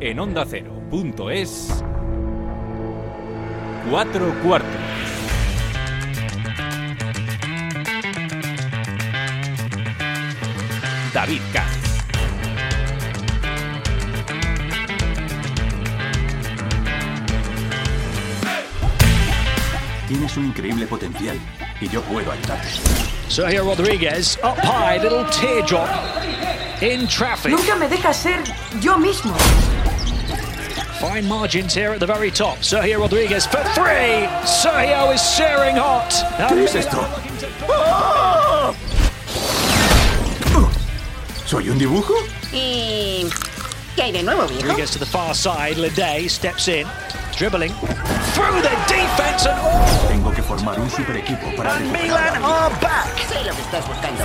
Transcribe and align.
en 0.00 0.18
onda 0.18 0.42
ondacero.es. 0.42 1.82
Cuatro 3.90 4.34
cuartos. 4.42 4.70
David 11.14 11.40
Katz. 11.52 11.86
Tienes 20.08 20.36
un 20.36 20.46
increíble 20.46 20.86
potencial 20.86 21.38
y 21.80 21.88
yo 21.88 22.00
puedo 22.02 22.30
ayudarte. 22.30 22.68
Sergio 23.28 23.64
Rodriguez, 23.64 24.38
up 24.42 24.56
high, 24.62 24.98
little 25.00 25.24
teardrop 25.30 25.88
in 26.80 27.06
traffic. 27.08 27.52
Nunca 27.52 27.74
me 27.76 27.88
deja 27.88 28.12
ser 28.12 28.42
yo 28.80 28.98
mismo. 28.98 29.34
Fine 31.00 31.28
margins 31.28 31.74
here 31.74 31.92
at 31.92 32.00
the 32.00 32.06
very 32.06 32.30
top. 32.30 32.58
Sergio 32.58 33.00
Rodriguez 33.00 33.46
for 33.46 33.62
three. 33.74 34.26
Sergio 34.46 35.10
is 35.12 35.20
searing 35.20 35.76
hot. 35.76 36.10
¿Qué 36.48 36.64
es 36.64 36.74
esto? 36.74 37.04
¡Ah! 37.68 38.74
¿Soy 41.44 41.68
un 41.68 41.78
dibujo? 41.78 42.14
¿Y 42.50 43.28
qué 43.94 44.04
hay 44.04 44.12
de 44.12 44.22
nuevo, 44.22 44.46
viejo? 44.46 44.62
Rodriguez 44.62 44.90
to 44.92 44.98
the 44.98 45.04
far 45.04 45.34
side. 45.34 45.76
Lede 45.76 46.30
steps 46.30 46.66
in, 46.68 46.86
dribbling 47.36 47.74
through 48.32 48.62
the 48.62 48.74
defense 48.88 49.46
and 49.46 49.60
all. 49.60 50.08
Tengo 50.08 50.32
que 50.32 50.42
formar 50.42 50.80
un 50.80 50.88
super 50.88 51.16
equipo 51.16 51.54
para 51.56 51.76
And 51.76 51.92
Milan 51.92 52.40
la 52.40 52.68
are 52.68 52.74
back. 52.80 53.14
Sé 53.28 53.44
lo 53.44 53.52
que 53.54 53.60
estás 53.60 53.86
buscando. 53.86 54.24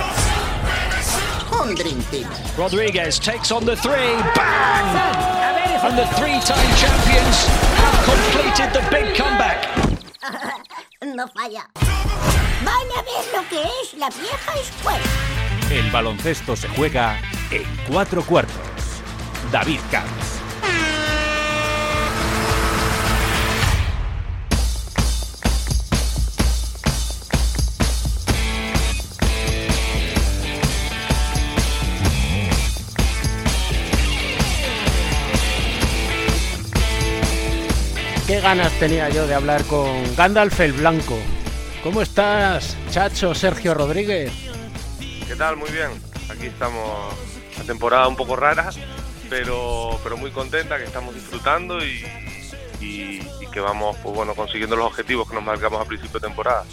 Un 1.62 1.74
Dream 1.74 2.02
Team. 2.10 2.26
Rodriguez 2.56 3.18
takes 3.18 3.52
on 3.52 3.66
the 3.66 3.76
three. 3.76 4.16
Bang! 4.34 5.51
And 5.84 5.98
the 5.98 6.06
three-time 6.14 6.76
champions 6.76 7.36
have 7.74 8.04
completed 8.04 8.72
the 8.72 8.82
big 8.90 9.16
comeback. 9.16 9.58
No 11.04 11.26
falla. 11.26 11.68
Van 12.64 12.88
a 12.96 13.02
ver 13.02 13.24
lo 13.34 13.48
que 13.48 13.60
es 13.60 13.94
la 13.94 14.08
vieja 14.10 14.52
escuela. 14.54 15.04
El 15.70 15.90
baloncesto 15.90 16.54
se 16.54 16.68
juega 16.68 17.18
en 17.50 17.64
cuatro 17.90 18.22
cuartos. 18.22 18.54
David 19.50 19.80
Katz. 19.90 20.41
Qué 38.32 38.40
ganas 38.40 38.72
tenía 38.80 39.10
yo 39.10 39.26
de 39.26 39.34
hablar 39.34 39.62
con 39.64 40.16
Gandalf 40.16 40.58
el 40.60 40.72
Blanco. 40.72 41.18
¿Cómo 41.82 42.00
estás, 42.00 42.78
chacho 42.90 43.34
Sergio 43.34 43.74
Rodríguez? 43.74 44.32
¿Qué 45.28 45.36
tal? 45.36 45.58
Muy 45.58 45.70
bien. 45.70 45.90
Aquí 46.30 46.46
estamos, 46.46 47.12
una 47.56 47.64
temporada 47.66 48.08
un 48.08 48.16
poco 48.16 48.34
rara, 48.34 48.70
pero, 49.28 50.00
pero 50.02 50.16
muy 50.16 50.30
contenta, 50.30 50.78
que 50.78 50.84
estamos 50.84 51.14
disfrutando 51.14 51.84
y, 51.84 52.06
y- 52.80 53.20
y 53.38 53.46
que 53.52 53.60
vamos 53.60 53.98
pues 54.02 54.14
bueno, 54.16 54.34
consiguiendo 54.34 54.76
los 54.76 54.86
objetivos 54.86 55.28
que 55.28 55.34
nos 55.34 55.44
marcamos 55.44 55.82
a 55.82 55.84
principio 55.84 56.18
de 56.18 56.26
temporada. 56.26 56.64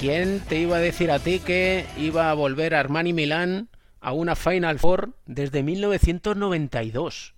¿Quién 0.00 0.40
te 0.48 0.56
iba 0.56 0.78
a 0.78 0.80
decir 0.80 1.10
a 1.10 1.18
ti 1.18 1.40
que 1.40 1.84
iba 1.98 2.30
a 2.30 2.32
volver 2.32 2.74
Armani 2.74 3.12
Milán 3.12 3.68
a 4.00 4.12
una 4.12 4.34
Final 4.34 4.78
Four 4.78 5.10
desde 5.26 5.62
1992? 5.62 7.33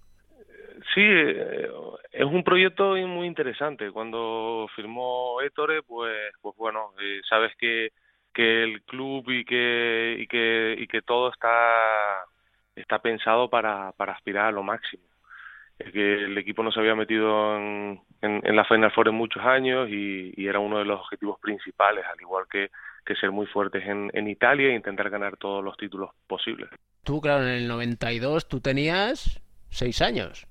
Sí, 0.97 1.03
eh, 1.05 1.69
es 2.11 2.25
un 2.25 2.43
proyecto 2.43 2.97
muy 3.07 3.27
interesante. 3.27 3.91
Cuando 3.91 4.67
firmó 4.75 5.43
Ettore, 5.43 5.83
pues, 5.83 6.17
pues 6.41 6.57
bueno, 6.57 6.95
eh, 6.99 7.21
sabes 7.29 7.55
que, 7.59 7.91
que 8.33 8.63
el 8.63 8.83
club 8.85 9.29
y 9.29 9.45
que, 9.45 10.17
y 10.19 10.27
que, 10.27 10.75
y 10.79 10.87
que 10.87 11.03
todo 11.03 11.31
está, 11.31 12.25
está 12.75 13.01
pensado 13.01 13.51
para, 13.51 13.93
para 13.93 14.15
aspirar 14.15 14.47
a 14.47 14.53
lo 14.53 14.63
máximo. 14.63 15.03
Es 15.79 15.93
que 15.93 16.25
el 16.25 16.39
equipo 16.39 16.63
no 16.63 16.73
se 16.73 16.81
había 16.81 16.95
metido 16.95 17.59
en, 17.59 18.01
en, 18.23 18.41
en 18.43 18.57
la 18.57 18.65
Final 18.65 18.91
Four 18.93 19.09
en 19.09 19.17
muchos 19.17 19.45
años 19.45 19.91
y, 19.91 20.33
y 20.35 20.47
era 20.47 20.61
uno 20.61 20.79
de 20.79 20.87
los 20.87 20.99
objetivos 21.01 21.39
principales, 21.41 22.07
al 22.11 22.19
igual 22.23 22.47
que, 22.51 22.71
que 23.05 23.17
ser 23.17 23.33
muy 23.33 23.45
fuertes 23.49 23.85
en, 23.87 24.11
en 24.15 24.29
Italia 24.29 24.69
e 24.69 24.75
intentar 24.75 25.11
ganar 25.11 25.37
todos 25.37 25.63
los 25.63 25.77
títulos 25.77 26.09
posibles. 26.27 26.71
Tú, 27.05 27.21
claro, 27.21 27.43
en 27.43 27.51
el 27.51 27.69
92 27.69 28.49
tú 28.49 28.61
tenías 28.61 29.43
seis 29.69 30.01
años. 30.01 30.49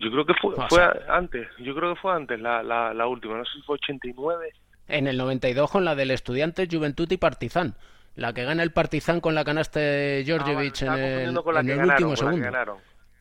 Yo 0.00 0.10
creo 0.10 0.24
que 0.26 0.34
fue, 0.40 0.54
O 0.54 0.68
fue 0.68 0.78
sea- 0.78 0.96
antes, 1.08 1.46
yo 1.58 1.74
creo 1.74 1.94
que 1.94 2.00
fue 2.00 2.12
antes 2.14 2.40
la, 2.40 2.62
la, 2.62 2.92
la 2.94 3.06
última, 3.06 3.36
no 3.36 3.44
sé 3.44 3.52
si 3.54 3.62
fue 3.62 3.74
89. 3.74 4.50
En 4.88 5.06
el 5.06 5.16
92 5.18 5.70
con 5.70 5.84
la 5.84 5.94
del 5.94 6.10
Estudiantes, 6.10 6.68
Juventud 6.70 7.08
y 7.12 7.16
Partizan. 7.16 7.74
La 8.16 8.32
que 8.32 8.44
gana 8.44 8.62
el 8.64 8.72
Partizan 8.72 9.20
con 9.20 9.34
la 9.36 9.44
canasta 9.44 9.78
de 9.78 10.20
Ah, 10.22 10.26
Georgievich 10.26 10.82
en 10.82 10.88
el, 10.88 10.98
confundiendo 10.98 11.44
con 11.44 11.54
la 11.54 11.60
en 11.60 11.66
que 11.66 11.72
el 11.72 11.78
ganaron, 11.78 11.92
último 12.08 12.08
con 12.08 12.24
la 12.26 12.30
que 12.30 12.36
segundo. 12.36 12.44
ganaron. 12.52 12.78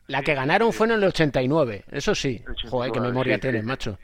La 0.07 0.23
que 0.23 0.33
ganaron 0.33 0.71
sí. 0.71 0.77
fue 0.79 0.87
en 0.87 0.93
el 0.93 1.03
89, 1.03 1.83
eso 1.91 2.15
sí. 2.15 2.43
Joder, 2.69 2.91
qué 2.91 2.99
89, 2.99 3.07
memoria 3.09 3.35
sí, 3.35 3.41
tienes, 3.41 3.61
sí. 3.61 3.67
macho. 3.67 3.99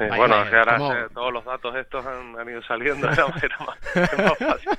Vaya, 0.00 0.16
bueno, 0.16 0.36
vaya, 0.36 0.50
que 0.50 0.56
ahora 0.56 1.00
eh, 1.00 1.06
todos 1.14 1.32
los 1.32 1.44
datos 1.44 1.76
estos 1.76 2.06
han, 2.06 2.38
han 2.38 2.48
ido 2.48 2.62
saliendo, 2.62 3.08
era 3.10 3.26
más, 3.28 3.42
era 3.44 3.56
más 3.58 4.38
fácil. 4.38 4.70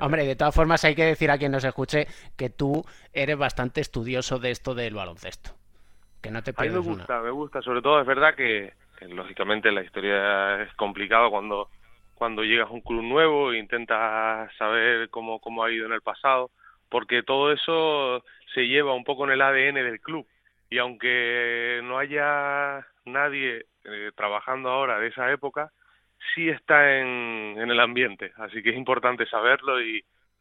Hombre, 0.00 0.26
de 0.26 0.36
todas 0.36 0.54
formas 0.54 0.84
hay 0.84 0.94
que 0.94 1.04
decir 1.04 1.30
a 1.30 1.38
quien 1.38 1.52
nos 1.52 1.64
escuche 1.64 2.06
que 2.36 2.50
tú 2.50 2.84
eres 3.12 3.36
bastante 3.38 3.80
estudioso 3.80 4.38
de 4.38 4.50
esto 4.50 4.74
del 4.74 4.94
baloncesto. 4.94 5.52
Que 6.22 6.30
no 6.30 6.42
te 6.42 6.54
A 6.56 6.64
mí 6.64 6.70
me 6.70 6.78
una. 6.80 6.80
gusta, 6.80 7.20
me 7.22 7.30
gusta, 7.30 7.62
sobre 7.62 7.82
todo 7.82 8.00
es 8.00 8.06
verdad 8.06 8.34
que, 8.34 8.74
que 8.96 9.06
lógicamente 9.08 9.72
la 9.72 9.82
historia 9.82 10.62
es 10.62 10.74
complicado 10.74 11.30
cuando 11.30 11.70
cuando 12.14 12.44
llegas 12.44 12.68
a 12.68 12.72
un 12.72 12.82
club 12.82 13.02
nuevo 13.02 13.52
e 13.52 13.58
intentas 13.58 14.54
saber 14.58 15.08
cómo, 15.10 15.40
cómo 15.40 15.64
ha 15.64 15.72
ido 15.72 15.86
en 15.86 15.92
el 15.92 16.02
pasado, 16.02 16.50
porque 16.90 17.22
todo 17.22 17.50
eso 17.52 18.22
se 18.54 18.68
lleva 18.68 18.94
un 18.94 19.04
poco 19.04 19.24
en 19.24 19.30
el 19.32 19.40
ADN 19.42 19.76
del 19.76 20.00
club. 20.02 20.26
Y 20.68 20.78
aunque 20.78 21.80
no 21.84 21.98
haya 21.98 22.86
nadie 23.06 23.66
eh, 23.84 24.10
trabajando 24.16 24.68
ahora 24.70 24.98
de 25.00 25.08
esa 25.08 25.32
época, 25.32 25.72
sí 26.34 26.48
está 26.50 26.98
en, 27.00 27.58
en 27.58 27.70
el 27.70 27.80
ambiente. 27.80 28.32
Así 28.36 28.62
que 28.62 28.70
es 28.70 28.76
importante 28.76 29.26
saberlo 29.26 29.80
y, 29.82 29.98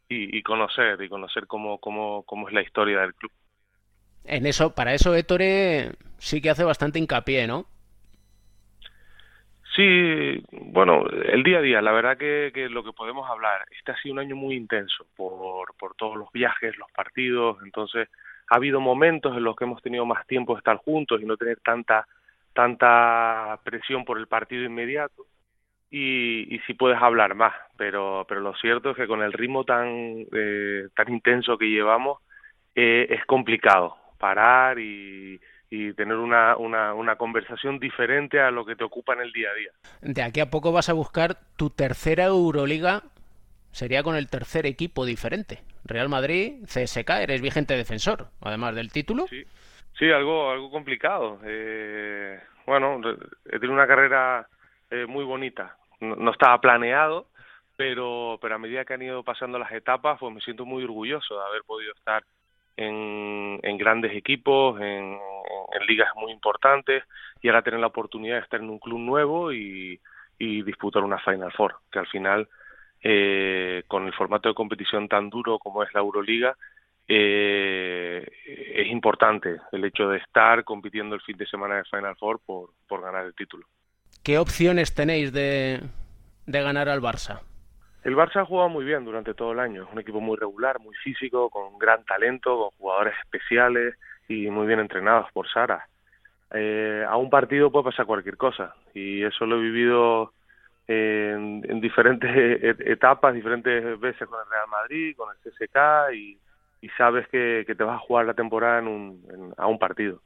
y, 0.09 0.37
y 0.37 0.43
conocer, 0.43 1.01
y 1.01 1.09
conocer 1.09 1.47
cómo, 1.47 1.79
cómo, 1.79 2.23
cómo 2.25 2.47
es 2.49 2.53
la 2.53 2.61
historia 2.61 3.01
del 3.01 3.15
club. 3.15 3.31
En 4.29 4.45
eso, 4.45 4.75
para 4.75 4.93
eso 4.93 5.15
Ettore 5.15 5.93
sí 6.19 6.39
que 6.39 6.51
hace 6.51 6.63
bastante 6.63 6.99
hincapié, 6.99 7.47
¿no? 7.47 7.65
Sí, 9.75 10.43
bueno, 10.51 11.03
el 11.07 11.41
día 11.41 11.57
a 11.57 11.61
día, 11.61 11.81
la 11.81 11.91
verdad 11.91 12.17
que, 12.17 12.51
que 12.53 12.69
lo 12.69 12.83
que 12.83 12.93
podemos 12.93 13.27
hablar, 13.29 13.65
este 13.77 13.91
ha 13.91 13.97
sido 13.97 14.13
un 14.13 14.19
año 14.19 14.35
muy 14.35 14.55
intenso 14.55 15.05
por, 15.15 15.75
por 15.77 15.95
todos 15.95 16.15
los 16.15 16.31
viajes, 16.31 16.77
los 16.77 16.91
partidos, 16.91 17.57
entonces 17.63 18.09
ha 18.49 18.55
habido 18.55 18.79
momentos 18.81 19.35
en 19.35 19.43
los 19.43 19.55
que 19.55 19.63
hemos 19.63 19.81
tenido 19.81 20.05
más 20.05 20.27
tiempo 20.27 20.53
de 20.53 20.59
estar 20.59 20.77
juntos 20.77 21.21
y 21.21 21.25
no 21.25 21.37
tener 21.37 21.59
tanta 21.61 22.05
tanta 22.53 23.59
presión 23.63 24.03
por 24.05 24.17
el 24.17 24.27
partido 24.27 24.63
inmediato 24.63 25.25
y, 25.91 26.59
sí 26.67 26.73
puedes 26.73 27.01
hablar 27.01 27.35
más, 27.35 27.53
pero 27.77 28.25
pero 28.27 28.41
lo 28.41 28.53
cierto 28.55 28.91
es 28.91 28.97
que 28.97 29.07
con 29.07 29.21
el 29.21 29.33
ritmo 29.33 29.63
tan 29.63 30.25
eh, 30.33 30.87
tan 30.95 31.13
intenso 31.13 31.57
que 31.57 31.69
llevamos 31.69 32.19
eh, 32.75 33.07
es 33.09 33.23
complicado 33.25 33.98
parar 34.19 34.77
y, 34.77 35.39
y 35.69 35.93
tener 35.93 36.17
una, 36.17 36.57
una, 36.57 36.93
una 36.93 37.15
conversación 37.15 37.79
diferente 37.79 38.39
a 38.39 38.51
lo 38.51 38.65
que 38.65 38.75
te 38.75 38.83
ocupa 38.83 39.13
en 39.13 39.21
el 39.21 39.31
día 39.31 39.49
a 39.49 39.53
día. 39.55 39.71
De 40.01 40.21
aquí 40.21 40.39
a 40.39 40.49
poco 40.49 40.71
vas 40.71 40.89
a 40.89 40.93
buscar 40.93 41.37
tu 41.57 41.69
tercera 41.69 42.25
Euroliga. 42.25 43.03
Sería 43.71 44.01
con 44.01 44.15
el 44.15 44.29
tercer 44.29 44.65
equipo 44.65 45.05
diferente. 45.05 45.59
Real 45.85 46.09
Madrid, 46.09 46.63
CSK, 46.65 47.09
eres 47.21 47.41
vigente 47.41 47.75
defensor, 47.75 48.27
además 48.41 48.75
del 48.75 48.91
título. 48.91 49.27
Sí, 49.27 49.43
sí 49.97 50.11
algo, 50.11 50.51
algo 50.51 50.71
complicado. 50.71 51.39
Eh, 51.45 52.39
bueno, 52.65 52.99
he 53.45 53.59
tenido 53.59 53.73
una 53.73 53.87
carrera 53.87 54.47
eh, 54.89 55.05
muy 55.05 55.23
bonita. 55.23 55.77
No, 55.99 56.15
no, 56.15 56.31
estaba 56.31 56.59
planeado, 56.59 57.27
pero, 57.75 58.39
pero 58.41 58.55
a 58.55 58.59
medida 58.59 58.85
que 58.85 58.93
han 58.95 59.01
ido 59.03 59.23
pasando 59.23 59.59
las 59.59 59.71
etapas, 59.71 60.17
pues 60.19 60.33
me 60.33 60.41
siento 60.41 60.65
muy 60.65 60.83
orgulloso 60.83 61.35
de 61.35 61.45
haber 61.45 61.63
podido 61.63 61.93
estar 61.93 62.23
en, 62.79 63.77
grandes 63.77 64.15
equipos, 64.15 64.79
en, 64.81 65.17
ligas 65.87 66.09
muy 66.15 66.31
importantes, 66.31 67.03
y 67.41 67.47
ahora 67.47 67.61
tener 67.61 67.79
la 67.79 67.87
oportunidad 67.87 68.35
de 68.35 68.41
estar 68.43 68.59
en 68.59 68.69
un 68.69 68.79
club 68.79 68.99
nuevo 68.99 69.51
y, 69.51 69.99
y 70.37 70.61
disputar 70.63 71.03
una 71.03 71.19
Final 71.19 71.51
Four, 71.51 71.75
que 71.91 71.99
al 71.99 72.07
final, 72.07 72.47
eh, 73.01 73.83
con 73.87 74.05
el 74.05 74.13
formato 74.13 74.49
de 74.49 74.55
competición 74.55 75.07
tan 75.07 75.29
duro 75.29 75.57
como 75.59 75.83
es 75.83 75.93
la 75.93 76.01
Euroliga, 76.01 76.55
eh, 77.07 78.23
es 78.45 78.87
importante 78.87 79.57
el 79.71 79.83
hecho 79.83 80.09
de 80.09 80.19
estar 80.19 80.63
compitiendo 80.63 81.15
el 81.15 81.21
fin 81.21 81.37
de 81.37 81.47
semana 81.47 81.77
de 81.77 81.83
Final 81.85 82.15
Four 82.17 82.39
por, 82.45 82.69
por 82.87 83.01
ganar 83.01 83.25
el 83.25 83.33
título. 83.33 83.65
¿Qué 84.23 84.37
opciones 84.37 84.93
tenéis 84.93 85.33
de, 85.33 85.81
de 86.45 86.61
ganar 86.61 86.87
al 86.87 87.01
Barça? 87.01 87.41
El 88.03 88.15
Barça 88.15 88.37
ha 88.37 88.45
jugado 88.45 88.69
muy 88.69 88.85
bien 88.85 89.03
durante 89.03 89.33
todo 89.33 89.51
el 89.51 89.59
año. 89.59 89.83
Es 89.83 89.91
un 89.91 89.99
equipo 89.99 90.21
muy 90.21 90.37
regular, 90.37 90.79
muy 90.79 90.95
físico, 90.95 91.49
con 91.49 91.77
gran 91.77 92.03
talento, 92.05 92.57
con 92.57 92.69
jugadores 92.77 93.13
especiales 93.23 93.95
y 94.27 94.49
muy 94.49 94.67
bien 94.67 94.79
entrenados 94.79 95.31
por 95.33 95.49
Sara. 95.49 95.85
Eh, 96.51 97.05
a 97.07 97.17
un 97.17 97.29
partido 97.29 97.71
puede 97.71 97.85
pasar 97.85 98.05
cualquier 98.05 98.37
cosa 98.37 98.73
y 98.93 99.23
eso 99.23 99.45
lo 99.45 99.57
he 99.57 99.61
vivido 99.61 100.33
en, 100.87 101.63
en 101.69 101.81
diferentes 101.81 102.31
etapas, 102.79 103.33
diferentes 103.35 103.99
veces 103.99 104.27
con 104.27 104.39
el 104.39 104.49
Real 104.49 104.67
Madrid, 104.67 105.15
con 105.15 105.29
el 105.29 105.51
CSK 105.51 106.13
y, 106.15 106.39
sabes 106.97 107.27
que, 107.27 107.65
que, 107.67 107.75
te 107.75 107.83
vas 107.83 107.97
a 107.97 108.05
jugar 108.05 108.25
la 108.25 108.33
temporada 108.33 108.79
en 108.79 108.87
un, 108.87 109.23
en, 109.29 109.53
a 109.57 109.67
un 109.67 109.77
partido. 109.77 110.21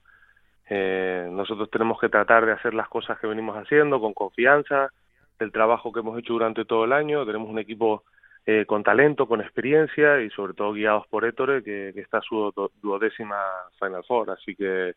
Eh, 0.69 1.27
nosotros 1.31 1.69
tenemos 1.69 1.99
que 1.99 2.09
tratar 2.09 2.45
de 2.45 2.53
hacer 2.53 2.73
las 2.73 2.87
cosas 2.87 3.19
que 3.19 3.27
venimos 3.27 3.57
haciendo 3.57 3.99
con 3.99 4.13
confianza, 4.13 4.89
del 5.39 5.51
trabajo 5.51 5.91
que 5.91 5.99
hemos 5.99 6.17
hecho 6.19 6.33
durante 6.33 6.65
todo 6.65 6.85
el 6.85 6.93
año. 6.93 7.25
Tenemos 7.25 7.49
un 7.49 7.59
equipo 7.59 8.03
eh, 8.45 8.65
con 8.65 8.83
talento, 8.83 9.27
con 9.27 9.41
experiencia 9.41 10.21
y 10.21 10.29
sobre 10.29 10.53
todo 10.53 10.73
guiados 10.73 11.07
por 11.07 11.25
Ettore, 11.25 11.63
que, 11.63 11.91
que 11.93 12.01
está 12.01 12.21
su 12.21 12.53
duodécima 12.81 13.37
Final 13.79 14.03
Four. 14.05 14.31
Así 14.31 14.55
que, 14.55 14.93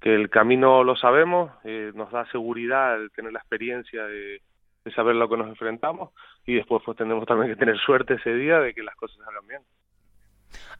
que 0.00 0.14
el 0.14 0.30
camino 0.30 0.84
lo 0.84 0.96
sabemos, 0.96 1.50
eh, 1.64 1.92
nos 1.94 2.10
da 2.10 2.30
seguridad 2.30 3.00
el 3.00 3.10
tener 3.10 3.32
la 3.32 3.40
experiencia 3.40 4.04
de, 4.04 4.40
de 4.84 4.92
saber 4.92 5.16
lo 5.16 5.28
que 5.28 5.36
nos 5.36 5.48
enfrentamos 5.48 6.10
y 6.46 6.54
después 6.54 6.82
pues 6.84 6.96
tendremos 6.96 7.26
también 7.26 7.50
que 7.50 7.58
tener 7.58 7.78
suerte 7.78 8.14
ese 8.14 8.34
día 8.34 8.58
de 8.60 8.72
que 8.74 8.82
las 8.82 8.96
cosas 8.96 9.18
salgan 9.24 9.46
bien 9.46 9.62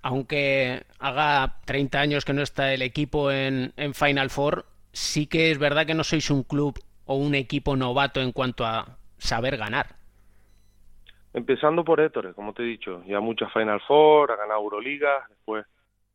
aunque 0.03 0.85
haga 0.99 1.61
30 1.65 2.01
años 2.01 2.25
que 2.25 2.33
no 2.33 2.43
está 2.43 2.73
el 2.73 2.83
equipo 2.83 3.31
en, 3.31 3.73
en, 3.77 3.95
Final 3.95 4.31
Four, 4.31 4.67
sí 4.93 5.27
que 5.27 5.51
es 5.51 5.59
verdad 5.59 5.87
que 5.87 5.95
no 5.95 6.05
sois 6.05 6.31
un 6.31 6.43
club 6.43 6.79
o 7.09 7.17
un 7.17 7.35
equipo 7.35 7.75
novato 7.75 8.21
en 8.21 8.33
cuanto 8.33 8.65
a 8.65 8.99
saber 9.19 9.57
ganar. 9.57 9.87
Empezando 11.35 11.85
por 11.85 12.01
Ettore, 12.01 12.33
como 12.33 12.53
te 12.53 12.63
he 12.63 12.67
dicho, 12.67 13.03
ya 13.07 13.21
muchas 13.21 13.53
Final 13.53 13.81
Four, 13.81 14.33
ha 14.33 14.37
ganado 14.37 14.61
Euroliga, 14.61 15.27
después 15.29 15.67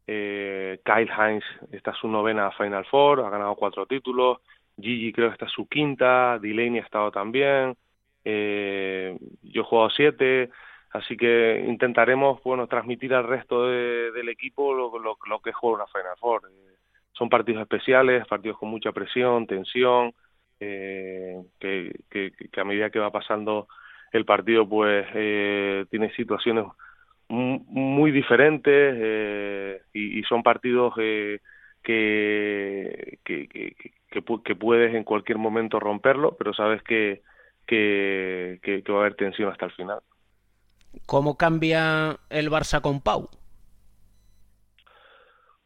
eh, 0.07 0.79
Kyle 0.83 1.11
Hines 1.11 1.43
está 1.71 1.93
su 1.93 2.07
novena 2.07 2.51
Final 2.51 2.85
Four, 2.85 3.21
ha 3.21 3.29
ganado 3.29 3.55
cuatro 3.55 3.85
títulos, 3.85 4.39
Gigi 4.79 5.11
creo 5.11 5.29
que 5.29 5.33
está 5.33 5.47
su 5.49 5.67
quinta, 5.67 6.39
Delaney 6.39 6.79
ha 6.79 6.83
estado 6.83 7.11
también, 7.11 7.75
eh, 8.23 9.17
yo 9.43 9.61
he 9.61 9.65
jugado 9.65 9.89
siete, 9.89 10.49
Así 10.93 11.17
que 11.17 11.65
intentaremos 11.67 12.41
bueno 12.43 12.67
transmitir 12.67 13.15
al 13.15 13.27
resto 13.27 13.65
de, 13.67 14.11
del 14.11 14.29
equipo 14.29 14.75
lo, 14.75 15.15
que 15.41 15.49
es 15.49 15.55
jugar 15.55 15.81
una 15.81 15.87
Final 15.87 16.17
Four. 16.19 16.43
Eh, 16.51 16.75
son 17.13 17.29
partidos 17.29 17.63
especiales, 17.63 18.27
partidos 18.27 18.59
con 18.59 18.69
mucha 18.69 18.91
presión, 18.91 19.47
tensión, 19.47 20.13
eh, 20.63 21.93
que, 22.09 22.59
a 22.59 22.63
medida 22.63 22.89
que 22.89 22.99
va 22.99 23.11
pasando 23.11 23.67
el 24.11 24.25
partido 24.25 24.67
pues 24.67 25.05
eh, 25.13 25.85
tiene 25.89 26.13
situaciones 26.15 26.65
muy 27.29 28.11
diferentes 28.11 28.95
eh, 28.95 29.81
y, 29.93 30.21
son 30.23 30.43
partidos 30.43 30.93
eh, 30.99 31.39
que, 31.81 33.19
que, 33.23 34.55
puedes 34.55 34.93
en 34.93 35.03
cualquier 35.03 35.39
momento 35.39 35.79
romperlo, 35.79 36.35
pero 36.37 36.53
sabes 36.53 36.83
que, 36.83 37.23
que 37.65 38.83
va 38.89 38.97
a 38.97 38.99
haber 39.01 39.15
tensión 39.15 39.51
hasta 39.51 39.65
el 39.65 39.71
final. 39.71 39.99
¿Cómo 41.07 41.37
cambia 41.37 42.17
el 42.29 42.51
Barça 42.51 42.81
con 42.81 43.01
Pau? 43.01 43.29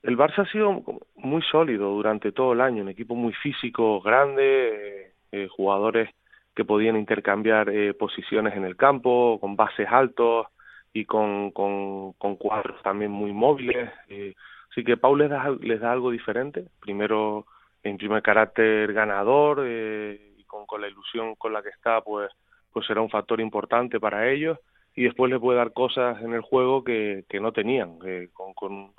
El 0.08 0.16
Barça 0.16 0.44
ha 0.44 0.52
sido 0.54 0.84
muy 1.18 1.42
sólido 1.42 1.90
durante 1.92 2.32
todo 2.32 2.54
el 2.54 2.62
año, 2.62 2.82
un 2.82 2.88
equipo 2.88 3.14
muy 3.14 3.34
físico, 3.34 4.00
grande, 4.00 5.12
eh, 5.34 5.48
jugadores 5.50 6.10
que 6.56 6.64
podían 6.64 6.96
intercambiar 6.96 7.68
eh, 7.68 7.94
posiciones 7.94 8.56
en 8.56 8.64
el 8.64 8.78
campo, 8.78 9.38
con 9.42 9.58
bases 9.58 9.86
altos 9.92 10.48
y 10.94 11.04
con, 11.04 11.52
con, 11.52 12.14
con 12.14 12.38
cuadros 12.38 12.82
también 12.84 13.12
muy 13.12 13.34
móviles. 13.34 13.90
Eh, 14.08 14.34
así 14.72 14.86
que 14.86 14.96
Pau 14.96 15.14
les 15.18 15.30
da, 15.30 15.50
les 15.60 15.82
da 15.82 15.92
algo 15.92 16.10
diferente. 16.12 16.64
Primero, 16.80 17.46
en 17.84 17.98
primer 17.98 18.22
carácter 18.22 18.94
ganador 18.94 19.62
eh, 19.66 20.36
y 20.38 20.44
con, 20.46 20.66
con 20.66 20.80
la 20.80 20.88
ilusión 20.88 21.36
con 21.36 21.52
la 21.52 21.62
que 21.62 21.70
está, 21.70 22.00
pues, 22.00 22.32
pues 22.72 22.88
será 22.88 23.02
un 23.02 23.10
factor 23.10 23.42
importante 23.42 24.00
para 24.00 24.30
ellos 24.30 24.58
y 24.96 25.04
después 25.04 25.30
le 25.30 25.38
puede 25.38 25.58
dar 25.58 25.74
cosas 25.74 26.22
en 26.22 26.32
el 26.32 26.42
juego 26.42 26.86
que, 26.86 27.26
que 27.28 27.42
no 27.42 27.52
tenían, 27.52 28.00
eh, 28.06 28.30
con, 28.32 28.94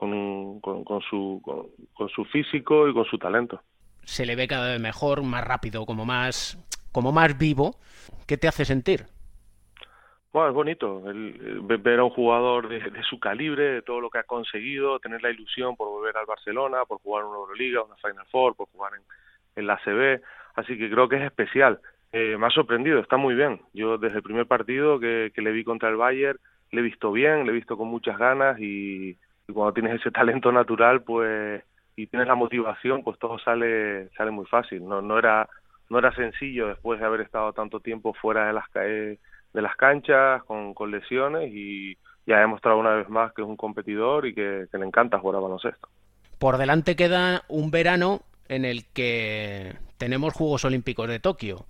con, 0.00 0.10
con, 0.10 0.60
con, 0.60 0.84
con 0.84 1.02
su, 1.02 1.42
con, 1.44 1.66
con, 1.92 2.08
su 2.08 2.24
físico 2.24 2.88
y 2.88 2.94
con 2.94 3.04
su 3.04 3.18
talento. 3.18 3.60
Se 4.02 4.24
le 4.24 4.34
ve 4.34 4.48
cada 4.48 4.72
vez 4.72 4.80
mejor, 4.80 5.22
más 5.22 5.44
rápido, 5.44 5.84
como 5.84 6.06
más, 6.06 6.58
como 6.90 7.12
más 7.12 7.36
vivo. 7.36 7.76
¿Qué 8.26 8.38
te 8.38 8.48
hace 8.48 8.64
sentir? 8.64 9.04
Bueno, 10.32 10.48
es 10.48 10.54
bonito 10.54 11.10
el, 11.10 11.62
el 11.68 11.78
ver 11.78 11.98
a 11.98 12.04
un 12.04 12.10
jugador 12.10 12.68
de, 12.68 12.78
de, 12.78 13.02
su 13.02 13.20
calibre, 13.20 13.64
de 13.64 13.82
todo 13.82 14.00
lo 14.00 14.08
que 14.08 14.18
ha 14.18 14.22
conseguido, 14.22 14.98
tener 15.00 15.20
la 15.22 15.30
ilusión 15.30 15.76
por 15.76 15.88
volver 15.88 16.16
al 16.16 16.24
Barcelona, 16.24 16.84
por 16.88 17.00
jugar 17.00 17.24
una 17.24 17.36
Euroliga, 17.36 17.82
una 17.82 17.96
Final 17.96 18.26
Four, 18.30 18.56
por 18.56 18.68
jugar 18.70 18.92
en, 18.94 19.02
en 19.56 19.66
la 19.66 19.76
CB. 19.84 20.22
Así 20.54 20.78
que 20.78 20.90
creo 20.90 21.08
que 21.10 21.16
es 21.16 21.22
especial. 21.24 21.80
Eh, 22.12 22.36
me 22.38 22.46
ha 22.46 22.50
sorprendido, 22.50 23.00
está 23.00 23.18
muy 23.18 23.34
bien. 23.34 23.60
Yo 23.74 23.98
desde 23.98 24.16
el 24.16 24.22
primer 24.22 24.46
partido 24.46 24.98
que, 24.98 25.30
que 25.34 25.42
le 25.42 25.52
vi 25.52 25.62
contra 25.62 25.90
el 25.90 25.96
Bayern, 25.96 26.38
le 26.70 26.80
he 26.80 26.84
visto 26.84 27.12
bien, 27.12 27.44
le 27.44 27.50
he 27.50 27.54
visto 27.54 27.76
con 27.76 27.88
muchas 27.88 28.16
ganas 28.16 28.58
y, 28.60 29.18
y, 29.50 29.52
cuando 29.52 29.72
tienes 29.72 30.00
ese 30.00 30.10
talento 30.10 30.52
natural, 30.52 31.02
pues 31.02 31.62
y 31.96 32.06
tienes 32.06 32.28
la 32.28 32.34
motivación, 32.34 33.02
pues 33.02 33.18
todo 33.18 33.38
sale 33.38 34.08
sale 34.16 34.30
muy 34.30 34.46
fácil. 34.46 34.86
No 34.86 35.18
era 35.18 35.48
no 35.90 35.98
era 35.98 36.14
sencillo 36.14 36.68
después 36.68 37.00
de 37.00 37.06
haber 37.06 37.20
estado 37.20 37.52
tanto 37.52 37.80
tiempo 37.80 38.14
fuera 38.14 38.46
de 38.46 38.52
las 38.52 38.64
de 38.72 39.62
las 39.62 39.76
canchas 39.76 40.42
con, 40.44 40.72
con 40.72 40.90
lesiones 40.90 41.50
y 41.52 41.96
ya 42.26 42.36
ha 42.36 42.40
demostrado 42.40 42.78
una 42.78 42.94
vez 42.94 43.08
más 43.08 43.32
que 43.32 43.42
es 43.42 43.48
un 43.48 43.56
competidor 43.56 44.26
y 44.26 44.34
que, 44.34 44.66
que 44.70 44.78
le 44.78 44.86
encanta 44.86 45.18
jugar 45.18 45.36
a 45.36 45.40
baloncesto. 45.40 45.88
Por 46.38 46.56
delante 46.56 46.94
queda 46.94 47.42
un 47.48 47.70
verano 47.72 48.20
en 48.48 48.64
el 48.64 48.86
que 48.92 49.74
tenemos 49.98 50.32
Juegos 50.32 50.64
Olímpicos 50.64 51.08
de 51.08 51.18
Tokio 51.18 51.66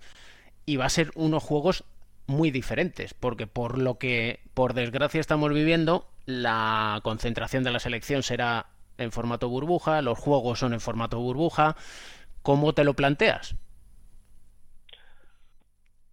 y 0.67 0.76
va 0.76 0.85
a 0.85 0.91
ser 0.91 1.11
unos 1.15 1.43
juegos 1.43 1.85
muy 2.31 2.50
diferentes, 2.50 3.12
porque 3.12 3.47
por 3.47 3.79
lo 3.79 3.99
que 3.99 4.41
por 4.55 4.73
desgracia 4.73 5.21
estamos 5.21 5.53
viviendo, 5.53 6.06
la 6.27 7.00
concentración 7.03 7.65
de 7.65 7.73
la 7.73 7.79
selección 7.79 8.23
será 8.23 8.67
en 8.97 9.12
formato 9.12 9.49
burbuja, 9.49 10.00
los 10.03 10.19
juegos 10.19 10.59
son 10.61 10.73
en 10.73 10.81
formato 10.81 11.19
burbuja. 11.19 11.77
¿Cómo 12.43 12.73
te 12.73 12.85
lo 12.85 12.94
planteas? 12.94 13.56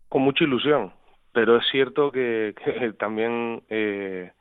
Con 0.10 0.24
mucha 0.24 0.44
ilusión, 0.44 0.94
pero 1.32 1.58
es 1.58 1.66
cierto 1.72 2.12
que, 2.12 2.54
también 3.00 3.64
eh, 3.70 4.32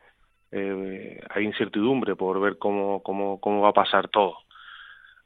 eh, 0.50 1.20
hay 1.30 1.44
incertidumbre 1.44 2.16
por 2.16 2.40
ver 2.40 2.58
cómo, 2.58 3.02
cómo, 3.02 3.40
cómo 3.40 3.60
va 3.62 3.70
a 3.70 3.74
pasar 3.74 4.08
todo 4.08 4.45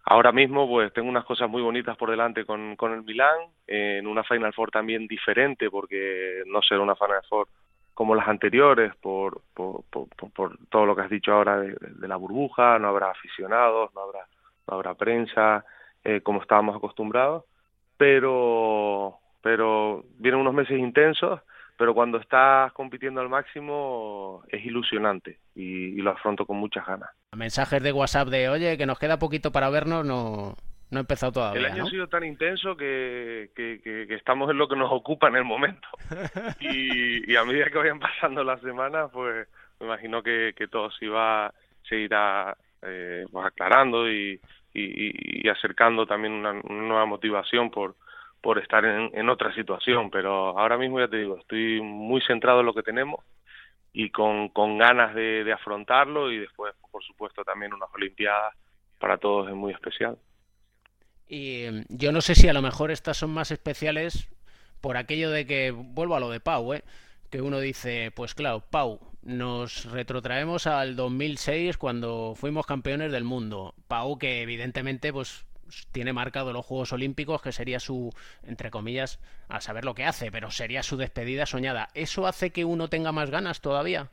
ahora 0.04 0.32
mismo 0.32 0.68
pues 0.68 0.92
tengo 0.92 1.08
unas 1.08 1.24
cosas 1.24 1.48
muy 1.48 1.62
bonitas 1.62 1.96
por 1.96 2.10
delante 2.10 2.44
con, 2.44 2.76
con 2.76 2.92
el 2.92 3.02
Milán, 3.02 3.36
en 3.66 4.06
una 4.06 4.24
Final 4.24 4.52
Four 4.52 4.70
también 4.70 5.06
diferente 5.06 5.70
porque 5.70 6.42
no 6.46 6.62
será 6.62 6.80
una 6.80 6.96
Final 6.96 7.22
Four 7.28 7.48
como 7.94 8.14
las 8.14 8.28
anteriores 8.28 8.94
por, 8.96 9.42
por, 9.52 9.84
por, 9.90 10.08
por 10.32 10.58
todo 10.70 10.86
lo 10.86 10.96
que 10.96 11.02
has 11.02 11.10
dicho 11.10 11.32
ahora 11.32 11.60
de, 11.60 11.76
de, 11.78 12.08
la 12.08 12.16
burbuja, 12.16 12.78
no 12.78 12.88
habrá 12.88 13.10
aficionados, 13.10 13.94
no 13.94 14.00
habrá, 14.00 14.26
no 14.66 14.74
habrá 14.74 14.94
prensa 14.94 15.64
eh, 16.02 16.22
como 16.22 16.40
estábamos 16.40 16.76
acostumbrados, 16.76 17.44
pero, 17.98 19.18
pero 19.42 20.04
vienen 20.18 20.40
unos 20.40 20.54
meses 20.54 20.78
intensos 20.78 21.40
pero 21.80 21.94
cuando 21.94 22.18
estás 22.18 22.70
compitiendo 22.74 23.22
al 23.22 23.30
máximo 23.30 24.42
es 24.48 24.62
ilusionante 24.66 25.38
y, 25.54 25.98
y, 25.98 26.02
lo 26.02 26.10
afronto 26.10 26.44
con 26.44 26.58
muchas 26.58 26.86
ganas. 26.86 27.08
Mensajes 27.34 27.82
de 27.82 27.90
WhatsApp 27.90 28.28
de, 28.28 28.50
oye, 28.50 28.76
que 28.76 28.84
nos 28.84 28.98
queda 28.98 29.18
poquito 29.18 29.50
para 29.50 29.70
vernos, 29.70 30.04
no, 30.04 30.56
no 30.90 30.98
ha 30.98 31.00
empezado 31.00 31.32
todavía. 31.32 31.58
El 31.58 31.72
año 31.72 31.78
¿no? 31.78 31.86
ha 31.86 31.90
sido 31.90 32.06
tan 32.08 32.24
intenso 32.24 32.76
que, 32.76 33.48
que, 33.56 33.80
que, 33.82 34.06
que, 34.06 34.14
estamos 34.14 34.50
en 34.50 34.58
lo 34.58 34.68
que 34.68 34.76
nos 34.76 34.92
ocupa 34.92 35.28
en 35.28 35.36
el 35.36 35.44
momento. 35.44 35.88
y, 36.60 37.32
y, 37.32 37.34
a 37.34 37.44
medida 37.44 37.70
que 37.70 37.78
vayan 37.78 37.98
pasando 37.98 38.44
las 38.44 38.60
semanas, 38.60 39.08
pues 39.10 39.48
me 39.80 39.86
imagino 39.86 40.22
que, 40.22 40.52
que 40.54 40.68
todo 40.68 40.90
se, 40.90 41.06
iba, 41.06 41.50
se 41.88 41.96
irá 41.96 42.58
eh, 42.82 43.24
pues 43.32 43.46
aclarando 43.46 44.06
y, 44.06 44.38
y, 44.74 45.46
y 45.46 45.48
acercando 45.48 46.04
también 46.04 46.34
una, 46.34 46.50
una 46.50 46.82
nueva 46.82 47.06
motivación 47.06 47.70
por 47.70 47.96
por 48.40 48.58
estar 48.58 48.84
en, 48.84 49.10
en, 49.12 49.28
otra 49.28 49.54
situación, 49.54 50.10
pero 50.10 50.58
ahora 50.58 50.78
mismo 50.78 50.98
ya 50.98 51.08
te 51.08 51.18
digo, 51.18 51.38
estoy 51.38 51.80
muy 51.80 52.20
centrado 52.22 52.60
en 52.60 52.66
lo 52.66 52.74
que 52.74 52.82
tenemos 52.82 53.24
y 53.92 54.10
con, 54.10 54.50
ganas 54.78 55.14
de, 55.14 55.44
de 55.44 55.52
afrontarlo 55.52 56.30
y 56.30 56.38
después, 56.38 56.74
por 56.90 57.02
supuesto, 57.04 57.44
también 57.44 57.74
unas 57.74 57.92
Olimpiadas 57.94 58.54
para 58.98 59.18
todos 59.18 59.48
es 59.48 59.54
muy 59.54 59.72
especial. 59.72 60.16
Y 61.28 61.66
yo 61.88 62.12
no 62.12 62.20
sé 62.20 62.34
si 62.34 62.48
a 62.48 62.52
lo 62.52 62.62
mejor 62.62 62.90
estas 62.90 63.16
son 63.16 63.30
más 63.30 63.50
especiales 63.50 64.28
por 64.80 64.96
aquello 64.96 65.30
de 65.30 65.46
que, 65.46 65.70
vuelvo 65.70 66.16
a 66.16 66.20
lo 66.20 66.30
de 66.30 66.40
Pau, 66.40 66.74
¿eh? 66.74 66.84
que 67.30 67.40
uno 67.40 67.60
dice, 67.60 68.10
pues 68.14 68.34
claro, 68.34 68.64
Pau, 68.70 69.00
nos 69.22 69.84
retrotraemos 69.90 70.66
al 70.66 70.96
2006 70.96 71.76
cuando 71.76 72.34
fuimos 72.36 72.66
campeones 72.66 73.12
del 73.12 73.24
mundo. 73.24 73.74
Pau 73.86 74.18
que 74.18 74.42
evidentemente 74.42 75.12
pues 75.12 75.46
tiene 75.92 76.12
marcado 76.12 76.52
los 76.52 76.66
Juegos 76.66 76.92
Olímpicos, 76.92 77.42
que 77.42 77.52
sería 77.52 77.80
su, 77.80 78.10
entre 78.42 78.70
comillas, 78.70 79.20
a 79.48 79.60
saber 79.60 79.84
lo 79.84 79.94
que 79.94 80.04
hace, 80.04 80.30
pero 80.30 80.50
sería 80.50 80.82
su 80.82 80.96
despedida 80.96 81.46
soñada. 81.46 81.88
¿Eso 81.94 82.26
hace 82.26 82.50
que 82.50 82.64
uno 82.64 82.88
tenga 82.88 83.12
más 83.12 83.30
ganas 83.30 83.60
todavía? 83.60 84.08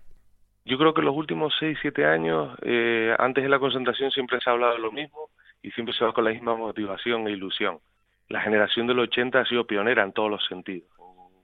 Yo 0.66 0.78
creo 0.78 0.94
que 0.94 1.02
los 1.02 1.16
últimos 1.16 1.54
6, 1.60 1.78
7 1.82 2.06
años, 2.06 2.58
eh, 2.62 3.16
antes 3.18 3.44
de 3.44 3.50
la 3.50 3.60
concentración 3.60 4.12
siempre 4.12 4.40
se 4.42 4.50
ha 4.50 4.54
hablado 4.54 4.74
de 4.74 4.80
lo 4.80 4.92
mismo 4.92 5.30
y 5.62 5.72
siempre 5.72 5.96
se 5.96 6.04
va 6.04 6.14
con 6.14 6.26
la 6.26 6.32
misma 6.32 6.56
motivación 6.56 7.28
e 7.28 7.32
ilusión. 7.32 7.80
La 8.28 8.42
generación 8.42 8.86
del 8.88 9.00
80 9.00 9.40
ha 9.40 9.46
sido 9.46 9.66
pionera 9.66 10.04
en 10.04 10.12
todos 10.12 10.30
los 10.30 10.46
sentidos. 10.46 10.90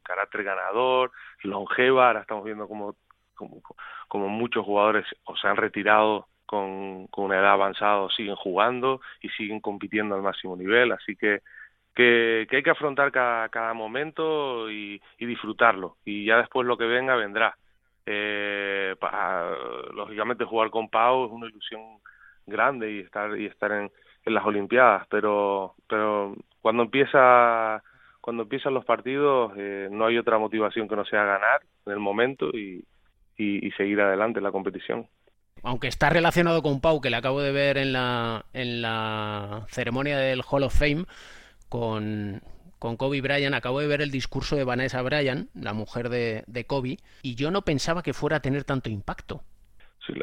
Carácter 0.04 0.44
ganador, 0.44 1.12
longeva, 1.44 2.08
ahora 2.08 2.22
estamos 2.22 2.44
viendo 2.44 2.68
como, 2.68 2.98
como 4.10 4.28
muchos 4.28 4.66
jugadores 4.66 5.06
o 5.24 5.38
se 5.38 5.48
han 5.48 5.56
retirado 5.56 6.28
con, 6.54 7.08
con 7.08 7.26
una 7.26 7.40
edad 7.40 7.54
avanzada 7.54 8.08
siguen 8.16 8.36
jugando 8.36 9.02
y 9.22 9.30
siguen 9.30 9.60
compitiendo 9.60 10.14
al 10.14 10.22
máximo 10.22 10.56
nivel, 10.56 10.92
así 10.92 11.16
que 11.16 11.42
que, 11.96 12.48
hay 12.52 12.64
que 12.64 12.70
afrontar 12.70 13.12
cada, 13.12 13.50
cada 13.50 13.74
momento 13.74 14.70
y, 14.70 15.02
y, 15.18 15.26
disfrutarlo. 15.26 15.98
Y 16.06 16.26
ya 16.26 16.38
después 16.38 16.68
lo 16.68 16.78
que 16.78 16.86
venga 16.86 17.16
vendrá. 17.16 17.56
Eh, 18.06 18.96
para, 19.00 19.56
lógicamente 19.94 20.46
jugar 20.46 20.70
con 20.70 20.90
Pau 20.90 21.26
es 21.26 21.32
una 21.32 21.48
ilusión 21.48 21.82
grande 22.46 22.92
y 22.92 23.00
estar 23.00 23.40
y 23.40 23.46
estar 23.46 23.72
en, 23.72 23.92
en 24.26 24.34
las 24.34 24.46
olimpiadas 24.46 25.08
pero 25.08 25.76
pero 25.88 26.36
cuando 26.62 26.84
empieza 26.84 27.82
cuando 28.20 28.44
empiezan 28.44 28.74
los 28.74 28.84
partidos 28.84 29.54
eh, 29.56 29.88
no 29.90 30.06
hay 30.08 30.18
otra 30.18 30.38
motivación 30.38 30.90
que 30.90 30.98
no 30.98 31.06
sea 31.06 31.24
ganar 31.24 31.62
en 31.86 31.94
el 31.94 32.00
momento 32.00 32.50
y, 32.50 32.84
y, 33.38 33.66
y 33.66 33.72
seguir 33.72 34.02
adelante 34.02 34.40
en 34.40 34.44
la 34.44 34.52
competición 34.52 35.08
aunque 35.64 35.88
está 35.88 36.10
relacionado 36.10 36.62
con 36.62 36.82
Pau, 36.82 37.02
que 37.02 37.10
le 37.10 37.16
acabo 37.16 37.42
de 37.42 37.52
ver 37.52 37.78
en 37.78 37.94
la, 37.94 38.46
en 38.54 38.82
la 38.82 39.66
ceremonia 39.70 40.18
del 40.18 40.42
Hall 40.48 40.64
of 40.64 40.78
Fame 40.78 41.06
con, 41.70 42.42
con 42.80 42.98
Kobe 42.98 43.22
Bryant, 43.22 43.56
acabo 43.56 43.80
de 43.80 43.88
ver 43.88 44.02
el 44.02 44.12
discurso 44.12 44.58
de 44.58 44.66
Vanessa 44.66 45.02
Bryant, 45.02 45.50
la 45.56 45.74
mujer 45.74 46.10
de, 46.10 46.44
de 46.48 46.66
Kobe, 46.66 46.98
y 47.22 47.36
yo 47.36 47.50
no 47.50 47.62
pensaba 47.62 48.04
que 48.04 48.14
fuera 48.14 48.38
a 48.38 48.42
tener 48.42 48.66
tanto 48.66 48.90
impacto. 48.90 49.42
Sí, 50.06 50.14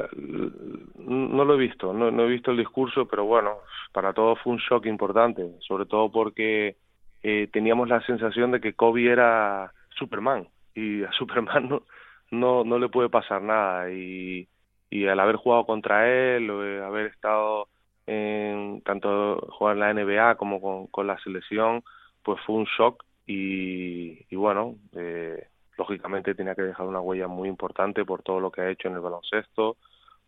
no 0.98 1.44
lo 1.44 1.54
he 1.54 1.58
visto, 1.58 1.94
no, 1.94 2.10
no, 2.10 2.24
he 2.24 2.28
visto 2.28 2.50
el 2.50 2.58
discurso, 2.58 3.08
pero 3.08 3.24
bueno, 3.24 3.54
para 3.92 4.12
todos 4.12 4.38
fue 4.40 4.52
un 4.52 4.58
shock 4.58 4.84
importante, 4.84 5.54
sobre 5.66 5.86
todo 5.86 6.12
porque 6.12 6.76
eh, 7.22 7.48
teníamos 7.50 7.88
la 7.88 8.04
sensación 8.04 8.50
de 8.50 8.60
que 8.60 8.74
Kobe 8.74 9.10
era 9.10 9.72
Superman 9.96 10.48
y 10.74 11.02
a 11.02 11.12
Superman 11.12 11.68
no, 11.70 11.82
no, 12.30 12.62
no 12.64 12.78
le 12.78 12.90
puede 12.90 13.08
pasar 13.08 13.40
nada 13.40 13.90
y 13.90 14.49
y 14.90 15.06
al 15.06 15.20
haber 15.20 15.36
jugado 15.36 15.64
contra 15.64 16.08
él, 16.10 16.50
o 16.50 16.84
haber 16.84 17.06
estado 17.06 17.68
en 18.06 18.82
tanto 18.82 19.38
jugar 19.52 19.76
en 19.76 19.80
la 19.80 19.94
NBA 19.94 20.34
como 20.34 20.90
con, 20.90 21.06
la 21.06 21.18
selección, 21.20 21.84
pues 22.22 22.40
fue 22.44 22.56
un 22.56 22.64
shock 22.64 23.04
y, 23.26 24.34
bueno, 24.34 24.74
eh, 24.96 25.46
lógicamente 25.78 26.34
tenía 26.34 26.56
que 26.56 26.62
dejar 26.62 26.86
una 26.86 27.00
huella 27.00 27.28
muy 27.28 27.48
importante 27.48 28.04
por 28.04 28.22
todo 28.22 28.40
lo 28.40 28.50
que 28.50 28.62
ha 28.62 28.70
hecho 28.70 28.88
en 28.88 28.94
el 28.94 29.00
baloncesto, 29.00 29.76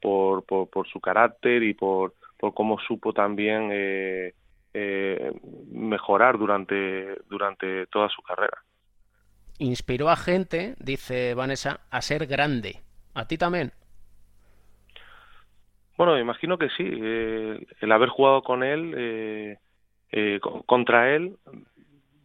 por, 0.00 0.44
por, 0.44 0.70
por 0.70 0.86
su 0.86 1.00
carácter 1.00 1.64
y 1.64 1.74
por, 1.74 2.14
por 2.38 2.54
cómo 2.54 2.78
supo 2.78 3.12
también 3.12 3.70
eh, 3.72 4.34
eh, 4.74 5.32
mejorar 5.72 6.38
durante 6.38 7.86
toda 7.90 8.08
su 8.08 8.22
carrera. 8.22 8.62
Inspiró 9.58 10.08
a 10.08 10.16
gente, 10.16 10.74
dice 10.78 11.34
Vanessa, 11.34 11.80
a 11.90 12.00
ser 12.00 12.26
grande. 12.26 12.80
¿A 13.14 13.26
ti 13.26 13.36
también? 13.36 13.72
Bueno, 16.02 16.18
imagino 16.18 16.58
que 16.58 16.68
sí. 16.70 16.82
Eh, 16.84 17.64
el 17.80 17.92
haber 17.92 18.08
jugado 18.08 18.42
con 18.42 18.64
él, 18.64 18.92
eh, 18.96 19.58
eh, 20.10 20.40
contra 20.66 21.14
él, 21.14 21.36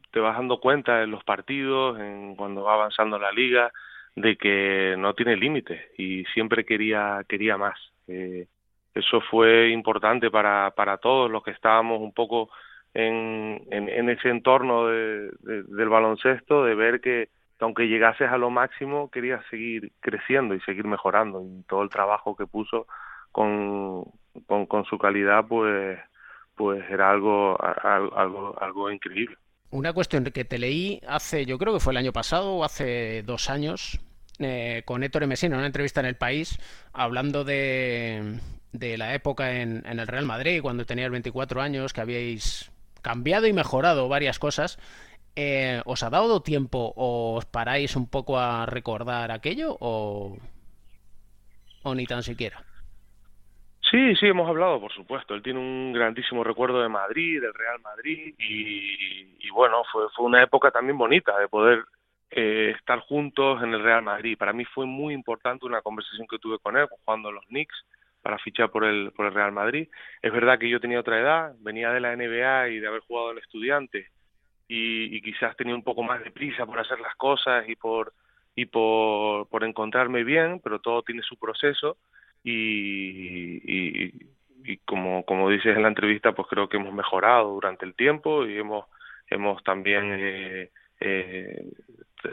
te 0.10 0.20
vas 0.20 0.36
dando 0.36 0.60
cuenta 0.60 1.04
en 1.04 1.12
los 1.12 1.24
partidos, 1.24 2.00
en 2.00 2.36
cuando 2.36 2.64
va 2.64 2.74
avanzando 2.74 3.20
la 3.20 3.32
liga, 3.32 3.72
de 4.16 4.36
que 4.36 4.96
no 4.98 5.14
tiene 5.14 5.36
límites 5.36 5.80
y 5.96 6.26
siempre 6.34 6.66
quería 6.66 7.24
quería 7.30 7.56
más. 7.60 7.78
Eh, 8.08 8.48
eso 8.96 9.22
fue 9.30 9.70
importante 9.70 10.32
para, 10.32 10.72
para 10.72 10.98
todos 10.98 11.30
los 11.30 11.44
que 11.44 11.52
estábamos 11.52 12.02
un 12.02 12.14
poco 12.14 12.50
en, 12.96 13.62
en, 13.70 14.10
ese 14.10 14.30
entorno 14.30 14.88
de, 14.88 15.30
de, 15.42 15.64
del 15.68 15.90
baloncesto, 15.90 16.64
de 16.66 16.74
ver 16.74 17.00
que 17.00 17.30
aunque 17.60 17.88
llegases 17.88 18.32
a 18.32 18.40
lo 18.40 18.50
máximo, 18.50 19.12
querías 19.12 19.46
seguir 19.52 19.92
creciendo 20.00 20.56
y 20.56 20.62
seguir 20.62 20.86
mejorando 20.86 21.44
y 21.44 21.62
todo 21.70 21.84
el 21.84 21.90
trabajo 21.90 22.36
que 22.36 22.48
puso 22.48 22.88
con, 23.38 24.04
con, 24.66 24.86
su 24.86 24.98
calidad, 24.98 25.46
pues, 25.48 26.00
pues 26.56 26.84
era 26.90 27.12
algo, 27.12 27.56
algo, 27.62 28.60
algo 28.60 28.90
increíble. 28.90 29.38
Una 29.70 29.94
cuestión 29.94 30.24
que 30.24 30.44
te 30.44 30.58
leí 30.58 31.00
hace, 31.08 31.46
yo 31.46 31.60
creo 31.60 31.74
que 31.74 31.80
fue 31.80 31.94
el 31.94 31.98
año 31.98 32.12
pasado 32.12 32.56
o 32.56 32.64
hace 32.64 33.22
dos 33.22 33.52
años, 33.52 34.00
eh, 34.40 34.82
con 34.86 35.04
Héctor 35.04 35.28
Messina 35.28 35.54
en 35.54 35.60
una 35.60 35.68
entrevista 35.68 36.00
en 36.00 36.08
El 36.08 36.16
País, 36.16 36.58
hablando 36.94 37.44
de, 37.44 38.40
de 38.72 38.98
la 38.98 39.14
época 39.14 39.62
en, 39.62 39.86
en, 39.86 40.00
el 40.00 40.08
Real 40.08 40.26
Madrid, 40.26 40.62
cuando 40.64 40.86
tenías 40.86 41.12
24 41.12 41.62
años, 41.62 41.94
que 41.94 42.02
habíais 42.02 42.72
cambiado 43.04 43.46
y 43.46 43.54
mejorado 43.54 44.10
varias 44.10 44.40
cosas. 44.40 44.80
Eh, 45.36 45.84
¿Os 45.86 46.02
ha 46.02 46.10
dado 46.10 46.42
tiempo 46.42 46.92
o 46.96 47.36
os 47.36 47.46
paráis 47.46 47.96
un 47.96 48.08
poco 48.08 48.40
a 48.40 48.66
recordar 48.66 49.30
aquello 49.30 49.78
o, 49.80 50.40
o 51.84 51.94
ni 51.94 52.08
tan 52.08 52.24
siquiera? 52.24 52.67
Sí, 53.90 54.16
sí, 54.18 54.28
hemos 54.28 54.50
hablado, 54.50 54.82
por 54.82 54.92
supuesto. 54.92 55.34
Él 55.34 55.42
tiene 55.42 55.60
un 55.60 55.94
grandísimo 55.94 56.44
recuerdo 56.44 56.82
de 56.82 56.90
Madrid, 56.90 57.40
del 57.40 57.54
Real 57.54 57.80
Madrid, 57.82 58.36
y, 58.38 59.50
bueno, 59.52 59.84
fue, 59.92 60.08
fue 60.16 60.26
una 60.26 60.44
época 60.44 60.72
también 60.72 60.98
bonita 60.98 61.38
de 61.40 61.48
poder 61.48 61.86
eh, 62.32 62.74
estar 62.78 63.00
juntos 63.00 63.64
en 63.64 63.74
el 63.74 63.82
Real 63.82 64.04
Madrid. 64.04 64.38
Para 64.38 64.52
mí 64.52 64.66
fue 64.66 64.86
muy 64.86 65.14
importante 65.14 65.66
una 65.66 65.82
conversación 65.82 66.28
que 66.28 66.38
tuve 66.38 66.60
con 66.60 66.76
él, 66.76 66.88
jugando 66.90 67.32
los 67.32 67.46
Knicks, 67.46 67.86
para 68.22 68.38
fichar 68.40 68.70
por 68.72 68.84
el, 68.84 69.12
por 69.16 69.28
el 69.28 69.34
Real 69.34 69.54
Madrid. 69.54 69.88
Es 70.22 70.34
verdad 70.34 70.60
que 70.60 70.70
yo 70.70 70.82
tenía 70.82 71.00
otra 71.00 71.20
edad, 71.20 71.54
venía 71.60 71.92
de 71.92 72.02
la 72.02 72.14
NBA 72.16 72.70
y 72.70 72.80
de 72.80 72.88
haber 72.88 73.02
jugado 73.02 73.32
en 73.32 73.38
estudiante, 73.38 74.10
y, 74.68 75.16
y 75.16 75.22
quizás 75.22 75.56
tenía 75.56 75.76
un 75.76 75.84
poco 75.84 76.04
más 76.04 76.22
de 76.24 76.32
prisa 76.32 76.66
por 76.66 76.78
hacer 76.78 77.00
las 77.00 77.16
cosas 77.16 77.64
y 77.70 77.78
por, 77.78 78.12
y 78.54 78.66
por 78.66 79.64
encontrarme 79.64 80.26
bien, 80.26 80.60
pero 80.62 80.80
todo 80.80 81.04
tiene 81.04 81.22
su 81.22 81.38
proceso 81.38 81.96
y, 82.50 84.12
y, 84.64 84.78
como, 84.86 85.24
como 85.26 85.50
dices 85.50 85.76
en 85.76 85.84
la 85.84 85.90
entrevista, 85.90 86.34
pues 86.34 86.48
creo 86.50 86.70
que 86.70 86.78
hemos 86.78 86.94
mejorado 86.94 87.54
durante 87.54 87.86
el 87.86 87.96
tiempo 87.96 88.46
y 88.46 88.58
hemos, 88.58 88.86
hemos 89.30 89.64
también 89.64 90.14
eh, 90.14 90.72
eh, 91.00 91.66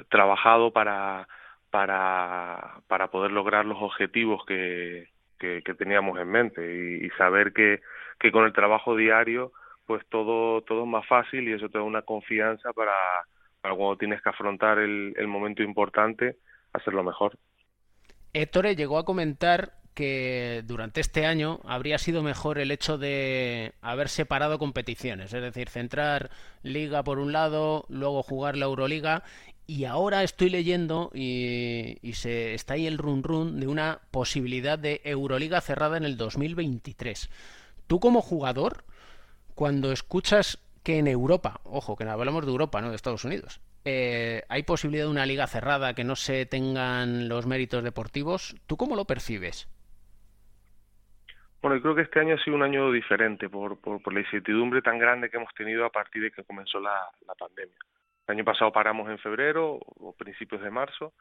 trabajado 0.09 0.73
para, 0.73 1.29
para, 1.71 2.81
para 2.87 3.11
poder 3.11 3.33
lograr 3.33 3.65
los 3.65 3.81
objetivos 3.81 4.45
que, 4.47 5.09
que, 5.39 5.63
que 5.63 5.75
teníamos 5.75 6.19
en 6.19 6.29
mente 6.29 6.63
y, 6.63 7.07
y 7.07 7.11
saber 7.11 7.53
que, 7.53 7.81
que 8.19 8.33
con 8.33 8.45
el 8.45 8.53
trabajo 8.53 8.97
diario 8.97 9.53
pues 9.87 10.03
todo, 10.09 10.63
todo 10.63 10.85
es 10.85 10.89
más 10.89 11.07
fácil 11.07 11.49
y 11.49 11.53
eso 11.53 11.69
te 11.69 11.79
da 11.79 11.85
una 11.85 12.03
confianza 12.03 12.73
para, 12.73 12.95
para 13.61 13.75
cuando 13.75 13.99
tienes 13.99 14.23
que 14.23 14.31
afrontar 14.31 14.79
el, 14.79 15.13
el 15.17 15.27
momento 15.27 15.63
importante, 15.63 16.39
hacerlo 16.73 17.03
mejor. 17.03 17.37
Héctor 18.33 18.67
llegó 18.75 18.99
a 18.99 19.05
comentar 19.05 19.84
que 19.95 20.65
durante 20.67 21.01
este 21.01 21.25
año 21.25 21.61
habría 21.65 21.99
sido 21.99 22.23
mejor 22.23 22.59
el 22.59 22.71
hecho 22.71 22.99
de 22.99 23.73
haber 23.81 24.09
separado 24.09 24.59
competiciones, 24.59 25.33
es 25.33 25.41
decir, 25.41 25.69
centrar 25.69 26.31
liga 26.63 27.05
por 27.05 27.19
un 27.19 27.33
lado, 27.33 27.87
luego 27.89 28.23
jugar 28.23 28.57
la 28.57 28.67
Euroliga 28.67 29.23
y 29.67 29.85
ahora 29.85 30.23
estoy 30.23 30.51
leyendo 30.51 31.11
y, 31.15 31.99
se 32.15 32.55
está 32.55 32.75
ahí 32.75 32.87
el 32.87 32.99
run 32.99 33.23
run 33.23 33.61
de 33.61 33.67
una 33.67 34.01
posibilidad 34.11 34.79
de 34.79 35.01
Euroliga 35.05 35.61
cerrada 35.61 35.97
en 35.97 36.05
el 36.05 36.17
2023. 36.17 37.31
Tú 37.87 38.01
como 38.01 38.21
jugador, 38.21 38.85
cuando 39.55 39.93
escuchas 39.93 40.59
que 40.83 40.99
en 40.99 41.07
Europa, 41.07 41.61
ojo, 41.65 41.97
que 41.97 42.05
hablamos 42.05 42.45
de 42.45 42.51
Europa, 42.51 42.81
no 42.81 42.91
de 42.91 42.97
Estados 42.97 43.25
Unidos, 43.25 43.61
eh, 43.87 44.43
hay 44.49 44.63
posibilidad 44.65 45.05
de 45.05 45.11
una 45.11 45.27
liga 45.27 45.47
cerrada 45.47 45.95
que 45.95 46.05
no 46.05 46.17
se 46.17 46.47
tengan 46.47 47.29
los 47.29 47.47
méritos 47.47 47.85
deportivos, 47.85 48.57
¿tú 48.67 48.77
cómo 48.77 48.97
lo 48.97 49.07
percibes? 49.07 49.69
Bueno, 51.65 51.77
yo 51.77 51.83
creo 51.83 51.95
que 51.95 52.03
este 52.03 52.21
año 52.21 52.35
ha 52.35 52.45
sido 52.45 52.57
un 52.57 52.63
año 52.63 52.93
diferente 52.93 53.49
por, 53.49 53.81
por, 53.81 54.03
por 54.03 54.13
la 54.13 54.21
incertidumbre 54.21 54.83
tan 54.83 54.99
grande 54.99 55.31
que 55.31 55.39
hemos 55.39 55.55
tenido 55.55 55.87
a 55.87 55.91
partir 55.91 56.21
de 56.21 56.31
que 56.31 56.45
comenzó 56.45 56.79
la, 56.79 57.09
pandemia. 57.39 57.79
El 58.27 58.35
año 58.35 58.45
pasado 58.45 58.71
paramos 58.71 59.09
en 59.09 59.19
febrero 59.19 59.79
o 59.81 60.15
principios 60.15 60.61
de 60.61 60.69
marzo, 60.69 61.15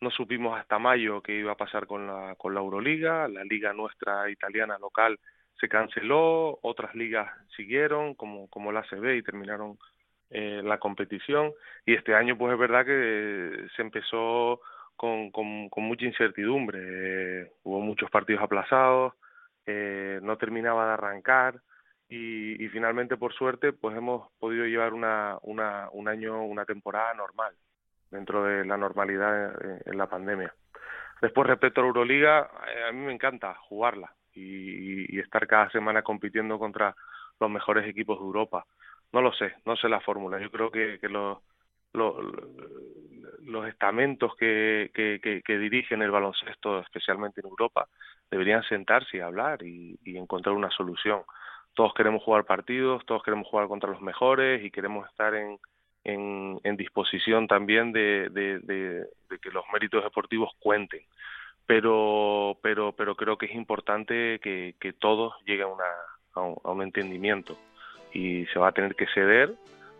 no 0.00 0.10
supimos 0.10 0.58
hasta 0.58 0.80
mayo 0.80 1.22
qué 1.22 1.38
iba 1.38 1.52
a 1.52 1.56
pasar 1.56 1.86
con 1.86 2.08
la, 2.08 2.34
con 2.34 2.54
la 2.54 2.58
Euroliga, 2.58 3.28
la 3.28 3.44
liga 3.44 3.72
nuestra 3.72 4.28
italiana 4.28 4.78
local 4.80 5.16
se 5.60 5.68
canceló, 5.68 6.58
otras 6.62 6.92
ligas 6.96 7.30
siguieron 7.54 8.14
como, 8.14 8.48
como 8.50 8.72
la 8.72 8.80
ACB 8.80 9.14
y 9.14 9.22
terminaron 9.22 9.78
eh, 10.30 10.60
la 10.64 10.78
competición. 10.78 11.52
Y 11.86 11.94
este 11.94 12.16
año 12.16 12.36
pues 12.36 12.52
es 12.52 12.58
verdad 12.58 12.84
que 12.84 13.68
se 13.76 13.82
empezó 13.82 14.60
con, 14.96 15.30
con, 15.30 15.68
con 15.68 15.84
mucha 15.84 16.04
incertidumbre, 16.04 16.80
eh, 16.82 17.52
hubo 17.62 17.78
muchos 17.78 18.10
partidos 18.10 18.42
aplazados, 18.42 19.14
eh, 19.66 20.20
no 20.22 20.36
terminaba 20.36 20.86
de 20.86 20.92
arrancar 20.92 21.60
y, 22.08 22.68
finalmente 22.68 23.16
por 23.16 23.32
suerte 23.32 23.72
pues 23.72 23.96
hemos 23.96 24.30
podido 24.38 24.66
llevar 24.66 24.92
una, 24.92 25.38
una, 25.42 25.88
un 25.92 26.08
año, 26.08 26.44
una 26.44 26.64
temporada 26.64 27.14
normal 27.14 27.54
dentro 28.10 28.44
de 28.44 28.64
la 28.64 28.76
normalidad 28.76 29.54
en, 29.86 29.98
la 29.98 30.06
pandemia. 30.06 30.54
Después 31.20 31.46
respecto 31.46 31.80
a 31.80 31.84
la 31.84 31.88
Euroliga, 31.88 32.50
eh, 32.68 32.84
a 32.88 32.92
mí 32.92 33.00
me 33.00 33.12
encanta 33.12 33.54
jugarla 33.54 34.12
y, 34.34 35.18
estar 35.18 35.46
cada 35.46 35.70
semana 35.70 36.02
compitiendo 36.02 36.58
contra 36.58 36.94
los 37.40 37.50
mejores 37.50 37.86
equipos 37.88 38.18
de 38.18 38.24
Europa. 38.24 38.66
No 39.12 39.22
lo 39.22 39.32
sé, 39.32 39.54
no 39.64 39.76
sé 39.76 39.88
la 39.88 40.00
fórmula. 40.00 40.38
Yo 40.38 40.50
creo 40.50 40.70
que, 40.70 40.98
que 41.00 41.08
los, 41.08 41.38
los, 41.94 42.14
los 43.44 43.66
estamentos 43.66 44.34
que, 44.36 44.90
que, 44.92 45.42
que, 45.44 45.58
dirigen 45.58 46.02
el 46.02 46.10
baloncesto, 46.10 46.80
especialmente 46.80 47.40
en 47.40 47.48
Europa, 47.48 47.88
deberían 48.30 48.62
sentarse 48.64 49.16
y 49.16 49.20
hablar 49.20 49.62
y 49.62 49.98
encontrar 50.04 50.54
una 50.54 50.70
solución 50.70 51.22
todos 51.74 51.92
queremos 51.94 52.22
jugar 52.22 52.44
partidos, 52.44 53.04
todos 53.04 53.22
queremos 53.22 53.48
jugar 53.48 53.68
contra 53.68 53.90
los 53.90 54.00
mejores 54.00 54.64
y 54.64 54.70
queremos 54.70 55.08
estar 55.08 55.34
en, 55.34 55.58
en, 56.04 56.76
disposición 56.76 57.46
también 57.46 57.92
de, 57.92 58.28
de, 58.30 59.38
que 59.40 59.50
los 59.50 59.64
méritos 59.72 60.02
deportivos 60.02 60.50
cuenten. 60.60 61.02
Pero, 61.66 62.58
pero, 62.62 62.92
pero 62.92 63.16
creo 63.16 63.36
que 63.38 63.46
es 63.46 63.54
importante 63.54 64.38
que, 64.40 64.74
que 64.78 64.92
todos 64.92 65.34
lleguen 65.46 65.68
a, 66.34 66.40
un, 66.40 66.56
a 66.62 66.70
un 66.70 66.82
entendimiento 66.82 67.56
y 68.12 68.46
se 68.46 68.58
va 68.58 68.68
a 68.68 68.72
tener 68.72 68.94
que 68.94 69.06
ceder 69.08 69.54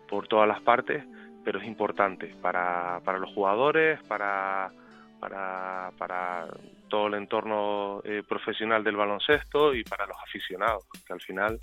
por 0.07 0.27
todas 0.27 0.47
las 0.47 0.61
partes, 0.61 1.03
pero 1.45 1.59
es 1.59 1.67
importante 1.67 2.35
para, 2.41 2.99
para 3.05 3.19
los 3.19 3.31
jugadores, 3.33 4.01
para, 4.07 4.71
para, 5.19 5.91
para 5.97 6.47
todo 6.89 7.07
el 7.07 7.13
entorno 7.13 8.01
eh, 8.03 8.23
profesional 8.27 8.83
del 8.83 8.97
baloncesto 8.97 9.73
y 9.75 9.83
para 9.83 10.07
los 10.07 10.17
aficionados, 10.23 10.85
que 11.05 11.13
al 11.13 11.21
final 11.21 11.59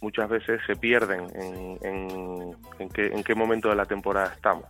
muchas 0.00 0.28
veces 0.28 0.60
se 0.66 0.74
pierden 0.74 1.26
en, 1.34 1.78
en, 2.78 2.88
qué, 2.88 3.06
en 3.06 3.22
qué 3.22 3.34
momento 3.34 3.68
de 3.68 3.76
la 3.76 3.84
temporada 3.84 4.32
estamos. 4.34 4.64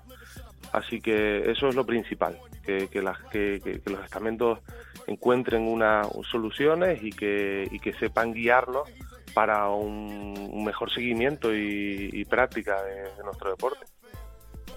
Así 0.73 1.01
que 1.01 1.49
eso 1.49 1.69
es 1.69 1.77
lo 1.77 1.87
principal, 1.87 2.37
que, 2.65 2.89
que, 2.89 3.01
los 3.01 4.05
estamentos 4.05 4.59
encuentren 5.07 5.63
unas 5.63 6.09
soluciones 6.29 7.03
y 7.05 7.11
que, 7.11 7.69
y 7.71 7.79
que 7.79 7.93
sepan 7.93 8.35
guiarnos 8.35 8.91
para 9.33 9.69
un, 9.69 10.65
mejor 10.65 10.93
seguimiento 10.93 11.55
y, 11.55 12.25
práctica 12.25 12.83
de 12.83 13.23
nuestro 13.23 13.51
deporte. 13.51 13.87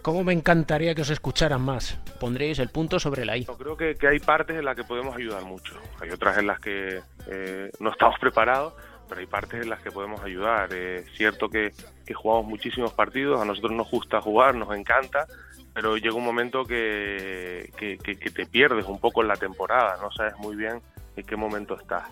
¿Cómo 0.01 0.23
me 0.23 0.33
encantaría 0.33 0.95
que 0.95 1.01
os 1.01 1.09
escucharan 1.09 1.61
más? 1.61 1.99
Pondréis 2.19 2.59
el 2.59 2.69
punto 2.69 2.99
sobre 2.99 3.25
la 3.25 3.35
I. 3.35 3.43
Yo 3.43 3.57
creo 3.57 3.75
que, 3.75 4.07
hay 4.07 4.19
partes 4.19 4.57
en 4.57 4.65
las 4.65 4.75
que 4.75 4.83
podemos 4.83 5.15
ayudar 5.15 5.43
mucho. 5.43 5.75
Hay 5.99 6.09
otras 6.09 6.37
en 6.37 6.47
las 6.47 6.59
que 6.59 7.01
eh, 7.27 7.71
no 7.79 7.91
estamos 7.91 8.17
preparados, 8.21 8.73
pero 9.07 9.19
hay 9.19 9.27
partes 9.27 9.61
en 9.61 9.69
las 9.69 9.81
que 9.81 9.91
podemos 9.91 10.21
ayudar. 10.21 10.73
Es 10.73 11.11
cierto 11.15 11.49
que, 11.49 11.73
jugamos 12.13 12.45
muchísimos 12.45 12.93
partidos, 12.93 13.41
a 13.41 13.45
nosotros 13.45 13.73
nos 13.73 13.89
gusta 13.91 14.21
jugar, 14.21 14.55
nos 14.55 14.75
encanta, 14.75 15.27
pero 15.73 15.97
llega 15.97 16.15
un 16.15 16.25
momento 16.25 16.63
que, 16.63 17.71
que, 17.77 17.97
te 17.97 18.45
pierdes 18.45 18.85
un 18.85 18.99
poco 18.99 19.21
en 19.21 19.27
la 19.27 19.35
temporada, 19.35 19.97
no 20.01 20.11
sabes 20.11 20.35
muy 20.37 20.55
bien 20.55 20.81
en 21.15 21.25
qué 21.25 21.35
momento 21.35 21.77
estás. 21.77 22.09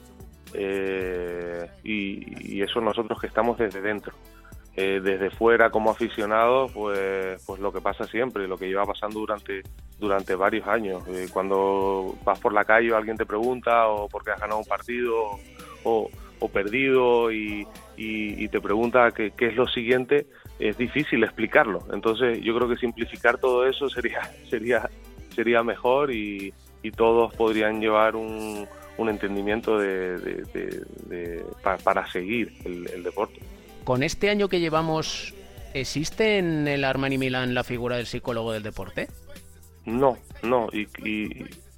Eh, 0.53 1.70
y, 1.84 2.58
y 2.58 2.62
eso 2.62 2.79
nosotros 2.79 3.20
que 3.20 3.27
estamos 3.27 3.58
desde 3.58 3.82
dentro. 3.82 4.13
Eh, 4.79 5.01
desde 5.01 5.31
fuera 5.31 5.72
como 5.72 5.89
aficionado, 5.89 6.67
pues, 6.67 7.43
pues 7.48 7.60
lo 7.60 7.74
que 7.74 7.81
pasa 7.81 8.03
siempre, 8.03 8.48
lo 8.48 8.60
que 8.60 8.67
lleva 8.67 8.86
pasando 8.86 9.19
durante, 9.19 9.63
durante 9.98 10.36
varios 10.36 10.67
años. 10.67 11.01
Eh, 11.07 11.29
cuando 11.34 12.15
vas 12.24 12.39
por 12.39 12.53
la 12.53 12.63
calle 12.63 12.93
alguien 12.93 13.17
te 13.17 13.25
pregunta 13.25 13.88
o 13.88 14.07
porque 14.07 14.29
has 14.29 14.39
ganado 14.39 14.60
un 14.60 14.67
partido 14.67 15.15
o, 15.84 16.12
o 16.39 16.48
perdido 16.50 17.31
y, 17.31 17.65
y, 17.96 18.48
te 18.50 18.62
pregunta 18.62 19.10
qué, 19.10 19.31
qué, 19.31 19.48
es 19.48 19.55
lo 19.55 19.67
siguiente, 19.67 20.27
es 20.60 20.77
difícil 20.77 21.24
explicarlo. 21.24 21.79
Entonces 21.91 22.39
yo 22.41 22.55
creo 22.55 22.69
que 22.69 22.77
simplificar 22.77 23.39
todo 23.39 23.65
eso 23.65 23.89
sería, 23.89 24.22
sería, 24.48 24.88
sería 25.34 25.63
mejor 25.63 26.13
y, 26.13 26.53
y 26.84 26.91
todos 26.91 27.34
podrían 27.34 27.81
llevar 27.81 28.15
un, 28.15 28.67
un 29.00 29.10
entendimiento 29.10 29.79
de, 29.79 30.19
de, 30.19 31.43
para, 31.63 32.05
seguir 32.12 32.53
el, 32.63 32.88
el 32.93 33.01
deporte 33.01 33.39
con 33.88 34.03
este 34.03 34.29
año 34.29 34.50
que 34.50 34.60
llevamos, 34.60 35.34
¿existe 35.73 36.39
en 36.39 36.67
el 36.67 36.84
Armani 36.84 37.17
Milan 37.17 37.54
la 37.54 37.63
figura 37.63 37.95
del 37.95 38.06
psicólogo 38.06 38.52
del 38.52 38.62
deporte? 38.62 39.08
No, 39.86 40.17
no, 40.43 40.67
y, 40.73 40.88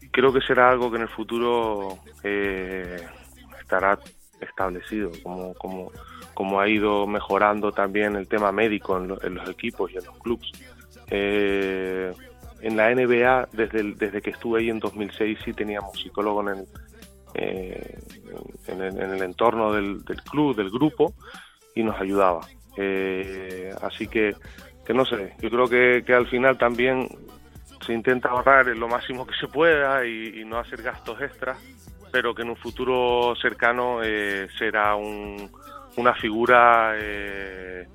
creo 0.10 0.34
que 0.34 0.42
será 0.42 0.72
algo 0.72 0.90
que 0.90 0.96
en 0.96 1.04
el 1.04 1.10
futuro 1.10 2.00
eh, 2.24 2.98
estará 3.62 4.00
establecido, 4.42 5.12
como, 5.22 5.54
como, 5.54 5.92
como 6.34 6.60
ha 6.60 6.68
ido 6.68 7.06
mejorando 7.06 7.72
también 7.72 8.16
el 8.16 8.28
tema 8.28 8.52
médico 8.52 8.98
en, 8.98 9.36
los 9.36 9.48
equipos 9.48 9.92
y 9.92 9.98
en 9.98 10.06
los 10.06 10.18
clubes. 10.18 10.52
Eh, 11.12 12.12
en 12.62 12.76
la 12.76 12.90
NBA, 12.90 13.50
desde, 13.52 13.84
desde 13.94 14.20
que 14.24 14.32
estuve 14.32 14.62
ahí 14.62 14.72
en 14.72 14.80
2006, 14.80 15.38
sí 15.46 15.54
teníamos 15.54 16.02
psicólogo 16.02 16.42
en 16.42 16.58
el, 16.58 16.68
eh, 17.36 18.00
en, 18.68 18.82
el, 18.82 19.22
entorno 19.22 19.74
del, 19.74 20.04
club, 20.32 20.56
del 20.56 20.72
grupo, 20.72 21.14
y 21.80 21.84
nos 21.84 22.00
ayudaba. 22.00 22.42
Eh, 22.78 23.74
así 23.82 24.08
que, 24.08 24.36
que 24.86 24.94
no 24.94 25.06
sé, 25.06 25.34
yo 25.40 25.50
creo 25.50 25.68
que, 25.68 26.04
que, 26.06 26.14
al 26.14 26.28
final 26.28 26.58
también 26.58 27.08
se 27.86 27.94
intenta 27.94 28.30
ahorrar 28.30 28.68
lo 28.68 28.88
máximo 28.88 29.26
que 29.26 29.36
se 29.36 29.48
pueda 29.48 30.06
y, 30.06 30.44
no 30.46 30.60
hacer 30.60 30.82
gastos 30.82 31.22
extras, 31.22 31.58
pero 32.12 32.36
que 32.36 32.42
en 32.42 32.50
un 32.50 32.56
futuro 32.56 33.34
cercano 33.42 34.02
eh, 34.04 34.48
será 34.58 34.96
un, 34.96 35.50
una 35.96 36.14
figura 36.16 36.96
eh, 36.98 37.88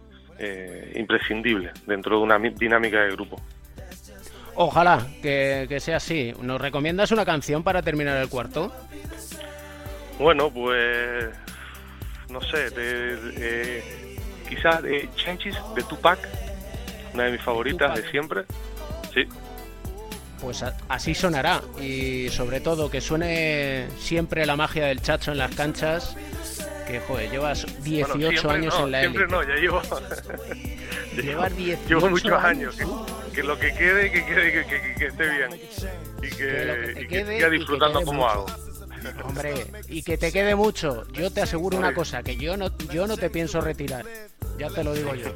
imprescindible 0.97 1.73
dentro 1.87 2.18
de 2.18 2.23
una 2.23 2.38
dinámica 2.38 3.01
de 3.03 3.11
grupo. 3.11 3.40
Ojalá 4.57 5.05
que, 5.20 5.66
que, 5.68 5.81
sea 5.81 5.97
así. 5.97 6.33
¿Nos 6.40 6.61
recomiendas 6.61 7.11
una 7.11 7.25
canción 7.25 7.64
para 7.64 7.83
terminar 7.83 8.16
el 8.18 8.29
cuarto? 8.29 8.73
Bueno, 10.18 10.49
pues 10.49 11.35
no 12.28 12.40
sé, 12.40 12.70
de, 12.70 13.18
eh, 13.37 14.16
quizás 14.48 14.82
de 14.82 15.08
Changes 15.16 15.56
de 15.74 15.82
Tupac, 15.84 16.18
una 17.12 17.24
de 17.24 17.32
mis 17.32 17.42
favoritas 17.42 17.94
de 17.94 18.10
siempre. 18.10 18.44
Sí. 19.12 19.26
Pues 20.40 20.64
así 20.88 21.14
sonará 21.14 21.62
y 21.80 22.28
sobre 22.28 22.60
todo 22.60 22.90
que 22.90 23.00
suene 23.00 23.87
siempre 23.98 24.44
la 24.44 24.56
magia 24.56 24.87
del 24.87 25.00
chacho 25.00 25.32
en 25.32 25.38
las 25.38 25.54
canchas. 25.54 26.16
Que 26.87 27.00
joder, 27.00 27.30
llevas 27.30 27.66
18 27.82 28.50
años 28.50 28.74
en 28.78 28.90
la 28.90 29.00
Siempre 29.00 29.26
no, 29.26 29.42
ya 29.42 29.54
llevo. 29.54 29.80
Llevas 31.16 31.56
18 31.56 31.88
llevo 31.88 32.10
muchos 32.10 32.44
años. 32.44 32.76
Que, 33.34 33.42
lo 33.42 33.58
que 33.58 33.72
quede, 33.72 34.12
que 34.12 34.26
quede, 34.26 34.52
que, 34.52 34.94
que, 34.98 35.06
esté 35.06 35.28
bien. 35.30 35.60
Y 36.18 36.28
que, 36.28 37.06
que, 37.08 37.24
siga 37.24 37.48
disfrutando 37.48 38.02
como 38.02 38.28
hago. 38.28 38.46
Hombre, 39.24 39.66
y 39.88 40.02
que 40.02 40.18
te 40.18 40.32
quede 40.32 40.54
mucho. 40.54 41.06
Yo 41.12 41.30
te 41.30 41.42
aseguro 41.42 41.78
una 41.78 41.94
cosa, 41.94 42.22
que 42.22 42.36
yo 42.36 42.56
no, 42.56 42.76
yo 42.92 43.06
no 43.06 43.16
te 43.16 43.30
pienso 43.30 43.60
retirar. 43.60 44.04
Ya 44.58 44.68
te 44.68 44.84
lo 44.84 44.94
digo 44.94 45.14
yo. 45.14 45.28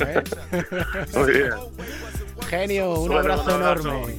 ¿eh? 0.00 0.22
Muy 1.14 1.32
bien. 1.32 1.52
Genio, 2.48 3.00
un 3.00 3.12
abrazo 3.16 3.56
enorme. 3.56 4.16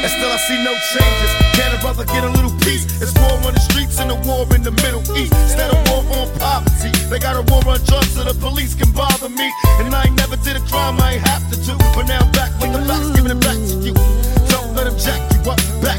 And 0.00 0.06
still 0.06 0.30
I 0.30 0.36
see 0.46 0.62
no 0.62 0.70
changes. 0.94 1.32
Can 1.58 1.74
a 1.74 1.78
brother 1.82 2.04
get 2.06 2.22
a 2.22 2.30
little 2.30 2.54
peace? 2.62 2.86
It's 3.02 3.12
war 3.18 3.34
on 3.42 3.52
the 3.52 3.58
streets 3.58 3.98
and 3.98 4.12
a 4.12 4.14
war 4.30 4.46
in 4.54 4.62
the 4.62 4.70
Middle 4.70 5.02
East. 5.18 5.34
Instead 5.34 5.74
of 5.74 5.78
war 5.90 6.06
on 6.14 6.30
poverty, 6.38 6.94
they 7.10 7.18
got 7.18 7.34
a 7.34 7.42
war 7.50 7.66
on 7.66 7.82
drugs 7.82 8.14
so 8.14 8.22
the 8.22 8.34
police 8.38 8.76
can 8.76 8.92
bother 8.92 9.28
me. 9.28 9.50
And 9.82 9.92
I 9.92 10.06
ain't 10.06 10.16
never 10.16 10.36
did 10.36 10.54
a 10.54 10.62
crime 10.70 11.02
I 11.02 11.18
ain't 11.18 11.26
have 11.26 11.42
to 11.50 11.56
do. 11.66 11.74
But 11.98 12.06
now 12.06 12.22
I'm 12.22 12.30
back 12.30 12.54
with 12.62 12.72
the 12.72 12.82
facts, 12.86 13.10
giving 13.10 13.32
it 13.34 13.40
back 13.42 13.58
to 13.58 13.74
you. 13.82 13.94
Don't 14.46 14.70
let 14.78 14.86
them 14.86 14.96
jack 15.02 15.18
you 15.34 15.50
up, 15.50 15.58
back 15.82 15.98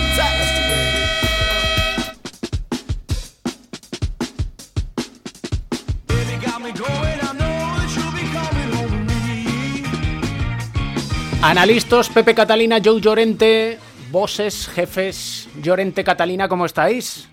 Analistas, 11.43 12.07
Pepe 12.09 12.35
Catalina, 12.35 12.77
Joe 12.83 13.01
Llorente, 13.01 13.79
bosses, 14.11 14.67
jefes, 14.69 15.49
Llorente 15.59 16.03
Catalina, 16.03 16.47
¿cómo 16.47 16.67
estáis? 16.67 17.27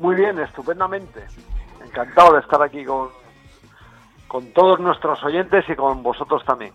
Muy 0.00 0.16
bien, 0.16 0.36
estupendamente. 0.40 1.20
Encantado 1.84 2.34
de 2.34 2.40
estar 2.40 2.60
aquí 2.60 2.84
con, 2.84 3.10
con 4.26 4.52
todos 4.52 4.80
nuestros 4.80 5.22
oyentes 5.22 5.64
y 5.68 5.76
con 5.76 6.02
vosotros 6.02 6.44
también. 6.44 6.72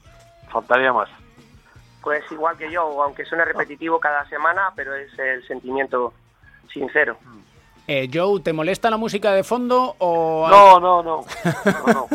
Faltaría 0.50 0.94
más. 0.94 1.10
Pues 2.02 2.24
igual 2.32 2.58
que 2.58 2.72
yo, 2.72 3.04
aunque 3.04 3.26
suene 3.26 3.44
repetitivo 3.44 4.00
cada 4.00 4.26
semana, 4.30 4.72
pero 4.76 4.96
es 4.96 5.12
el 5.20 5.46
sentimiento 5.46 6.14
sincero. 6.72 7.18
Eh, 7.86 8.10
Joe, 8.14 8.40
¿te 8.40 8.54
molesta 8.54 8.90
la 8.90 8.98
música 8.98 9.34
de 9.34 9.44
fondo 9.44 9.96
o...? 10.00 10.48
No, 10.50 10.80
no, 10.80 11.04
no. 11.04 11.26
no, 11.66 11.94
no. 11.94 12.08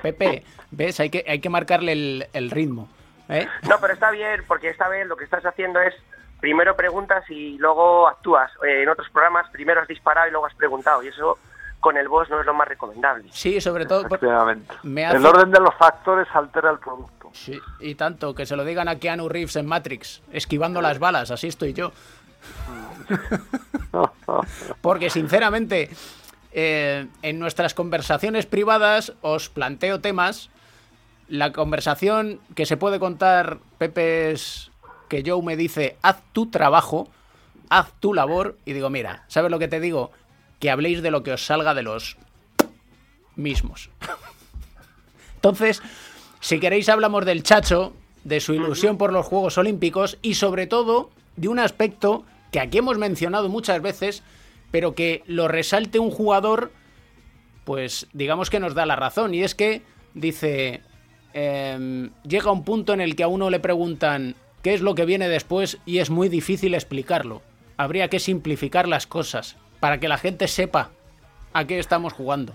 Pepe, 0.00 0.44
¿ves? 0.70 1.00
Hay 1.00 1.10
que, 1.10 1.24
hay 1.26 1.40
que 1.40 1.48
marcarle 1.50 1.92
el, 1.92 2.26
el 2.32 2.50
ritmo. 2.50 2.88
¿eh? 3.28 3.46
No, 3.68 3.76
pero 3.80 3.92
está 3.94 4.10
bien, 4.10 4.42
porque 4.46 4.68
esta 4.70 4.88
vez 4.88 5.06
lo 5.06 5.16
que 5.16 5.24
estás 5.24 5.44
haciendo 5.44 5.80
es 5.80 5.94
primero 6.40 6.76
preguntas 6.76 7.24
y 7.30 7.56
luego 7.58 8.08
actúas. 8.08 8.50
Eh, 8.66 8.82
en 8.82 8.88
otros 8.88 9.08
programas 9.10 9.48
primero 9.50 9.80
has 9.80 9.88
disparado 9.88 10.28
y 10.28 10.30
luego 10.30 10.46
has 10.46 10.54
preguntado, 10.54 11.02
y 11.02 11.08
eso 11.08 11.38
con 11.80 11.96
el 11.96 12.08
boss 12.08 12.28
no 12.30 12.40
es 12.40 12.46
lo 12.46 12.54
más 12.54 12.66
recomendable. 12.68 13.28
Sí, 13.32 13.60
sobre 13.60 13.86
todo... 13.86 14.06
Efectivamente. 14.06 14.74
Me 14.82 15.06
hace- 15.06 15.16
El 15.18 15.26
orden 15.26 15.50
de 15.50 15.60
los 15.60 15.74
factores 15.76 16.26
altera 16.34 16.70
el 16.70 16.78
producto. 16.78 17.30
Sí, 17.32 17.60
y 17.80 17.94
tanto, 17.94 18.34
que 18.34 18.46
se 18.46 18.56
lo 18.56 18.64
digan 18.64 18.88
a 18.88 18.98
Keanu 18.98 19.28
Reeves 19.28 19.56
en 19.56 19.66
Matrix, 19.66 20.22
esquivando 20.32 20.80
las 20.80 20.98
balas, 20.98 21.30
así 21.30 21.48
estoy 21.48 21.74
yo. 21.74 21.92
Porque 24.80 25.10
sinceramente, 25.10 25.90
eh, 26.52 27.06
en 27.22 27.38
nuestras 27.38 27.74
conversaciones 27.74 28.46
privadas 28.46 29.12
os 29.22 29.48
planteo 29.48 30.00
temas. 30.00 30.50
La 31.28 31.52
conversación 31.52 32.40
que 32.54 32.66
se 32.66 32.76
puede 32.76 32.98
contar, 32.98 33.58
Pepe, 33.78 34.30
es 34.30 34.70
que 35.08 35.22
Joe 35.26 35.42
me 35.42 35.56
dice, 35.56 35.96
haz 36.02 36.22
tu 36.32 36.50
trabajo, 36.50 37.08
haz 37.68 37.92
tu 38.00 38.14
labor, 38.14 38.56
y 38.64 38.72
digo, 38.72 38.90
mira, 38.90 39.24
¿sabes 39.28 39.50
lo 39.50 39.58
que 39.58 39.68
te 39.68 39.80
digo? 39.80 40.10
Que 40.60 40.70
habléis 40.70 41.02
de 41.02 41.10
lo 41.10 41.22
que 41.22 41.32
os 41.32 41.44
salga 41.44 41.74
de 41.74 41.82
los 41.82 42.16
mismos. 43.34 43.90
Entonces, 45.36 45.82
si 46.40 46.60
queréis 46.60 46.88
hablamos 46.88 47.24
del 47.24 47.42
Chacho, 47.42 47.92
de 48.24 48.40
su 48.40 48.54
ilusión 48.54 48.98
por 48.98 49.12
los 49.12 49.26
Juegos 49.26 49.56
Olímpicos 49.56 50.18
y 50.20 50.34
sobre 50.34 50.66
todo 50.66 51.10
de 51.36 51.46
un 51.46 51.60
aspecto 51.60 52.24
que 52.50 52.58
aquí 52.58 52.78
hemos 52.78 52.98
mencionado 52.98 53.48
muchas 53.48 53.80
veces, 53.80 54.22
pero 54.72 54.94
que 54.94 55.22
lo 55.26 55.46
resalte 55.46 56.00
un 56.00 56.10
jugador, 56.10 56.72
pues 57.64 58.08
digamos 58.12 58.50
que 58.50 58.58
nos 58.58 58.74
da 58.74 58.84
la 58.84 58.96
razón. 58.96 59.32
Y 59.32 59.44
es 59.44 59.54
que 59.54 59.82
dice, 60.14 60.82
em, 61.40 62.10
llega 62.26 62.50
un 62.50 62.64
punto 62.64 62.94
en 62.94 63.02
el 63.02 63.14
que 63.14 63.22
a 63.22 63.28
uno 63.28 63.50
le 63.50 63.60
preguntan 63.60 64.34
qué 64.62 64.72
es 64.72 64.80
lo 64.80 64.94
que 64.94 65.04
viene 65.04 65.28
después 65.28 65.76
y 65.84 65.98
es 65.98 66.08
muy 66.08 66.30
difícil 66.30 66.74
explicarlo. 66.74 67.42
Habría 67.76 68.08
que 68.08 68.20
simplificar 68.20 68.88
las 68.88 69.06
cosas 69.06 69.56
para 69.78 70.00
que 70.00 70.08
la 70.08 70.16
gente 70.16 70.48
sepa 70.48 70.88
a 71.52 71.66
qué 71.66 71.78
estamos 71.78 72.14
jugando. 72.14 72.54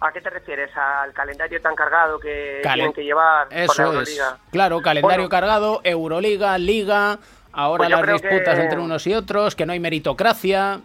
¿A 0.00 0.12
qué 0.12 0.20
te 0.20 0.28
refieres? 0.28 0.70
¿Al 0.76 1.12
calendario 1.14 1.60
tan 1.62 1.74
cargado 1.74 2.20
que 2.20 2.60
Calen- 2.62 2.74
tienen 2.74 2.92
que 2.92 3.04
llevar 3.04 3.48
por 3.48 3.56
la 3.56 3.64
Eso 3.64 4.00
es. 4.02 4.22
Claro, 4.52 4.80
calendario 4.82 5.16
Bueno. 5.16 5.28
cargado, 5.30 5.80
Euroliga, 5.82 6.56
Liga, 6.58 7.18
ahora 7.52 7.78
Pues 7.78 7.90
las 7.90 8.22
disputas 8.22 8.54
que- 8.56 8.60
entre 8.64 8.78
unos 8.80 9.06
y 9.06 9.14
otros, 9.14 9.56
que 9.56 9.64
no 9.64 9.72
hay 9.72 9.80
meritocracia. 9.80 10.80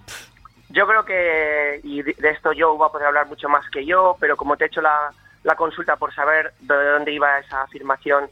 Yo 0.70 0.88
creo 0.88 1.04
que, 1.06 1.82
y 1.84 2.02
de 2.02 2.30
esto 2.30 2.54
yo 2.54 2.78
va 2.78 2.88
a 2.88 2.92
poder 2.94 3.08
hablar 3.08 3.28
mucho 3.28 3.48
más 3.50 3.70
que 3.70 3.86
yo, 3.86 4.16
pero 4.22 4.36
como 4.38 4.56
te 4.58 4.63
he 4.63 4.68
hecho 4.68 4.82
la, 4.82 5.12
la 5.44 5.56
consulta 5.56 5.96
por 5.98 6.14
saber 6.14 6.54
de 6.60 6.92
dónde 6.92 7.12
iba 7.12 7.40
esa 7.40 7.64
afirmación 7.64 8.30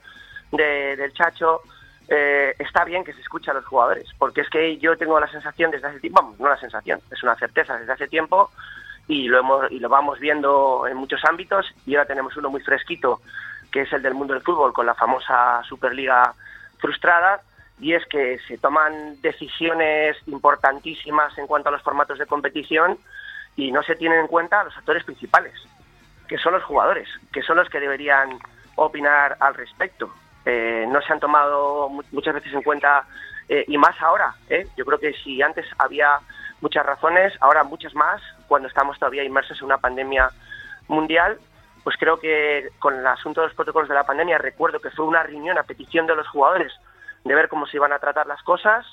de- 0.51 0.95
del 0.95 1.13
Chacho, 1.13 1.61
eh, 2.07 2.55
está 2.59 2.83
bien 2.83 3.03
que 3.03 3.13
se 3.13 3.21
escuche 3.21 3.51
a 3.51 3.53
los 3.53 3.65
jugadores, 3.65 4.09
porque 4.17 4.41
es 4.41 4.49
que 4.49 4.77
yo 4.77 4.97
tengo 4.97 5.19
la 5.19 5.27
sensación 5.29 5.71
desde 5.71 5.87
hace 5.87 5.99
tiempo, 5.99 6.21
vamos, 6.21 6.39
no 6.39 6.49
la 6.49 6.57
sensación, 6.57 6.99
es 7.09 7.23
una 7.23 7.35
certeza 7.35 7.77
desde 7.77 7.93
hace 7.93 8.07
tiempo, 8.07 8.51
y 9.07 9.27
lo, 9.27 9.39
hemos, 9.39 9.71
y 9.71 9.79
lo 9.79 9.89
vamos 9.89 10.19
viendo 10.19 10.85
en 10.87 10.97
muchos 10.97 11.23
ámbitos, 11.25 11.65
y 11.85 11.95
ahora 11.95 12.07
tenemos 12.07 12.35
uno 12.37 12.49
muy 12.49 12.61
fresquito, 12.61 13.21
que 13.71 13.81
es 13.81 13.93
el 13.93 14.01
del 14.01 14.13
mundo 14.13 14.33
del 14.33 14.43
fútbol, 14.43 14.73
con 14.73 14.85
la 14.85 14.93
famosa 14.95 15.61
Superliga 15.63 16.33
frustrada, 16.79 17.41
y 17.79 17.93
es 17.93 18.05
que 18.07 18.37
se 18.47 18.57
toman 18.57 19.19
decisiones 19.21 20.17
importantísimas 20.27 21.35
en 21.37 21.47
cuanto 21.47 21.69
a 21.69 21.71
los 21.71 21.81
formatos 21.81 22.19
de 22.19 22.25
competición 22.27 22.97
y 23.55 23.71
no 23.71 23.81
se 23.83 23.95
tienen 23.95 24.19
en 24.19 24.27
cuenta 24.27 24.63
los 24.63 24.77
actores 24.77 25.03
principales, 25.03 25.53
que 26.31 26.37
son 26.37 26.53
los 26.53 26.63
jugadores, 26.63 27.09
que 27.33 27.41
son 27.41 27.57
los 27.57 27.67
que 27.67 27.81
deberían 27.81 28.39
opinar 28.75 29.35
al 29.41 29.53
respecto. 29.53 30.09
Eh, 30.45 30.85
no 30.87 31.01
se 31.01 31.11
han 31.11 31.19
tomado 31.19 31.89
mu- 31.89 32.03
muchas 32.13 32.33
veces 32.33 32.53
en 32.53 32.61
cuenta, 32.63 33.03
eh, 33.49 33.65
y 33.67 33.77
más 33.77 33.99
ahora. 34.01 34.33
¿eh? 34.49 34.65
Yo 34.77 34.85
creo 34.85 34.97
que 34.97 35.11
si 35.11 35.41
antes 35.41 35.65
había 35.77 36.19
muchas 36.61 36.85
razones, 36.85 37.33
ahora 37.41 37.65
muchas 37.65 37.93
más, 37.95 38.21
cuando 38.47 38.69
estamos 38.69 38.97
todavía 38.97 39.25
inmersos 39.25 39.59
en 39.59 39.65
una 39.65 39.77
pandemia 39.79 40.29
mundial, 40.87 41.37
pues 41.83 41.97
creo 41.99 42.17
que 42.17 42.69
con 42.79 42.95
el 42.97 43.05
asunto 43.07 43.41
de 43.41 43.47
los 43.47 43.55
protocolos 43.57 43.89
de 43.89 43.95
la 43.95 44.05
pandemia, 44.05 44.37
recuerdo 44.37 44.79
que 44.79 44.89
fue 44.91 45.03
una 45.05 45.23
reunión 45.23 45.57
a 45.57 45.63
petición 45.63 46.07
de 46.07 46.15
los 46.15 46.29
jugadores 46.29 46.71
de 47.25 47.35
ver 47.35 47.49
cómo 47.49 47.65
se 47.67 47.75
iban 47.75 47.91
a 47.91 47.99
tratar 47.99 48.25
las 48.25 48.41
cosas 48.43 48.85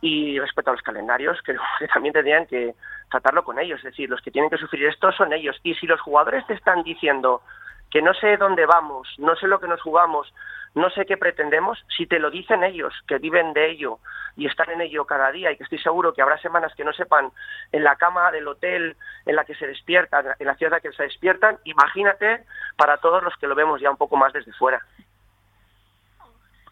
y 0.00 0.40
respecto 0.40 0.72
a 0.72 0.74
los 0.74 0.82
calendarios, 0.82 1.38
creo 1.44 1.62
que 1.78 1.86
también 1.86 2.12
tendrían 2.12 2.46
que 2.46 2.74
tratarlo 3.12 3.44
con 3.44 3.58
ellos. 3.58 3.78
Es 3.78 3.84
decir, 3.84 4.10
los 4.10 4.20
que 4.20 4.30
tienen 4.30 4.50
que 4.50 4.56
sufrir 4.56 4.86
esto 4.86 5.12
son 5.12 5.32
ellos. 5.32 5.56
Y 5.62 5.74
si 5.74 5.86
los 5.86 6.00
jugadores 6.00 6.44
te 6.46 6.54
están 6.54 6.82
diciendo 6.82 7.42
que 7.90 8.02
no 8.02 8.14
sé 8.14 8.36
dónde 8.38 8.66
vamos, 8.66 9.06
no 9.18 9.36
sé 9.36 9.46
lo 9.46 9.60
que 9.60 9.68
nos 9.68 9.80
jugamos, 9.82 10.32
no 10.74 10.88
sé 10.90 11.04
qué 11.04 11.18
pretendemos, 11.18 11.78
si 11.94 12.06
te 12.06 12.18
lo 12.18 12.30
dicen 12.30 12.64
ellos, 12.64 12.94
que 13.06 13.18
viven 13.18 13.52
de 13.52 13.70
ello 13.70 13.98
y 14.36 14.46
están 14.46 14.70
en 14.70 14.80
ello 14.80 15.04
cada 15.04 15.30
día 15.30 15.52
y 15.52 15.58
que 15.58 15.64
estoy 15.64 15.78
seguro 15.78 16.14
que 16.14 16.22
habrá 16.22 16.38
semanas 16.38 16.72
que 16.74 16.84
no 16.84 16.94
sepan 16.94 17.30
en 17.70 17.84
la 17.84 17.96
cama 17.96 18.30
del 18.30 18.48
hotel 18.48 18.96
en 19.26 19.36
la 19.36 19.44
que 19.44 19.54
se 19.54 19.66
despiertan, 19.66 20.24
en 20.38 20.46
la 20.46 20.54
ciudad 20.54 20.72
en 20.72 20.76
la 20.76 20.80
que 20.80 20.96
se 20.96 21.02
despiertan, 21.02 21.58
imagínate 21.64 22.46
para 22.78 22.96
todos 22.96 23.22
los 23.22 23.36
que 23.36 23.46
lo 23.46 23.54
vemos 23.54 23.82
ya 23.82 23.90
un 23.90 23.98
poco 23.98 24.16
más 24.16 24.32
desde 24.32 24.54
fuera. 24.54 24.80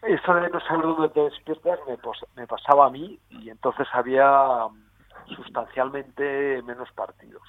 Esto 0.01 0.33
de 0.33 0.49
no 0.49 0.59
saber 0.61 0.81
dónde 0.81 1.09
te 1.09 1.21
despiertas 1.21 1.79
me, 2.35 2.47
pasaba 2.47 2.87
a 2.87 2.89
mí 2.89 3.19
y 3.29 3.51
entonces 3.51 3.87
había 3.93 4.65
sustancialmente 5.35 6.61
menos 6.63 6.91
partidos. 6.91 7.43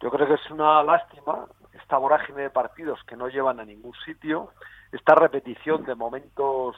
Yo 0.00 0.10
creo 0.10 0.26
que 0.26 0.34
es 0.34 0.50
una 0.50 0.82
lástima 0.82 1.46
esta 1.72 1.96
vorágine 1.96 2.42
de 2.42 2.50
partidos 2.50 3.02
que 3.04 3.16
no 3.16 3.28
llevan 3.28 3.60
a 3.60 3.64
ningún 3.64 3.94
sitio, 4.04 4.50
esta 4.90 5.14
repetición 5.14 5.84
de 5.84 5.94
momentos 5.94 6.76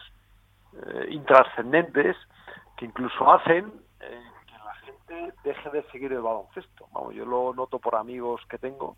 eh, 0.74 1.06
intrascendentes 1.10 2.16
que 2.76 2.84
incluso 2.84 3.32
hacen 3.32 3.72
eh, 4.00 4.22
que 4.46 4.52
la 4.52 4.74
gente 4.74 5.34
deje 5.42 5.70
de 5.70 5.82
seguir 5.90 6.12
el 6.12 6.20
baloncesto. 6.20 6.86
Vamos, 6.92 7.14
yo 7.14 7.24
lo 7.24 7.54
noto 7.54 7.78
por 7.78 7.96
amigos 7.96 8.40
que 8.48 8.58
tengo 8.58 8.96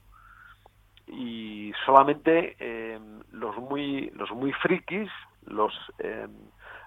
y 1.07 1.73
solamente 1.85 2.57
eh, 2.59 2.99
los 3.31 3.57
muy 3.57 4.11
los 4.11 4.31
muy 4.33 4.53
frikis 4.53 5.11
los 5.45 5.73
eh, 5.99 6.27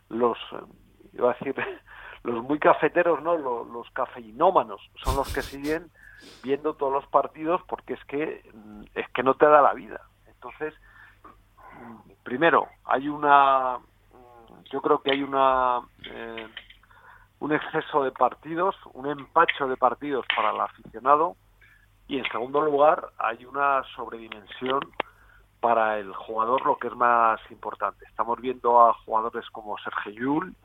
los 0.09 0.37
eh, 0.51 0.65
iba 1.13 1.31
a 1.31 1.33
decir 1.33 1.55
los 2.23 2.43
muy 2.43 2.59
cafeteros 2.59 3.21
no 3.21 3.37
los, 3.37 3.89
cafeinómanos 3.91 4.81
son 5.03 5.15
los 5.15 5.33
que 5.33 5.41
siguen 5.41 5.89
viendo 6.43 6.73
todos 6.73 6.91
los 6.91 7.07
partidos 7.07 7.61
porque 7.67 7.93
es 7.93 8.03
que 8.05 8.43
mm, 8.53 8.83
es 8.95 9.09
que 9.09 9.23
no 9.23 9.35
te 9.35 9.45
da 9.45 9.61
la 9.61 9.73
vida 9.73 10.01
entonces 10.27 10.73
mm, 11.81 12.11
primero 12.23 12.67
hay 12.85 13.09
una 13.09 13.77
mm, 13.77 14.63
yo 14.71 14.81
creo 14.81 15.01
que 15.01 15.11
hay 15.11 15.23
una 15.23 15.81
eh, 16.05 16.47
un 17.39 17.53
exceso 17.53 18.03
de 18.03 18.11
partidos 18.11 18.75
un 18.93 19.07
empacho 19.07 19.67
de 19.67 19.77
partidos 19.77 20.25
para 20.35 20.51
el 20.51 20.59
aficionado 20.59 21.35
y 22.09 22.17
en 22.17 22.25
segundo 22.31 22.59
lugar, 22.61 23.09
hay 23.19 23.45
una 23.45 23.83
sobredimensión 23.95 24.79
para 25.59 25.99
el 25.99 26.11
jugador, 26.11 26.65
lo 26.65 26.75
que 26.77 26.87
es 26.87 26.95
más 26.95 27.39
importante. 27.51 28.03
Estamos 28.05 28.41
viendo 28.41 28.81
a 28.81 28.95
jugadores 29.05 29.47
como 29.51 29.77
Sergio 29.77 30.11
Llull 30.13 30.55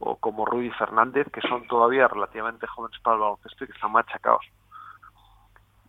o 0.00 0.16
como 0.16 0.46
Rudy 0.46 0.70
Fernández, 0.70 1.28
que 1.30 1.40
son 1.42 1.66
todavía 1.68 2.08
relativamente 2.08 2.66
jóvenes 2.66 2.98
para 3.00 3.16
el 3.16 3.22
baloncesto 3.22 3.64
y 3.64 3.66
que 3.68 3.72
están 3.74 3.92
machacados. 3.92 4.44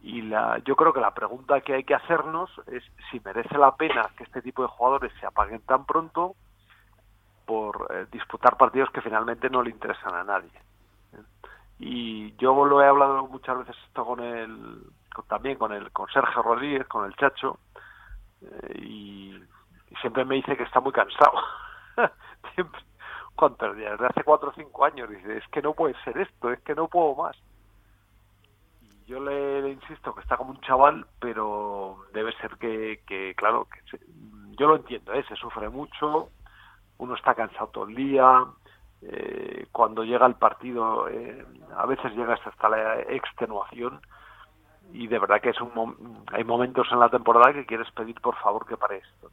Y 0.04 0.22
la, 0.24 0.60
yo 0.60 0.76
creo 0.76 0.94
que 0.94 1.00
la 1.00 1.14
pregunta 1.14 1.62
que 1.62 1.74
hay 1.74 1.84
que 1.84 1.96
hacernos 1.96 2.50
es 2.68 2.84
si 3.10 3.20
merece 3.24 3.58
la 3.58 3.76
pena 3.76 4.10
que 4.18 4.24
este 4.24 4.42
tipo 4.42 4.62
de 4.62 4.68
jugadores 4.68 5.12
se 5.20 5.26
apaguen 5.26 5.62
tan 5.62 5.86
pronto 5.86 6.36
por 7.46 7.88
eh, 7.92 8.06
disputar 8.12 8.58
partidos 8.58 8.90
que 8.92 9.02
finalmente 9.02 9.50
no 9.50 9.62
le 9.62 9.70
interesan 9.70 10.14
a 10.16 10.24
nadie 10.24 10.52
y 11.82 12.36
yo 12.38 12.64
lo 12.64 12.82
he 12.82 12.88
hablado 12.88 13.26
muchas 13.28 13.58
veces 13.58 13.76
esto 13.88 14.06
con 14.06 14.20
el 14.20 14.84
también 15.28 15.58
con 15.58 15.74
el 15.74 15.92
con 15.92 16.08
Sergio 16.10 16.44
Rodríguez 16.44 16.88
con 16.88 17.06
el 17.06 17.16
Chacho 17.16 17.58
eh, 18.42 18.80
y, 18.80 19.36
y 19.90 19.96
siempre 20.00 20.24
me 20.24 20.36
dice 20.36 20.56
que 20.56 20.64
está 20.64 20.80
muy 20.80 20.92
cansado 20.92 21.34
siempre 22.56 22.80
cuántos 23.36 23.76
días 23.76 23.92
desde 23.94 24.08
hace 24.08 24.24
cuatro 24.24 24.50
o 24.50 24.54
cinco 24.54 24.86
años 24.86 25.10
dice 25.10 25.38
es 25.38 25.48
que 25.50 25.62
no 25.62 25.74
puede 25.74 25.96
ser 26.04 26.18
esto 26.18 26.52
es 26.52 26.62
que 26.62 26.76
no 26.76 26.88
puedo 26.88 27.16
más 27.16 27.38
y 28.82 29.06
yo 29.06 29.20
le, 29.20 29.70
insisto 29.70 30.14
que 30.14 30.22
está 30.22 30.38
como 30.38 30.52
un 30.52 30.62
chaval 30.62 31.06
pero 31.20 32.06
debe 32.14 32.32
ser 32.38 32.58
que, 32.58 33.02
que 33.08 33.34
claro 33.36 33.66
que 33.66 33.80
se- 33.90 34.06
yo 34.58 34.68
lo 34.68 34.76
entiendo 34.78 35.14
¿eh? 35.14 35.24
se 35.28 35.36
sufre 35.36 35.70
mucho 35.70 36.30
uno 36.98 37.16
está 37.16 37.34
cansado 37.36 37.68
todo 37.70 37.86
el 37.86 37.96
día 37.96 38.46
eh, 39.02 39.68
cuando 39.72 40.04
llega 40.04 40.28
el 40.28 40.36
partido, 40.36 41.08
eh, 41.10 41.44
a 41.76 41.86
veces 41.88 42.12
llega 42.16 42.36
hasta 42.36 42.70
la 42.70 43.00
extenuación 43.02 44.00
y 44.94 45.08
de 45.08 45.20
verdad 45.20 45.42
que 45.42 45.50
es 45.50 45.62
un 45.62 46.26
hay 46.32 46.44
momentos 46.44 46.88
en 46.92 47.00
la 47.00 47.10
temporada 47.10 47.54
que 47.54 47.66
quieres 47.66 47.90
pedir 47.92 48.20
por 48.22 48.36
favor 48.38 48.66
que 48.68 48.78
pare 48.78 48.98
esto. 48.98 49.32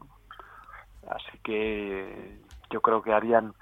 Así 1.10 1.38
que 1.42 2.40
yo 2.70 2.80
creo 2.80 3.02
que 3.02 3.12
harían 3.12 3.54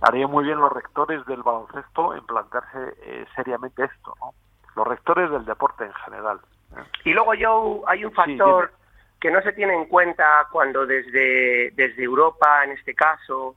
harían 0.00 0.30
muy 0.30 0.44
bien 0.44 0.58
los 0.58 0.72
rectores 0.72 1.24
del 1.26 1.42
baloncesto 1.42 2.14
en 2.14 2.24
plantearse 2.26 2.94
eh, 3.02 3.26
seriamente 3.34 3.84
esto, 3.84 4.14
¿no? 4.20 4.34
Los 4.76 4.86
rectores 4.86 5.30
del 5.30 5.44
deporte 5.44 5.84
en 5.84 5.94
general. 5.94 6.40
¿eh? 6.76 6.82
Y 7.04 7.12
luego, 7.12 7.34
yo 7.34 7.82
hay 7.86 8.04
un 8.04 8.12
factor 8.12 8.72
que 9.20 9.30
no 9.30 9.42
se 9.42 9.52
tiene 9.52 9.74
en 9.74 9.86
cuenta 9.86 10.48
cuando 10.50 10.86
desde, 10.86 11.70
desde 11.72 12.02
Europa, 12.02 12.64
en 12.64 12.72
este 12.72 12.94
caso, 12.94 13.56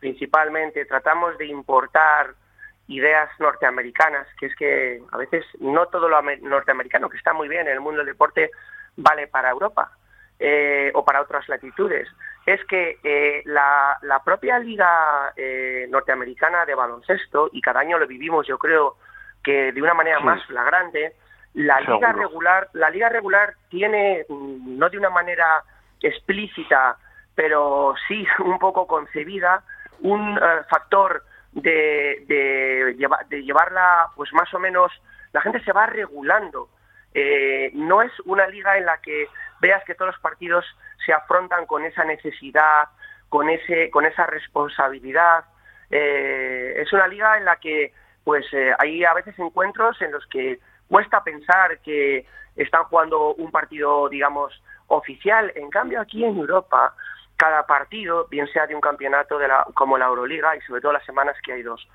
principalmente, 0.00 0.84
tratamos 0.86 1.38
de 1.38 1.46
importar 1.46 2.34
ideas 2.88 3.30
norteamericanas, 3.38 4.26
que 4.38 4.46
es 4.46 4.56
que 4.56 5.02
a 5.12 5.16
veces 5.16 5.44
no 5.60 5.86
todo 5.86 6.08
lo 6.08 6.20
norteamericano, 6.20 7.08
que 7.08 7.16
está 7.16 7.32
muy 7.32 7.48
bien 7.48 7.66
en 7.66 7.74
el 7.74 7.80
mundo 7.80 7.98
del 7.98 8.08
deporte, 8.08 8.50
vale 8.96 9.26
para 9.28 9.50
Europa 9.50 9.92
eh, 10.38 10.90
o 10.94 11.04
para 11.04 11.22
otras 11.22 11.48
latitudes. 11.48 12.08
Es 12.46 12.64
que 12.66 12.98
eh, 13.02 13.42
la, 13.46 13.98
propia 14.24 14.58
liga 14.58 15.32
eh, 15.36 15.86
norteamericana 15.88 16.66
de 16.66 16.74
baloncesto, 16.74 17.48
y 17.52 17.60
cada 17.60 17.80
año 17.80 17.98
lo 17.98 18.06
vivimos 18.06 18.46
yo 18.46 18.58
creo 18.58 18.96
que 19.42 19.72
de 19.72 19.82
una 19.82 19.94
manera 19.94 20.20
más 20.20 20.44
flagrante, 20.46 21.14
la 21.54 21.80
liga 21.80 22.12
regular, 22.12 22.68
la 22.72 22.90
liga 22.90 23.08
regular 23.08 23.54
tiene, 23.68 24.24
mm, 24.28 24.78
no 24.78 24.88
de 24.90 24.98
una 24.98 25.10
manera 25.10 25.62
explícita, 26.02 26.96
pero 27.34 27.94
sí 28.08 28.26
un 28.40 28.58
poco 28.58 28.86
concebida, 28.86 29.62
un 30.00 30.38
factor 30.68 31.22
de, 31.52 32.24
de, 32.26 33.42
llevarla, 33.42 34.08
pues 34.16 34.32
más 34.32 34.52
o 34.54 34.58
menos, 34.58 34.92
la 35.32 35.40
gente 35.40 35.62
se 35.62 35.72
va 35.72 35.86
regulando. 35.86 36.68
Eh, 37.14 37.70
no 37.74 38.02
es 38.02 38.12
una 38.24 38.46
liga 38.48 38.76
en 38.76 38.86
la 38.86 38.98
que 38.98 39.28
veas 39.60 39.84
que 39.84 39.94
todos 39.94 40.12
los 40.12 40.20
partidos 40.20 40.64
se 41.04 41.12
afrontan 41.12 41.66
con 41.66 41.84
esa 41.84 42.04
necesidad, 42.04 42.88
con, 43.28 43.48
ese, 43.48 43.90
con 43.90 44.06
esa 44.06 44.26
responsabilidad. 44.26 45.44
Eh, 45.90 46.74
es 46.76 46.92
una 46.92 47.06
liga 47.06 47.36
en 47.36 47.44
la 47.44 47.56
que 47.56 47.92
pues 48.24 48.46
eh, 48.52 48.72
hay 48.78 49.04
a 49.04 49.12
veces 49.12 49.38
encuentros 49.38 50.00
en 50.00 50.12
los 50.12 50.26
que 50.26 50.58
cuesta 50.88 51.22
pensar 51.22 51.78
que 51.80 52.26
están 52.56 52.84
jugando 52.84 53.34
un 53.34 53.50
partido, 53.50 54.08
digamos, 54.08 54.62
oficial. 54.86 55.52
En 55.54 55.70
cambio, 55.70 56.00
aquí 56.00 56.24
en 56.24 56.38
Europa 56.38 56.94
cada 57.36 57.66
partido, 57.66 58.26
bien 58.30 58.46
sea 58.48 58.66
de 58.66 58.74
un 58.74 58.80
campeonato 58.80 59.38
de 59.38 59.48
como 59.74 59.98
la 59.98 60.06
Euroliga 60.06 60.56
y 60.56 60.60
sobre 60.62 60.80
todo 60.80 60.92
las 60.92 61.04
semanas 61.04 61.36
que 61.44 61.52
hay 61.52 61.62
dos. 61.62 61.86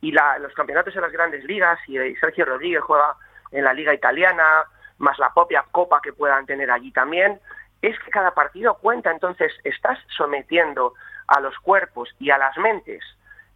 Y 0.00 0.12
los 0.12 0.52
campeonatos 0.54 0.94
en 0.94 1.02
las 1.02 1.12
grandes 1.12 1.44
ligas, 1.44 1.78
y 1.88 1.96
Sergio 2.16 2.44
Rodríguez 2.44 2.82
juega 2.82 3.16
en 3.50 3.64
la 3.64 3.72
liga 3.72 3.94
italiana, 3.94 4.64
más 4.98 5.18
la 5.18 5.32
propia 5.32 5.64
copa 5.70 6.00
que 6.02 6.12
puedan 6.12 6.46
tener 6.46 6.70
allí 6.70 6.92
también, 6.92 7.40
es 7.82 7.98
que 8.00 8.10
cada 8.10 8.32
partido 8.32 8.74
cuenta, 8.74 9.10
entonces 9.10 9.52
estás 9.64 9.98
sometiendo 10.16 10.94
a 11.28 11.40
los 11.40 11.56
cuerpos 11.58 12.08
y 12.18 12.30
a 12.30 12.38
las 12.38 12.56
mentes, 12.58 13.04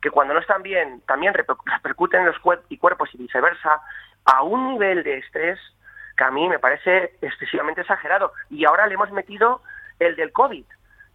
que 0.01 0.11
cuando 0.11 0.35
no 0.35 0.41
están 0.41 0.63
bien 0.63 1.01
también 1.07 1.35
repercuten 1.35 2.21
en 2.21 2.27
los 2.27 2.39
cuerpos 2.39 3.09
y 3.15 3.19
viceversa, 3.19 3.81
a 4.25 4.43
un 4.43 4.73
nivel 4.73 5.03
de 5.03 5.19
estrés 5.19 5.59
que 6.17 6.25
a 6.25 6.31
mí 6.31 6.49
me 6.49 6.59
parece 6.59 7.17
excesivamente 7.21 7.81
exagerado. 7.81 8.33
Y 8.51 8.65
ahora 8.65 8.87
le 8.87 8.95
hemos 8.95 9.11
metido 9.13 9.63
el 9.99 10.17
del 10.17 10.33
COVID, 10.33 10.65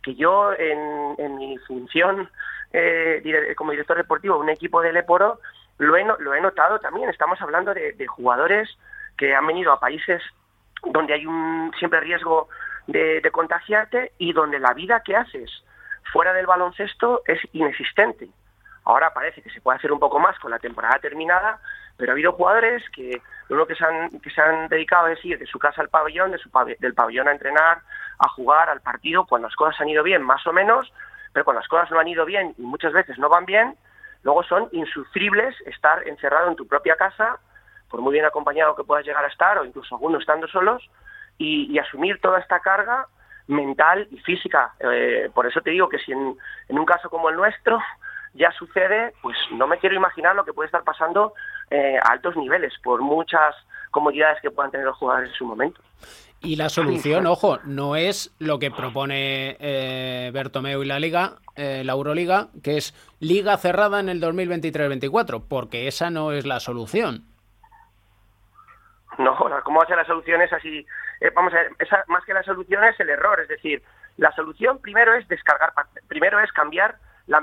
que 0.01 0.15
yo 0.15 0.51
en, 0.53 1.35
mi 1.35 1.57
función 1.59 2.29
eh, 2.73 3.53
como 3.55 3.71
director 3.71 3.97
deportivo 3.97 4.35
de 4.35 4.41
un 4.41 4.49
equipo 4.49 4.81
de 4.81 4.93
Leporo 4.93 5.39
lo 5.77 5.95
he, 5.95 6.03
lo 6.03 6.33
he 6.33 6.41
notado 6.41 6.79
también. 6.79 7.09
Estamos 7.09 7.41
hablando 7.41 7.73
de, 7.73 8.07
jugadores 8.07 8.69
que 9.17 9.35
han 9.35 9.45
venido 9.45 9.71
a 9.71 9.79
países 9.79 10.21
donde 10.83 11.13
hay 11.13 11.25
un 11.25 11.71
siempre 11.77 11.99
riesgo 11.99 12.49
de, 12.87 13.29
contagiarte 13.31 14.13
y 14.17 14.33
donde 14.33 14.59
la 14.59 14.73
vida 14.73 15.01
que 15.03 15.15
haces 15.15 15.51
fuera 16.11 16.33
del 16.33 16.47
baloncesto 16.47 17.21
es 17.25 17.39
inexistente. 17.53 18.29
Ahora 18.85 19.13
parece 19.13 19.41
que 19.41 19.49
se 19.49 19.61
puede 19.61 19.77
hacer 19.77 19.91
un 19.91 19.99
poco 19.99 20.19
más 20.19 20.39
con 20.39 20.49
la 20.49 20.59
temporada 20.59 20.97
terminada, 20.99 21.59
pero 21.97 22.11
ha 22.11 22.13
habido 22.13 22.31
jugadores 22.31 22.83
que 22.91 23.21
uno 23.49 23.65
que 23.65 23.75
se 23.75 23.83
han, 23.83 24.09
que 24.21 24.29
se 24.29 24.41
han 24.41 24.69
dedicado 24.69 25.07
a 25.07 25.09
decir 25.09 25.37
de 25.37 25.45
su 25.45 25.59
casa 25.59 25.81
al 25.81 25.89
pabellón, 25.89 26.31
de 26.31 26.37
su 26.37 26.49
del 26.79 26.93
pabellón 26.93 27.27
a 27.27 27.31
entrenar, 27.31 27.79
a 28.19 28.29
jugar, 28.29 28.69
al 28.69 28.81
partido, 28.81 29.25
cuando 29.25 29.47
las 29.47 29.55
cosas 29.55 29.79
han 29.81 29.89
ido 29.89 30.03
bien, 30.03 30.21
más 30.21 30.45
o 30.47 30.53
menos, 30.53 30.91
pero 31.33 31.43
cuando 31.43 31.59
las 31.59 31.67
cosas 31.67 31.91
no 31.91 31.99
han 31.99 32.07
ido 32.07 32.25
bien 32.25 32.55
y 32.57 32.61
muchas 32.61 32.93
veces 32.93 33.17
no 33.19 33.29
van 33.29 33.45
bien, 33.45 33.75
luego 34.23 34.43
son 34.43 34.69
insufribles 34.71 35.55
estar 35.65 36.07
encerrado 36.07 36.49
en 36.49 36.55
tu 36.55 36.67
propia 36.67 36.95
casa, 36.95 37.37
por 37.89 38.01
muy 38.01 38.13
bien 38.13 38.25
acompañado 38.25 38.75
que 38.75 38.83
puedas 38.83 39.05
llegar 39.05 39.23
a 39.23 39.29
estar, 39.29 39.57
o 39.57 39.65
incluso 39.65 39.95
algunos 39.95 40.21
estando 40.21 40.47
solos, 40.47 40.89
y, 41.37 41.77
asumir 41.79 42.19
toda 42.19 42.39
esta 42.39 42.59
carga 42.59 43.07
mental 43.47 44.07
y 44.11 44.17
física. 44.19 44.73
Eh, 44.79 45.29
por 45.33 45.47
eso 45.47 45.61
te 45.61 45.71
digo 45.71 45.87
que 45.87 45.99
si 45.99 46.11
en, 46.11 46.35
en 46.67 46.79
un 46.79 46.85
caso 46.85 47.09
como 47.09 47.29
el 47.29 47.35
nuestro, 47.35 47.79
ya 48.33 48.51
sucede, 48.51 49.13
pues 49.21 49.37
no 49.51 49.67
me 49.67 49.77
quiero 49.77 49.95
imaginar 49.95 50.35
lo 50.35 50.45
que 50.45 50.53
puede 50.53 50.67
estar 50.67 50.83
pasando 50.83 51.33
eh, 51.69 51.97
a 52.01 52.11
altos 52.11 52.35
niveles, 52.35 52.73
por 52.83 53.01
muchas 53.01 53.55
comodidades 53.91 54.39
que 54.41 54.51
puedan 54.51 54.71
tener 54.71 54.85
los 54.85 54.97
jugadores 54.97 55.29
en 55.29 55.35
su 55.35 55.45
momento. 55.45 55.81
Y 56.41 56.55
la 56.55 56.69
solución, 56.69 57.25
ojo, 57.25 57.57
no 57.63 57.95
es 57.95 58.35
lo 58.37 58.59
que 58.59 58.69
propone 58.69 59.57
eh, 59.59 60.29
Bertomeu 60.31 60.83
y 60.83 60.85
la 60.85 60.99
Liga, 60.99 61.37
eh, 61.55 61.81
la 61.83 61.93
Euroliga, 61.93 62.49
que 62.63 62.77
es 62.77 62.93
liga 63.19 63.57
cerrada 63.57 63.99
en 63.99 64.07
el 64.07 64.21
2023-24, 64.21 65.43
porque 65.49 65.87
esa 65.87 66.11
no 66.11 66.31
es 66.31 66.45
la 66.45 66.59
solución. 66.59 67.23
No, 69.17 69.35
¿cómo 69.63 69.79
va 69.79 69.83
a 69.83 69.87
ser 69.87 69.97
la 69.97 70.05
solución? 70.05 70.41
Es 70.41 70.53
así. 70.53 70.85
Eh, 71.21 71.31
vamos 71.33 71.53
a 71.53 71.57
ver, 71.57 71.71
más 72.07 72.23
que 72.25 72.33
la 72.33 72.43
solución 72.43 72.83
es 72.83 72.99
el 72.99 73.09
error, 73.09 73.39
es 73.39 73.47
decir, 73.47 73.81
la 74.17 74.31
solución 74.31 74.79
primero 74.79 75.13
es 75.15 75.27
descargar, 75.27 75.73
primero 76.07 76.39
es 76.39 76.51
cambiar 76.51 76.97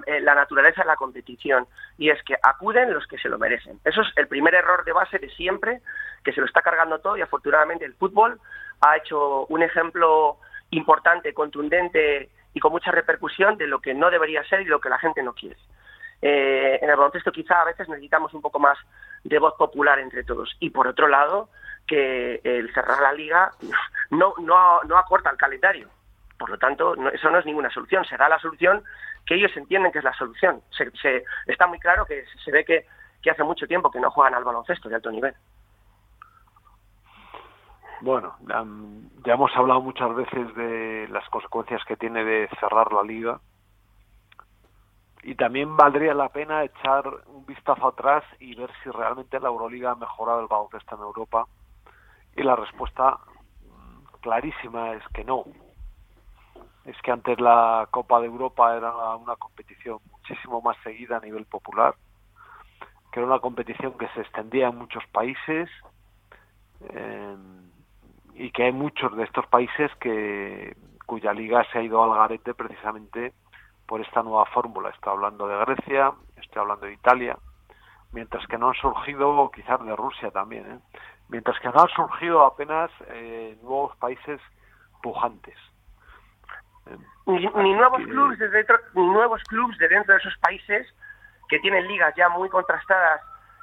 eh, 0.06 0.20
la, 0.20 0.34
naturaleza 0.34 0.82
de 0.82 0.87
la 0.87 0.96
competición 0.96 1.66
y 1.98 2.08
es 2.08 2.22
que 2.24 2.37
acuden 2.42 2.94
los 2.94 3.06
que 3.06 3.18
se 3.18 3.28
lo 3.28 3.38
merecen. 3.38 3.78
Eso 3.84 4.00
es 4.00 4.08
el 4.16 4.28
primer 4.28 4.54
error 4.54 4.84
de 4.84 4.92
base 4.92 5.18
de 5.18 5.28
siempre, 5.30 5.80
que 6.24 6.32
se 6.32 6.40
lo 6.40 6.46
está 6.46 6.62
cargando 6.62 7.00
todo 7.00 7.16
y 7.16 7.22
afortunadamente 7.22 7.84
el 7.84 7.94
fútbol 7.94 8.40
ha 8.80 8.96
hecho 8.96 9.46
un 9.46 9.62
ejemplo 9.62 10.38
importante, 10.70 11.34
contundente 11.34 12.30
y 12.54 12.60
con 12.60 12.72
mucha 12.72 12.90
repercusión 12.92 13.58
de 13.58 13.66
lo 13.66 13.80
que 13.80 13.94
no 13.94 14.10
debería 14.10 14.42
ser 14.44 14.62
y 14.62 14.66
lo 14.66 14.80
que 14.80 14.88
la 14.88 14.98
gente 14.98 15.22
no 15.22 15.34
quiere. 15.34 15.56
Eh, 16.22 16.78
en 16.80 16.88
el 16.88 16.96
baloncesto 16.96 17.30
quizá 17.30 17.60
a 17.60 17.66
veces 17.66 17.87
necesitamos 17.87 18.32
un 18.32 18.40
poco 18.40 18.58
más 18.58 18.78
de 19.22 19.38
voz 19.38 19.54
popular 19.58 19.98
entre 19.98 20.24
todos. 20.24 20.56
Y 20.60 20.70
por 20.70 20.87
otro 20.87 21.08
lado, 21.08 21.50
que 21.86 22.40
el 22.42 22.72
cerrar 22.72 23.00
la 23.00 23.12
liga 23.12 23.50
no, 24.10 24.34
no, 24.38 24.82
no 24.82 24.98
acorta 24.98 25.30
el 25.30 25.36
calendario. 25.36 25.88
Por 26.38 26.50
lo 26.50 26.58
tanto, 26.58 26.94
eso 27.10 27.30
no 27.30 27.38
es 27.38 27.46
ninguna 27.46 27.70
solución. 27.70 28.04
Será 28.04 28.28
la 28.28 28.38
solución 28.38 28.82
que 29.26 29.34
ellos 29.34 29.56
entienden 29.56 29.92
que 29.92 29.98
es 29.98 30.04
la 30.04 30.14
solución. 30.14 30.62
Se, 30.76 31.24
está 31.46 31.66
muy 31.66 31.78
claro 31.78 32.04
que 32.04 32.24
se 32.44 32.50
ve 32.50 32.64
que, 32.64 32.86
hace 33.30 33.44
mucho 33.44 33.66
tiempo 33.66 33.90
que 33.90 34.00
no 34.00 34.10
juegan 34.10 34.34
al 34.34 34.44
baloncesto 34.44 34.88
de 34.88 34.96
alto 34.96 35.10
nivel. 35.10 35.34
Bueno, 38.02 38.36
ya 39.24 39.32
hemos 39.32 39.56
hablado 39.56 39.80
muchas 39.80 40.14
veces 40.14 40.54
de 40.54 41.08
las 41.10 41.26
consecuencias 41.30 41.82
que 41.86 41.96
tiene 41.96 42.22
de 42.22 42.48
cerrar 42.60 42.92
la 42.92 43.02
liga 43.02 43.40
y 45.22 45.36
también 45.36 45.74
valdría 45.74 46.12
la 46.12 46.28
pena 46.28 46.64
echar 46.64 47.06
un 47.28 47.46
vistazo 47.46 47.88
atrás 47.88 48.22
y 48.40 48.54
ver 48.54 48.70
si 48.82 48.90
realmente 48.90 49.40
la 49.40 49.48
Euroliga 49.48 49.92
ha 49.92 49.94
mejorado 49.94 50.40
el 50.40 50.48
baloncesto 50.48 50.96
en 50.96 51.00
Europa 51.00 51.46
y 52.36 52.42
la 52.42 52.56
respuesta 52.56 53.18
clarísima 54.20 54.92
es 54.94 55.02
que 55.08 55.24
no 55.24 55.44
es 56.84 57.00
que 57.02 57.10
antes 57.10 57.40
la 57.40 57.88
Copa 57.90 58.20
de 58.20 58.26
Europa 58.26 58.76
era 58.76 59.16
una 59.16 59.36
competición 59.36 59.98
muchísimo 60.10 60.60
más 60.60 60.76
seguida 60.82 61.16
a 61.16 61.20
nivel 61.20 61.46
popular, 61.46 61.94
que 63.10 63.20
era 63.20 63.26
una 63.26 63.38
competición 63.38 63.96
que 63.96 64.08
se 64.08 64.20
extendía 64.20 64.68
en 64.68 64.76
muchos 64.76 65.04
países 65.06 65.70
y 68.34 68.50
que 68.50 68.64
hay 68.64 68.72
muchos 68.72 69.16
de 69.16 69.24
estos 69.24 69.46
países 69.46 69.90
que 69.98 70.76
cuya 71.06 71.32
liga 71.32 71.64
se 71.70 71.78
ha 71.78 71.82
ido 71.82 72.02
al 72.02 72.18
garete 72.18 72.52
precisamente 72.54 73.32
por 73.86 74.00
esta 74.00 74.22
nueva 74.22 74.44
fórmula. 74.46 74.90
Estoy 74.90 75.12
hablando 75.12 75.46
de 75.46 75.56
Grecia, 75.64 76.12
estoy 76.36 76.60
hablando 76.60 76.86
de 76.86 76.92
Italia, 76.92 77.38
mientras 78.14 78.46
que 78.46 78.57
no 78.57 78.68
han 78.68 78.74
surgido, 78.74 79.50
quizás 79.50 79.85
de 79.85 79.94
Rusia 79.94 80.31
también, 80.31 80.70
¿eh? 80.70 80.79
mientras 81.29 81.59
que 81.61 81.68
no 81.68 81.81
han 81.81 81.88
surgido 81.88 82.44
apenas 82.44 82.90
eh, 83.09 83.59
nuevos 83.62 83.94
países 83.96 84.40
pujantes 85.03 85.59
ni, 87.27 87.74
nuevos 87.74 88.03
clubes 88.03 88.38
de 88.38 88.48
dentro, 88.48 88.79
ni 88.94 89.07
nuevos 89.07 89.42
clubes 89.44 89.79
de 89.79 89.88
dentro 89.88 90.14
de 90.14 90.20
esos 90.20 90.37
países 90.38 90.87
que 91.48 91.59
tienen 91.61 91.87
ligas 91.88 92.14
ya 92.16 92.29
muy 92.29 92.48
contrastadas 92.48 93.20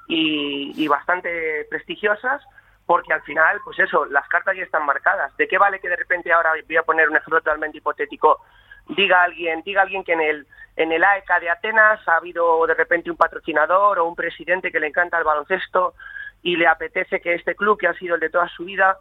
y, 0.07 0.87
bastante 0.87 1.65
prestigiosas 1.69 2.41
porque 2.85 3.13
al 3.13 3.21
final, 3.21 3.61
pues 3.63 3.79
eso, 3.79 4.05
las 4.05 4.27
cartas 4.27 4.57
ya 4.57 4.63
están 4.63 4.85
marcadas. 4.85 5.35
¿De 5.37 5.47
qué 5.47 5.57
vale 5.57 5.79
que 5.79 5.87
de 5.87 5.95
repente 5.95 6.33
ahora 6.33 6.51
voy 6.67 6.75
a 6.75 6.83
poner 6.83 7.07
un 7.09 7.15
ejemplo 7.15 7.39
totalmente 7.39 7.77
hipotético? 7.77 8.43
Diga 8.87 9.23
alguien, 9.23 9.61
diga 9.63 9.81
alguien 9.81 10.03
que 10.03 10.13
en 10.13 10.21
el 10.21 10.47
en 10.75 10.91
el 10.91 11.03
AEK 11.03 11.41
de 11.41 11.49
Atenas 11.49 12.07
ha 12.07 12.15
habido 12.15 12.65
de 12.65 12.73
repente 12.73 13.11
un 13.11 13.17
patrocinador 13.17 13.99
o 13.99 14.05
un 14.05 14.15
presidente 14.15 14.71
que 14.71 14.79
le 14.79 14.87
encanta 14.87 15.17
el 15.17 15.23
baloncesto 15.23 15.93
y 16.41 16.55
le 16.55 16.67
apetece 16.67 17.19
que 17.19 17.35
este 17.35 17.55
club, 17.55 17.77
que 17.77 17.87
ha 17.87 17.93
sido 17.93 18.15
el 18.15 18.21
de 18.21 18.29
toda 18.29 18.47
su 18.47 18.65
vida, 18.65 18.97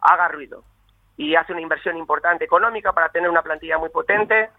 haga 0.00 0.28
ruido 0.28 0.62
y 1.16 1.34
hace 1.34 1.52
una 1.52 1.62
inversión 1.62 1.96
importante 1.96 2.44
económica 2.44 2.92
para 2.92 3.08
tener 3.08 3.30
una 3.30 3.42
plantilla 3.42 3.78
muy 3.78 3.88
potente 3.88 4.50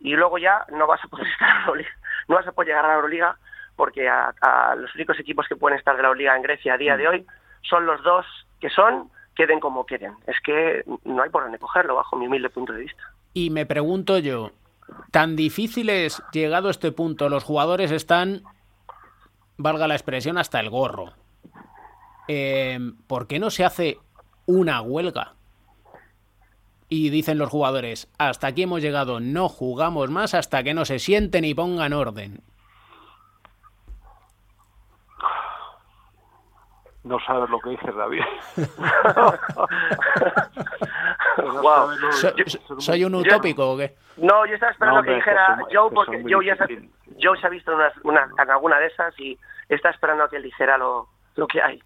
y 0.00 0.14
luego 0.14 0.38
ya 0.38 0.64
no 0.70 0.86
vas 0.86 1.04
a 1.04 1.08
poder 1.08 1.26
estar 1.32 1.48
en 1.48 1.54
la 1.54 1.60
Euroliga, 1.66 1.90
no 2.28 2.34
vas 2.36 2.46
a 2.46 2.52
poder 2.52 2.68
llegar 2.68 2.84
a 2.84 2.88
la 2.88 2.94
Euroliga 2.94 3.36
porque 3.76 4.08
a, 4.08 4.34
a 4.40 4.74
los 4.74 4.94
únicos 4.94 5.18
equipos 5.18 5.46
que 5.48 5.56
pueden 5.56 5.78
estar 5.78 5.96
de 5.96 6.02
la 6.02 6.08
Euroliga 6.08 6.36
en 6.36 6.42
Grecia 6.42 6.74
a 6.74 6.78
día 6.78 6.96
de 6.96 7.08
hoy 7.08 7.26
son 7.62 7.86
los 7.86 8.02
dos 8.02 8.26
que 8.60 8.70
son 8.70 9.10
queden 9.34 9.60
como 9.60 9.86
queden. 9.86 10.16
Es 10.26 10.38
que 10.40 10.84
no 11.04 11.22
hay 11.22 11.30
por 11.30 11.42
dónde 11.42 11.58
cogerlo 11.58 11.94
bajo 11.94 12.16
mi 12.16 12.26
humilde 12.26 12.50
punto 12.50 12.72
de 12.72 12.80
vista. 12.80 13.02
Y 13.32 13.50
me 13.50 13.66
pregunto 13.66 14.18
yo, 14.18 14.52
tan 15.10 15.36
difícil 15.36 15.88
es 15.88 16.22
llegado 16.32 16.68
a 16.68 16.70
este 16.72 16.92
punto, 16.92 17.28
los 17.28 17.44
jugadores 17.44 17.90
están, 17.90 18.42
valga 19.56 19.88
la 19.88 19.94
expresión, 19.94 20.38
hasta 20.38 20.60
el 20.60 20.70
gorro. 20.70 21.12
Eh, 22.28 22.78
¿Por 23.06 23.26
qué 23.26 23.38
no 23.38 23.50
se 23.50 23.64
hace 23.64 23.98
una 24.46 24.80
huelga? 24.82 25.34
Y 26.88 27.10
dicen 27.10 27.38
los 27.38 27.50
jugadores, 27.50 28.08
hasta 28.18 28.48
aquí 28.48 28.62
hemos 28.62 28.82
llegado, 28.82 29.20
no 29.20 29.48
jugamos 29.48 30.10
más 30.10 30.34
hasta 30.34 30.64
que 30.64 30.74
no 30.74 30.84
se 30.84 30.98
sienten 30.98 31.44
y 31.44 31.54
pongan 31.54 31.92
orden. 31.92 32.42
No 37.02 37.18
sabes 37.20 37.48
lo 37.50 37.58
que 37.60 37.70
dices, 37.70 37.94
David. 37.94 38.22
Wow. 41.62 41.90
So- 42.12 42.32
so- 42.46 42.80
¿Soy 42.80 43.04
un 43.04 43.14
utópico 43.14 43.72
o 43.72 43.76
qué? 43.76 43.94
No, 44.18 44.44
yo 44.46 44.54
estaba 44.54 44.72
esperando 44.72 44.96
No, 44.96 45.00
hombre, 45.00 45.12
que 45.14 45.16
dijera 45.30 45.46
son- 45.46 45.58
Joe 45.72 45.88
que 45.88 45.94
porque 45.94 46.24
Joe 46.30 46.44
ya 46.46 46.56
se. 46.56 46.88
Joe 47.22 47.40
se 47.40 47.46
ha 47.46 47.50
visto 47.50 47.72
en, 47.72 47.78
unas- 47.78 47.96
una- 48.02 48.28
en 48.42 48.50
alguna 48.50 48.78
de 48.78 48.86
esas 48.86 49.18
y 49.18 49.38
está 49.68 49.90
esperando 49.90 50.24
a 50.24 50.28
que 50.28 50.36
él 50.36 50.42
dijera 50.42 50.76
lo, 50.76 51.08
lo 51.36 51.46
que 51.46 51.62
hay. 51.62 51.82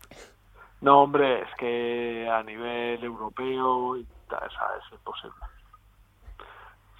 No, 0.80 1.02
hombre, 1.02 1.42
es 1.42 1.54
que 1.56 2.28
a 2.30 2.42
nivel 2.42 3.02
europeo 3.04 3.96
es 3.96 4.06
imposible. 4.92 5.36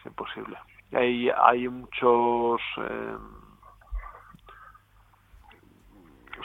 Es 0.01 0.07
imposible. 0.07 0.57
Hay, 0.93 1.31
hay 1.31 1.69
muchos... 1.69 2.61
eh, 2.79 3.17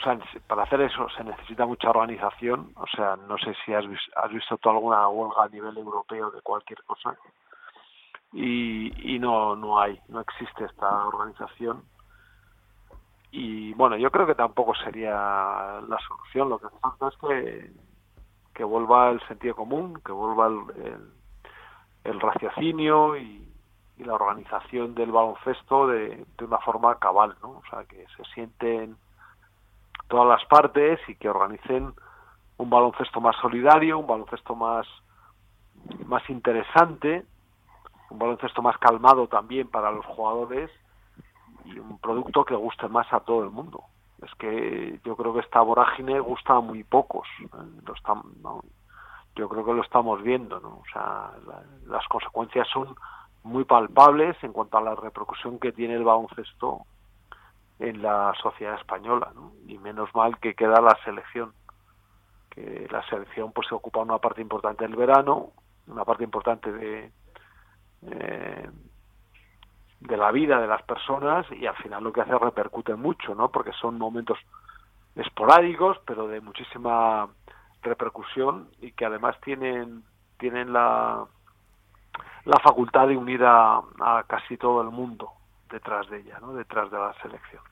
o 0.00 0.02
sea, 0.02 0.18
para 0.46 0.62
hacer 0.62 0.80
eso 0.80 1.08
se 1.10 1.22
necesita 1.24 1.66
mucha 1.66 1.90
organización. 1.90 2.72
O 2.76 2.86
sea, 2.86 3.16
no 3.16 3.36
sé 3.38 3.54
si 3.64 3.74
has, 3.74 3.84
has 4.16 4.30
visto 4.30 4.56
tú 4.58 4.70
alguna 4.70 5.08
huelga 5.08 5.44
a 5.44 5.48
nivel 5.48 5.76
europeo 5.76 6.30
de 6.30 6.40
cualquier 6.42 6.82
cosa. 6.84 7.16
Y, 8.32 9.14
y 9.14 9.18
no, 9.18 9.56
no 9.56 9.80
hay, 9.80 10.00
no 10.08 10.20
existe 10.20 10.64
esta 10.64 11.06
organización 11.06 11.82
y 13.32 13.72
bueno, 13.74 13.96
yo 13.96 14.10
creo 14.10 14.26
que 14.26 14.34
tampoco 14.34 14.74
sería 14.74 15.12
la 15.12 15.98
solución. 16.06 16.48
Lo 16.48 16.58
que 16.58 16.68
falta 16.80 17.08
es 17.08 17.14
que, 17.16 17.70
que 18.54 18.64
vuelva 18.64 19.10
el 19.10 19.20
sentido 19.28 19.54
común, 19.54 20.00
que 20.04 20.12
vuelva 20.12 20.48
el, 20.48 21.00
el, 22.04 22.20
raciocinio 22.20 23.16
y, 23.16 23.48
y 23.98 24.04
la 24.04 24.14
organización 24.14 24.94
del 24.94 25.12
baloncesto 25.12 25.86
de, 25.86 26.26
de 26.38 26.44
una 26.44 26.58
forma 26.58 26.98
cabal, 26.98 27.36
¿no? 27.42 27.50
O 27.50 27.62
sea, 27.70 27.84
que 27.84 28.04
se 28.16 28.24
sienten 28.34 28.96
todas 30.10 30.26
las 30.28 30.44
partes 30.46 31.00
y 31.08 31.14
que 31.14 31.30
organicen 31.30 31.94
un 32.58 32.68
baloncesto 32.68 33.20
más 33.20 33.36
solidario, 33.36 33.98
un 33.98 34.06
baloncesto 34.06 34.54
más, 34.54 34.86
más 36.04 36.28
interesante, 36.28 37.24
un 38.10 38.18
baloncesto 38.18 38.60
más 38.60 38.76
calmado 38.78 39.28
también 39.28 39.68
para 39.68 39.90
los 39.92 40.04
jugadores 40.04 40.70
y 41.64 41.78
un 41.78 41.98
producto 41.98 42.44
que 42.44 42.54
guste 42.56 42.88
más 42.88 43.10
a 43.12 43.20
todo 43.20 43.44
el 43.44 43.50
mundo. 43.50 43.84
Es 44.22 44.34
que 44.34 45.00
yo 45.04 45.16
creo 45.16 45.32
que 45.32 45.40
esta 45.40 45.60
vorágine 45.62 46.18
gusta 46.20 46.54
a 46.56 46.60
muy 46.60 46.82
pocos. 46.84 47.26
¿eh? 47.40 47.46
Lo 47.86 47.94
estam- 47.94 48.34
no, 48.42 48.60
yo 49.36 49.48
creo 49.48 49.64
que 49.64 49.72
lo 49.72 49.82
estamos 49.82 50.20
viendo, 50.22 50.58
¿no? 50.60 50.68
O 50.68 50.84
sea, 50.92 51.30
la- 51.46 51.62
las 51.86 52.06
consecuencias 52.08 52.68
son 52.68 52.94
muy 53.44 53.64
palpables 53.64 54.36
en 54.42 54.52
cuanto 54.52 54.76
a 54.76 54.82
la 54.82 54.94
repercusión 54.96 55.58
que 55.60 55.72
tiene 55.72 55.94
el 55.94 56.04
baloncesto 56.04 56.80
en 57.80 58.02
la 58.02 58.32
sociedad 58.40 58.78
española, 58.78 59.32
¿no? 59.34 59.52
Y 59.66 59.78
menos 59.78 60.14
mal 60.14 60.38
que 60.38 60.54
queda 60.54 60.80
la 60.80 60.96
selección, 61.02 61.52
que 62.50 62.86
la 62.90 63.02
selección 63.08 63.52
pues 63.52 63.68
se 63.68 63.74
ocupa 63.74 64.00
una 64.00 64.18
parte 64.18 64.42
importante 64.42 64.84
del 64.84 64.96
verano, 64.96 65.52
una 65.86 66.04
parte 66.04 66.22
importante 66.22 66.70
de 66.70 67.10
eh, 68.02 68.70
de 70.00 70.16
la 70.16 70.30
vida 70.30 70.58
de 70.60 70.66
las 70.66 70.82
personas 70.82 71.46
y 71.52 71.66
al 71.66 71.76
final 71.76 72.04
lo 72.04 72.12
que 72.12 72.22
hace 72.22 72.38
repercute 72.38 72.94
mucho, 72.94 73.34
¿no? 73.34 73.50
Porque 73.50 73.72
son 73.72 73.98
momentos 73.98 74.38
esporádicos, 75.14 75.98
pero 76.06 76.26
de 76.26 76.40
muchísima 76.40 77.28
repercusión 77.82 78.68
y 78.80 78.92
que 78.92 79.06
además 79.06 79.36
tienen 79.40 80.04
tienen 80.38 80.72
la 80.72 81.24
la 82.44 82.58
facultad 82.62 83.08
de 83.08 83.16
unir 83.16 83.42
a, 83.44 83.78
a 84.00 84.24
casi 84.26 84.56
todo 84.56 84.82
el 84.82 84.90
mundo 84.90 85.30
detrás 85.70 86.08
de 86.10 86.20
ella, 86.20 86.38
¿no? 86.40 86.52
Detrás 86.52 86.90
de 86.90 86.98
la 86.98 87.14
selección. 87.22 87.69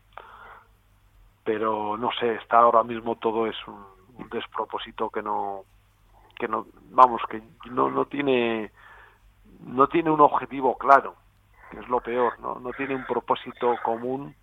Pero 1.48 1.96
no 1.96 2.10
sé, 2.20 2.34
está 2.34 2.58
ahora 2.58 2.82
mismo 2.82 3.16
todo 3.16 3.46
es 3.46 3.56
un, 3.66 3.82
un 4.18 4.28
despropósito 4.28 5.08
que 5.08 5.22
no 5.22 5.62
que 6.38 6.46
no 6.46 6.66
vamos 6.90 7.22
que 7.30 7.40
no 7.70 7.88
no 7.88 8.04
tiene 8.04 8.70
no 9.60 9.88
tiene 9.88 10.10
un 10.10 10.20
objetivo 10.20 10.76
claro 10.76 11.14
que 11.70 11.80
es 11.80 11.88
lo 11.88 12.00
peor, 12.00 12.38
¿no? 12.40 12.56
No 12.60 12.70
tiene 12.72 12.94
un 12.94 13.06
propósito 13.06 13.76
común 13.82 14.34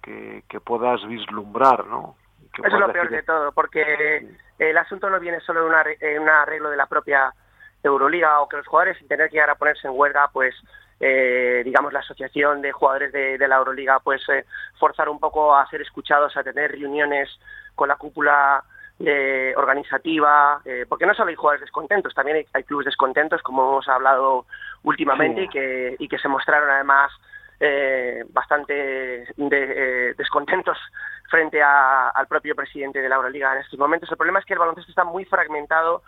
que, 0.00 0.44
que 0.48 0.60
puedas 0.60 1.04
vislumbrar, 1.08 1.86
¿no? 1.86 2.14
Que 2.54 2.62
Eso 2.62 2.76
es 2.76 2.80
lo 2.80 2.92
peor 2.92 3.10
de 3.10 3.22
todo, 3.24 3.50
porque 3.50 4.28
el 4.60 4.78
asunto 4.78 5.10
no 5.10 5.18
viene 5.18 5.40
solo 5.40 5.64
de 5.64 5.96
eh, 6.00 6.20
un 6.20 6.28
arreglo 6.28 6.70
de 6.70 6.76
la 6.76 6.86
propia 6.86 7.34
Euroliga 7.82 8.40
o 8.40 8.48
que 8.48 8.58
los 8.58 8.66
jugadores 8.68 8.96
sin 8.98 9.08
tener 9.08 9.28
que 9.28 9.34
llegar 9.34 9.50
a 9.50 9.56
ponerse 9.56 9.88
en 9.88 9.94
huelga, 9.96 10.30
pues 10.32 10.54
eh, 11.04 11.62
digamos 11.64 11.92
la 11.92 11.98
asociación 11.98 12.62
de 12.62 12.70
jugadores 12.70 13.12
de, 13.12 13.36
de 13.36 13.48
la 13.48 13.56
Euroliga, 13.56 13.98
pues 13.98 14.22
eh, 14.28 14.44
forzar 14.78 15.08
un 15.08 15.18
poco 15.18 15.54
a 15.56 15.66
ser 15.68 15.82
escuchados, 15.82 16.36
a 16.36 16.44
tener 16.44 16.70
reuniones 16.70 17.28
con 17.74 17.88
la 17.88 17.96
cúpula 17.96 18.62
eh, 19.04 19.52
organizativa, 19.56 20.60
eh, 20.64 20.86
porque 20.88 21.06
no 21.06 21.14
solo 21.14 21.30
hay 21.30 21.34
jugadores 21.34 21.62
descontentos, 21.62 22.14
también 22.14 22.36
hay, 22.36 22.46
hay 22.52 22.62
clubes 22.62 22.84
descontentos, 22.86 23.42
como 23.42 23.62
hemos 23.68 23.88
hablado 23.88 24.46
últimamente, 24.84 25.40
Sí. 25.40 25.46
y, 25.46 25.48
que, 25.48 25.96
y 25.98 26.08
que 26.08 26.18
se 26.18 26.28
mostraron 26.28 26.70
además 26.70 27.10
eh, 27.64 28.24
bastante 28.30 28.72
de- 28.72 29.28
eh, 30.10 30.14
descontentos 30.16 30.78
frente 31.30 31.62
a- 31.62 32.10
al 32.10 32.26
propio 32.26 32.54
presidente 32.54 33.00
de 33.00 33.08
la 33.08 33.16
Euroliga 33.16 33.52
en 33.54 33.60
estos 33.62 33.78
momentos. 33.78 34.08
El 34.10 34.16
problema 34.16 34.38
es 34.40 34.44
que 34.44 34.52
el 34.54 34.58
baloncesto 34.60 34.90
está 34.90 35.04
muy 35.04 35.24
fragmentado 35.24 36.02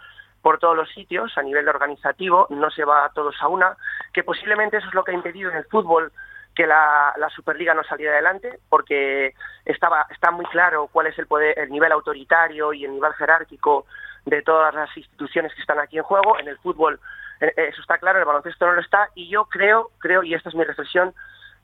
por 0.45 0.59
todos 0.59 0.77
los 0.77 0.91
sitios 0.91 1.33
a 1.39 1.43
nivel 1.43 1.67
organizativo, 1.71 2.47
no 2.51 2.71
se 2.71 2.85
va 2.85 3.11
todos 3.15 3.35
a 3.41 3.49
una, 3.49 3.79
que 4.13 4.23
posiblemente 4.23 4.77
eso 4.77 4.89
es 4.89 4.95
lo 4.95 5.03
que 5.03 5.13
ha 5.13 5.15
impedido 5.15 5.51
en 5.51 5.57
el 5.57 5.65
fútbol 5.65 6.13
que 6.55 6.67
la, 6.67 7.15
la 7.17 7.31
Superliga 7.31 7.73
no 7.73 7.83
saliera 7.83 8.13
adelante, 8.13 8.59
porque 8.69 9.33
estaba 9.65 10.05
está 10.11 10.31
muy 10.31 10.45
claro 10.45 10.91
cuál 10.93 11.07
es 11.07 11.19
el 11.19 11.27
poder, 11.27 11.59
el 11.59 11.71
nivel 11.71 11.93
autoritario 11.93 12.75
y 12.75 12.85
el 12.85 12.93
nivel 12.93 13.15
jerárquico 13.15 13.87
de 14.27 14.43
todas 14.43 14.75
las 14.75 14.95
instituciones 14.95 15.55
que 15.55 15.63
están 15.63 15.81
aquí 15.81 15.97
en 15.97 16.05
juego. 16.05 16.39
En 16.39 16.47
el 16.47 16.59
fútbol 16.59 17.01
eh, 17.41 17.55
eso 17.57 17.81
está 17.81 17.97
claro, 17.97 18.19
en 18.19 18.25
el 18.25 18.27
baloncesto 18.27 18.67
no 18.67 18.75
lo 18.75 18.83
está, 18.83 19.09
y 19.15 19.31
yo 19.31 19.47
creo, 19.47 19.93
creo, 19.99 20.23
y 20.23 20.35
esta 20.35 20.51
es 20.51 20.55
mi 20.55 20.65
reflexión, 20.65 21.15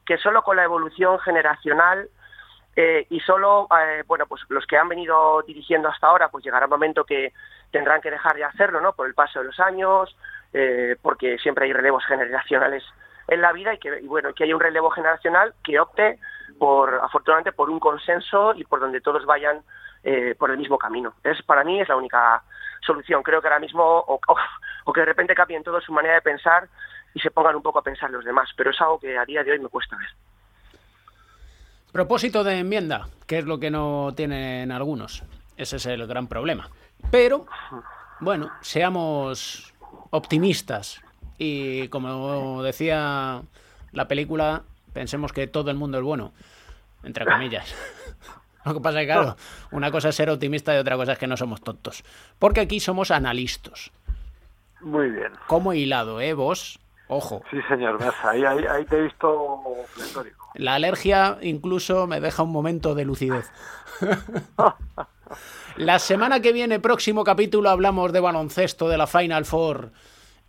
que 0.07 0.17
solo 0.17 0.43
con 0.43 0.57
la 0.57 0.65
evolución 0.65 1.19
generacional 1.19 2.09
eh, 2.77 3.07
y 3.11 3.21
solo, 3.21 3.69
eh, 3.79 4.05
bueno, 4.07 4.25
pues 4.27 4.43
los 4.49 4.67
que 4.67 4.79
han 4.79 4.89
venido 4.89 5.43
dirigiendo 5.43 5.91
hasta 5.91 6.07
ahora, 6.07 6.31
pues 6.31 6.43
llegará 6.43 6.65
un 6.65 6.71
momento 6.71 7.05
que 7.05 7.35
tendrán 7.71 8.01
que 8.01 8.11
dejar 8.11 8.37
de 8.37 8.45
hacerlo, 8.45 8.81
¿no? 8.81 8.93
Por 8.93 9.07
el 9.07 9.15
paso 9.15 9.39
de 9.41 9.47
los 9.47 9.61
años, 9.61 10.17
eh, 10.53 10.97
porque 11.01 11.39
siempre 11.39 11.67
hay 11.67 11.73
relevos 11.73 12.05
generacionales 12.07 12.83
en 13.29 13.41
la 13.41 13.53
vida 13.53 13.73
y 13.75 13.79
que, 13.79 14.01
y 14.01 14.07
bueno, 14.07 14.33
que 14.35 14.45
haya 14.45 14.55
un 14.55 14.61
relevo 14.61 14.91
generacional 14.91 15.55
que 15.63 15.79
opte 15.79 16.19
por, 16.59 16.95
afortunadamente, 17.03 17.53
por 17.53 17.71
un 17.71 17.79
consenso 17.79 18.53
y 18.55 18.65
por 18.65 18.81
donde 18.81 19.01
todos 19.01 19.25
vayan 19.25 19.63
eh, 20.03 20.35
por 20.39 20.51
el 20.51 20.59
mismo 20.59 20.79
camino. 20.79 21.15
Es, 21.23 21.41
para 21.43 21.63
mí 21.63 21.81
es 21.81 21.89
la 21.89 21.97
única 21.97 22.43
solución. 22.85 23.23
Creo 23.23 23.41
que 23.41 23.47
ahora 23.49 23.61
mismo, 23.61 23.83
o, 23.85 24.15
o- 24.27 24.37
o 24.85 24.93
que 24.93 25.01
de 25.01 25.07
repente 25.07 25.35
cambien 25.35 25.63
todos 25.63 25.85
su 25.85 25.93
manera 25.93 26.15
de 26.15 26.23
pensar 26.23 26.69
y 27.15 27.21
se 27.21 27.31
pongan 27.31 27.55
un 27.55 27.63
poco 27.63 27.79
a 27.79 27.83
pensar 27.83 28.11
los 28.11 28.25
demás, 28.25 28.51
pero 28.57 28.71
es 28.71 28.81
algo 28.81 28.99
que 28.99 29.17
a 29.17 29.25
día 29.25 29.45
de 29.45 29.53
hoy 29.53 29.59
me 29.61 29.69
cuesta 29.69 29.97
ver. 29.97 30.09
Propósito 31.93 32.45
de 32.45 32.59
enmienda, 32.59 33.07
que 33.27 33.39
es 33.39 33.45
lo 33.45 33.59
que 33.59 33.71
no 33.71 34.13
tienen 34.17 34.71
algunos. 34.73 35.25
Ese 35.57 35.77
es 35.77 35.87
el 35.87 36.07
gran 36.07 36.29
problema. 36.29 36.69
Pero, 37.11 37.47
bueno, 38.21 38.51
seamos 38.61 39.73
optimistas. 40.11 41.01
Y 41.39 41.89
como 41.89 42.63
decía 42.63 43.43
la 43.93 44.09
película, 44.09 44.63
pensemos 44.93 45.33
que 45.33 45.47
todo 45.47 45.71
el 45.71 45.77
mundo 45.77 45.99
es 45.99 46.05
bueno. 46.05 46.33
Entre 47.03 47.25
comillas. 47.25 47.75
Lo 48.65 48.75
que 48.75 48.81
pasa 48.81 49.01
es 49.01 49.07
que, 49.07 49.13
claro, 49.13 49.37
una 49.71 49.91
cosa 49.91 50.11
es 50.11 50.17
ser 50.17 50.29
optimista 50.29 50.75
y 50.75 50.79
otra 50.79 50.97
cosa 50.97 51.13
es 51.13 51.19
que 51.19 51.27
no 51.27 51.37
somos 51.37 51.63
tontos. 51.63 52.05
Porque 52.39 52.61
aquí 52.61 52.79
somos 52.79 53.11
analistas. 53.11 53.91
Muy 54.83 55.11
bien. 55.11 55.33
Como 55.47 55.73
hilado, 55.73 56.21
¿eh? 56.21 56.35
Vos, 56.35 56.79
ojo. 57.09 57.43
Sí, 57.51 57.57
señor, 57.69 57.99
ahí, 58.23 58.45
ahí, 58.45 58.65
ahí 58.67 58.85
te 58.85 58.99
he 58.99 59.03
visto 59.03 59.63
pletórico. 59.95 60.51
La 60.55 60.75
alergia 60.75 61.39
incluso 61.41 62.07
me 62.07 62.21
deja 62.21 62.43
un 62.43 62.53
momento 62.53 62.95
de 62.95 63.05
lucidez. 63.05 63.51
La 65.77 65.99
semana 65.99 66.41
que 66.41 66.53
viene, 66.53 66.81
próximo 66.81 67.25
capítulo, 67.25 67.71
hablamos 67.71 68.13
de 68.13 68.21
baloncesto, 68.21 68.89
de 68.89 68.99
la 68.99 69.07
Final 69.07 69.45
Four 69.45 69.91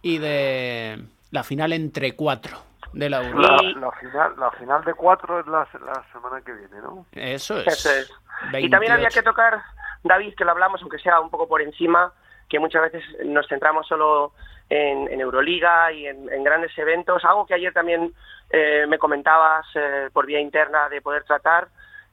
y 0.02 0.18
de 0.18 1.04
la 1.32 1.44
final 1.44 1.74
entre 1.74 2.16
cuatro 2.16 2.58
de 2.94 3.10
la 3.10 3.24
Euro. 3.24 3.40
La, 3.40 3.58
la 3.80 3.92
final, 3.92 4.34
la 4.38 4.52
final 4.52 4.84
de 4.84 4.94
cuatro 4.94 5.40
es 5.40 5.48
la, 5.48 5.68
la 5.86 6.04
semana 6.12 6.42
que 6.46 6.52
viene, 6.52 6.82
¿no? 6.82 7.06
Eso 7.14 7.60
es. 7.60 7.68
Eso 7.68 7.90
es. 7.90 8.12
Y 8.60 8.70
también 8.70 8.92
había 8.92 9.08
28. 9.08 9.14
que 9.14 9.24
tocar, 9.24 9.62
David, 10.04 10.34
que 10.36 10.44
lo 10.44 10.52
hablamos, 10.52 10.82
aunque 10.82 11.00
sea 11.00 11.20
un 11.20 11.30
poco 11.30 11.48
por 11.48 11.62
encima, 11.62 12.12
que 12.50 12.60
muchas 12.60 12.82
veces 12.82 13.04
nos 13.26 13.48
centramos 13.48 13.88
solo 13.88 14.34
en, 14.70 15.08
en 15.08 15.22
Euroliga 15.22 15.92
y 15.92 16.08
en, 16.08 16.32
en 16.32 16.44
grandes 16.44 16.76
eventos. 16.78 17.24
Algo 17.24 17.46
que 17.46 17.54
ayer 17.54 17.74
también 17.74 18.14
eh, 18.50 18.86
me 18.88 18.98
comentabas 18.98 19.66
eh, 19.76 20.10
por 20.12 20.26
vía 20.26 20.40
interna 20.40 20.90
de 20.90 21.02
poder 21.02 21.24
tratar 21.24 21.68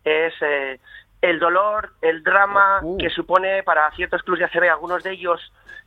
es 0.04 0.32
eh, 0.40 0.78
el 1.22 1.38
dolor, 1.40 1.92
el 2.02 2.22
drama 2.22 2.80
Uh. 2.82 2.98
que 2.98 3.10
supone 3.10 3.62
para 3.62 3.90
ciertos 3.92 4.22
clubes 4.22 4.40
de 4.40 4.44
ACB, 4.46 4.70
algunos 4.70 5.02
de 5.02 5.12
ellos 5.12 5.40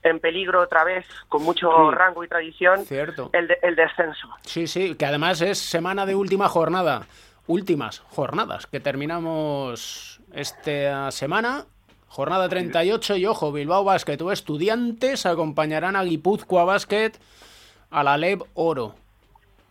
en 0.04 0.20
peligro 0.20 0.62
otra 0.62 0.84
vez, 0.84 1.06
con 1.30 1.44
mucho 1.44 1.92
rango 1.92 2.24
y 2.24 2.28
tradición, 2.28 2.86
Cierto. 2.86 3.30
el, 3.34 3.48
de- 3.48 3.60
el 3.62 3.76
descenso. 3.76 4.28
Sí, 4.42 4.66
sí, 4.68 4.96
que 4.96 5.06
además 5.06 5.42
es 5.42 5.60
semana 5.60 6.06
de 6.06 6.16
última 6.16 6.50
jornada. 6.50 7.04
Últimas 7.48 8.00
jornadas 8.10 8.66
que 8.68 8.80
terminamos 8.80 10.20
esta 10.34 11.12
semana. 11.12 11.66
Jornada 12.08 12.50
38 12.50 13.16
y 13.18 13.26
ojo, 13.26 13.52
Bilbao 13.52 13.84
Basket 13.84 14.20
o 14.22 14.32
Estudiantes 14.32 15.26
acompañarán 15.26 15.96
a 15.96 16.04
Guipúzcoa 16.04 16.66
Basket 16.66 17.12
a 17.90 18.04
la 18.04 18.18
Leb 18.18 18.44
Oro. 18.54 18.96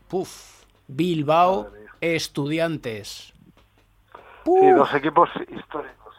Puf, 0.08 0.62
Bilbao 0.88 1.70
Estudiantes. 2.00 3.32
Sí, 4.44 4.70
dos 4.70 4.92
equipos 4.94 5.28
históricos. 5.48 6.14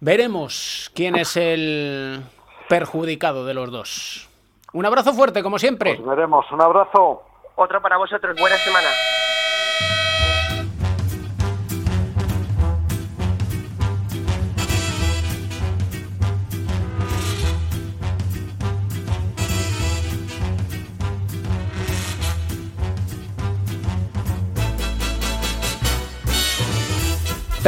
Veremos 0.00 0.90
quién 0.94 1.16
es 1.16 1.36
el 1.36 2.22
perjudicado 2.68 3.44
de 3.44 3.54
los 3.54 3.70
dos. 3.70 4.28
Un 4.72 4.86
abrazo 4.86 5.12
fuerte, 5.12 5.42
como 5.42 5.58
siempre. 5.58 5.96
Pues 5.96 6.08
veremos. 6.08 6.50
Un 6.52 6.60
abrazo. 6.60 7.22
Otro 7.56 7.82
para 7.82 7.96
vosotros, 7.96 8.36
buena 8.38 8.56
semana. 8.58 8.88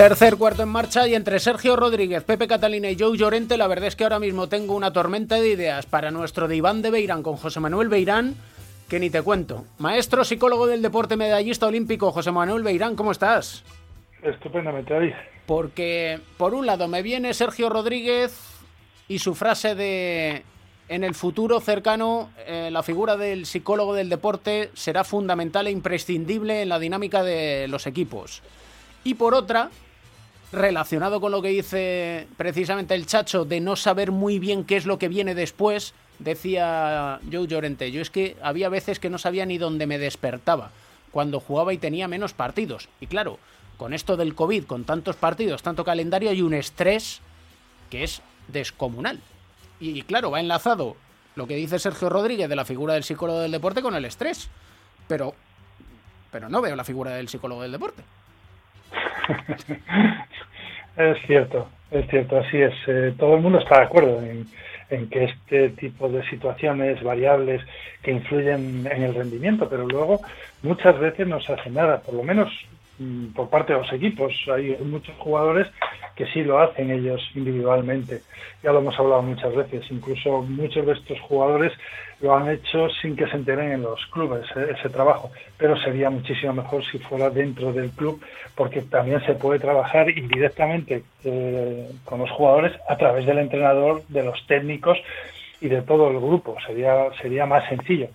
Tercer 0.01 0.39
cuarto 0.39 0.63
en 0.63 0.71
marcha 0.71 1.07
y 1.07 1.15
entre 1.15 1.39
Sergio 1.39 1.77
Rodríguez, 1.77 2.25
Pepe 2.25 2.49
Catalina 2.49 2.89
y 2.89 2.97
Joe 2.99 3.19
Llorente, 3.19 3.59
la 3.59 3.67
verdad 3.67 3.89
es 3.89 3.97
que 3.97 4.05
ahora 4.05 4.19
mismo 4.19 4.49
tengo 4.49 4.75
una 4.75 4.95
tormenta 4.95 5.35
de 5.35 5.51
ideas 5.51 5.85
para 5.85 6.11
nuestro 6.11 6.49
diván 6.49 6.81
de 6.81 6.91
Beirán 6.91 7.23
con 7.23 7.37
José 7.37 7.61
Manuel 7.61 7.91
Beirán, 7.91 8.35
que 8.89 8.99
ni 8.99 9.11
te 9.11 9.21
cuento. 9.21 9.67
Maestro 9.77 10.25
psicólogo 10.25 10.67
del 10.67 10.81
deporte 10.81 11.19
medallista 11.19 11.67
olímpico, 11.67 12.13
José 12.13 12.33
Manuel 12.33 12.63
Beirán, 12.63 12.97
¿cómo 12.97 13.13
estás? 13.13 13.63
Estupendamente, 14.23 14.95
David. 14.95 15.13
Porque, 15.45 16.19
por 16.39 16.55
un 16.55 16.65
lado, 16.65 16.89
me 16.89 17.03
viene 17.03 17.35
Sergio 17.35 17.69
Rodríguez 17.69 18.33
y 19.07 19.19
su 19.19 19.35
frase 19.35 19.75
de 19.75 20.45
en 20.89 21.05
el 21.05 21.15
futuro 21.15 21.61
cercano 21.61 22.31
eh, 22.47 22.71
la 22.73 22.83
figura 22.83 23.19
del 23.19 23.45
psicólogo 23.45 23.93
del 23.93 24.09
deporte 24.09 24.71
será 24.73 25.05
fundamental 25.05 25.67
e 25.67 25.71
imprescindible 25.71 26.63
en 26.63 26.71
la 26.71 26.79
dinámica 26.79 27.23
de 27.23 27.69
los 27.69 27.87
equipos. 27.87 28.41
Y 29.05 29.15
por 29.15 29.35
otra, 29.35 29.71
relacionado 30.53 31.21
con 31.21 31.33
lo 31.33 31.43
que 31.43 31.49
dice 31.49 32.27
precisamente 32.37 32.95
el 32.95 33.07
Chacho 33.07 33.45
de 33.45 33.61
no 33.61 33.77
saber 33.77 34.11
muy 34.11 34.39
bien 34.39 34.65
qué 34.65 34.77
es 34.77 34.87
lo 34.87 34.99
que 34.99 35.09
viene 35.09 35.35
después, 35.35 35.95
decía 36.19 37.21
Joe 37.31 37.47
Llorente, 37.47 37.93
yo 37.93 38.03
es 38.03 38.11
que 38.11 38.37
había 38.43 38.69
veces 38.69 38.99
que 38.99 39.11
no 39.11 39.19
sabía 39.19 39.47
ni 39.47 39.59
dónde 39.59 39.87
me 39.87 39.99
despertaba 39.99 40.71
cuando 41.13 41.41
jugaba 41.41 41.73
y 41.73 41.79
tenía 41.79 42.09
menos 42.09 42.33
partidos. 42.33 42.89
Y 43.01 43.07
claro, 43.07 43.39
con 43.77 43.95
esto 43.95 44.17
del 44.17 44.35
COVID, 44.35 44.65
con 44.65 44.85
tantos 44.85 45.17
partidos, 45.17 45.63
tanto 45.63 45.85
calendario, 45.85 46.31
hay 46.31 46.43
un 46.43 46.55
estrés 46.55 47.21
que 47.89 48.05
es 48.05 48.23
descomunal. 48.49 49.21
Y 49.81 50.03
claro, 50.03 50.31
va 50.31 50.41
enlazado 50.41 50.97
lo 51.35 51.47
que 51.47 51.57
dice 51.57 51.79
Sergio 51.79 52.09
Rodríguez 52.09 52.49
de 52.49 52.57
la 52.57 52.65
figura 52.65 52.95
del 52.95 53.05
psicólogo 53.05 53.41
del 53.41 53.53
deporte 53.53 53.83
con 53.83 53.95
el 53.95 54.05
estrés. 54.05 54.49
Pero, 55.09 55.35
pero 56.31 56.49
no 56.49 56.61
veo 56.61 56.77
la 56.77 56.85
figura 56.85 57.13
del 57.13 57.29
psicólogo 57.29 57.63
del 57.63 57.73
deporte. 57.73 58.03
Es 60.97 61.17
cierto, 61.27 61.69
es 61.91 62.07
cierto, 62.09 62.39
así 62.39 62.61
es. 62.61 62.75
Eh, 62.87 63.15
todo 63.19 63.37
el 63.37 63.41
mundo 63.41 63.59
está 63.59 63.79
de 63.79 63.85
acuerdo 63.85 64.21
en, 64.21 64.45
en 64.91 65.09
que 65.09 65.25
este 65.25 65.71
tipo 65.71 66.09
de 66.09 66.23
situaciones 66.29 67.03
variables 67.03 67.63
que 68.03 68.11
influyen 68.11 68.87
en 68.91 69.03
el 69.03 69.15
rendimiento, 69.15 69.69
pero 69.69 69.87
luego 69.87 70.21
muchas 70.63 70.99
veces 70.99 71.27
no 71.27 71.41
se 71.41 71.55
hace 71.55 71.71
nada, 71.71 72.01
por 72.01 72.15
lo 72.15 72.23
menos 72.23 72.51
por 73.35 73.49
parte 73.49 73.73
de 73.73 73.79
los 73.81 73.93
equipos. 73.93 74.33
Hay 74.53 74.77
muchos 74.85 75.17
jugadores 75.17 75.67
que 76.15 76.27
sí 76.27 76.43
lo 76.43 76.59
hacen 76.59 76.91
ellos 76.91 77.21
individualmente. 77.35 78.21
Ya 78.63 78.73
lo 78.73 78.81
hemos 78.81 78.99
hablado 78.99 79.23
muchas 79.23 79.55
veces. 79.55 79.85
Incluso 79.91 80.43
muchos 80.43 80.85
de 80.85 80.93
estos 80.93 81.21
jugadores 81.21 81.73
lo 82.21 82.37
han 82.37 82.51
hecho 82.51 82.89
sin 83.01 83.17
que 83.17 83.27
se 83.27 83.37
enteren 83.37 83.73
en 83.73 83.83
los 83.83 84.05
clubes 84.07 84.45
eh, 84.57 84.75
ese 84.77 84.91
trabajo. 84.91 85.31
Pero 85.57 85.81
sería 85.81 86.11
muchísimo 86.11 86.53
mejor 86.53 86.85
si 86.85 86.99
fuera 86.99 87.31
dentro 87.31 87.73
del 87.73 87.91
club, 87.91 88.23
porque 88.55 88.83
también 88.83 89.25
se 89.25 89.35
puede 89.35 89.59
trabajar 89.59 90.11
indirectamente 90.11 91.03
eh, 91.25 91.91
con 92.05 92.21
los 92.21 92.31
jugadores 92.31 92.73
a 92.89 92.97
través 92.97 93.25
del 93.25 93.39
entrenador, 93.39 94.03
de 94.09 94.23
los 94.23 94.47
técnicos 94.47 94.99
y 95.61 95.69
de 95.69 95.83
todo 95.83 96.11
el 96.11 96.19
grupo. 96.19 96.57
Sería, 96.67 97.07
sería 97.21 97.47
más 97.47 97.67
sencillo. 97.69 98.09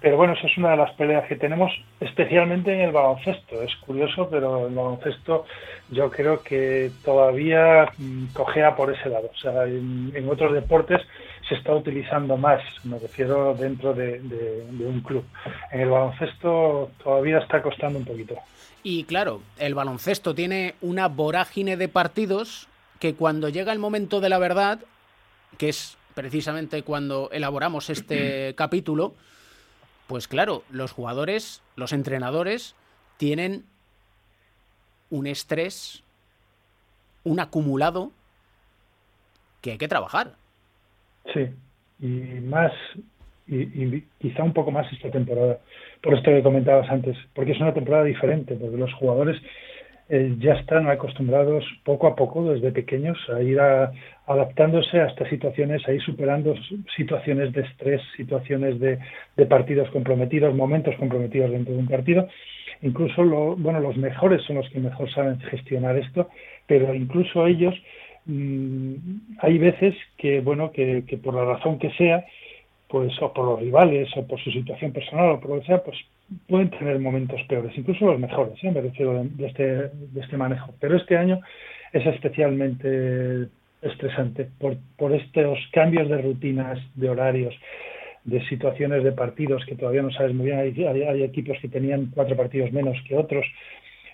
Pero 0.00 0.16
bueno, 0.16 0.34
eso 0.34 0.46
es 0.46 0.56
una 0.56 0.70
de 0.70 0.76
las 0.76 0.92
peleas 0.92 1.26
que 1.26 1.34
tenemos, 1.34 1.72
especialmente 1.98 2.72
en 2.72 2.80
el 2.82 2.92
baloncesto. 2.92 3.62
Es 3.62 3.74
curioso, 3.76 4.28
pero 4.30 4.68
el 4.68 4.74
baloncesto 4.74 5.44
yo 5.90 6.08
creo 6.10 6.40
que 6.42 6.90
todavía 7.04 7.90
mm, 7.98 8.26
cojea 8.26 8.76
por 8.76 8.94
ese 8.94 9.08
lado. 9.08 9.30
O 9.34 9.38
sea, 9.38 9.64
en, 9.64 10.12
en 10.14 10.28
otros 10.28 10.52
deportes 10.52 11.02
se 11.48 11.56
está 11.56 11.74
utilizando 11.74 12.36
más, 12.36 12.62
me 12.84 12.98
refiero 12.98 13.54
dentro 13.54 13.94
de, 13.94 14.20
de, 14.20 14.66
de 14.70 14.86
un 14.86 15.00
club. 15.00 15.24
En 15.72 15.80
el 15.80 15.88
baloncesto 15.88 16.90
todavía 17.02 17.38
está 17.38 17.60
costando 17.60 17.98
un 17.98 18.04
poquito. 18.04 18.36
Y 18.82 19.04
claro, 19.04 19.40
el 19.58 19.74
baloncesto 19.74 20.34
tiene 20.34 20.74
una 20.80 21.08
vorágine 21.08 21.76
de 21.76 21.88
partidos 21.88 22.68
que 23.00 23.14
cuando 23.14 23.48
llega 23.48 23.72
el 23.72 23.78
momento 23.78 24.20
de 24.20 24.28
la 24.28 24.38
verdad, 24.38 24.80
que 25.56 25.70
es 25.70 25.96
precisamente 26.14 26.82
cuando 26.82 27.30
elaboramos 27.32 27.90
este 27.90 28.54
capítulo, 28.56 29.14
pues 30.08 30.26
claro, 30.26 30.64
los 30.70 30.90
jugadores, 30.90 31.62
los 31.76 31.92
entrenadores, 31.92 32.74
tienen 33.18 33.64
un 35.10 35.26
estrés, 35.26 36.02
un 37.24 37.40
acumulado 37.40 38.10
que 39.60 39.72
hay 39.72 39.78
que 39.78 39.86
trabajar. 39.86 40.32
Sí, 41.34 41.50
y 42.00 42.40
más, 42.40 42.72
y, 43.46 44.00
quizá 44.18 44.42
un 44.42 44.54
poco 44.54 44.70
más 44.70 44.90
esta 44.92 45.10
temporada, 45.10 45.58
por 46.02 46.14
esto 46.14 46.30
que 46.30 46.42
comentabas 46.42 46.88
antes, 46.88 47.16
porque 47.34 47.52
es 47.52 47.60
una 47.60 47.74
temporada 47.74 48.04
diferente, 48.04 48.56
porque 48.56 48.78
los 48.78 48.92
jugadores 48.94 49.36
eh, 50.10 50.36
ya 50.38 50.54
están 50.54 50.88
acostumbrados 50.88 51.64
poco 51.84 52.06
a 52.06 52.16
poco, 52.16 52.50
desde 52.50 52.72
pequeños, 52.72 53.18
a 53.28 53.42
ir 53.42 53.60
adaptándose 53.60 54.98
a 55.00 55.06
estas 55.06 55.28
situaciones, 55.28 55.86
a 55.86 55.92
ir 55.92 56.00
superando 56.00 56.54
situaciones 56.96 57.52
de 57.52 57.60
estrés, 57.60 58.00
situaciones 58.16 58.80
de, 58.80 58.98
partidos 59.46 59.90
comprometidos, 59.90 60.54
momentos 60.54 60.94
comprometidos 60.96 61.50
dentro 61.50 61.74
de 61.74 61.80
un 61.80 61.88
partido. 61.88 62.26
Incluso 62.80 63.22
lo, 63.22 63.56
bueno, 63.56 63.80
los 63.80 63.98
mejores 63.98 64.42
son 64.44 64.56
los 64.56 64.70
que 64.70 64.80
mejor 64.80 65.10
saben 65.12 65.40
gestionar 65.40 65.98
esto, 65.98 66.30
pero 66.66 66.94
incluso 66.94 67.46
ellos 67.46 67.74
mmm, 68.24 68.94
hay 69.40 69.58
veces 69.58 69.94
que 70.16 70.40
bueno 70.40 70.70
que, 70.72 71.04
que, 71.06 71.18
por 71.18 71.34
la 71.34 71.44
razón 71.44 71.78
que 71.78 71.90
sea, 71.92 72.24
pues 72.88 73.12
o 73.20 73.32
por 73.34 73.44
los 73.44 73.60
rivales 73.60 74.08
o 74.16 74.26
por 74.26 74.40
su 74.40 74.50
situación 74.52 74.92
personal 74.92 75.32
o 75.32 75.40
por 75.40 75.50
lo 75.50 75.60
que 75.60 75.66
sea, 75.66 75.82
pues 75.82 75.98
pueden 76.46 76.70
tener 76.70 76.98
momentos 76.98 77.40
peores, 77.48 77.76
incluso 77.76 78.06
los 78.06 78.20
mejores, 78.20 78.62
¿eh? 78.62 78.70
me 78.70 78.80
refiero 78.80 79.24
de, 79.24 79.46
este, 79.46 79.64
de 79.64 80.20
este 80.20 80.36
manejo. 80.36 80.74
Pero 80.80 80.96
este 80.96 81.16
año 81.16 81.40
es 81.92 82.06
especialmente 82.06 83.48
estresante 83.80 84.48
por, 84.58 84.76
por 84.96 85.12
estos 85.12 85.58
cambios 85.72 86.08
de 86.08 86.20
rutinas, 86.20 86.78
de 86.94 87.08
horarios, 87.08 87.54
de 88.24 88.46
situaciones 88.48 89.04
de 89.04 89.12
partidos 89.12 89.64
que 89.64 89.74
todavía 89.74 90.02
no 90.02 90.10
sabes 90.10 90.34
muy 90.34 90.46
bien. 90.46 90.58
Hay 90.58 91.22
equipos 91.22 91.56
que 91.60 91.68
tenían 91.68 92.10
cuatro 92.14 92.36
partidos 92.36 92.72
menos 92.72 92.96
que 93.06 93.16
otros. 93.16 93.46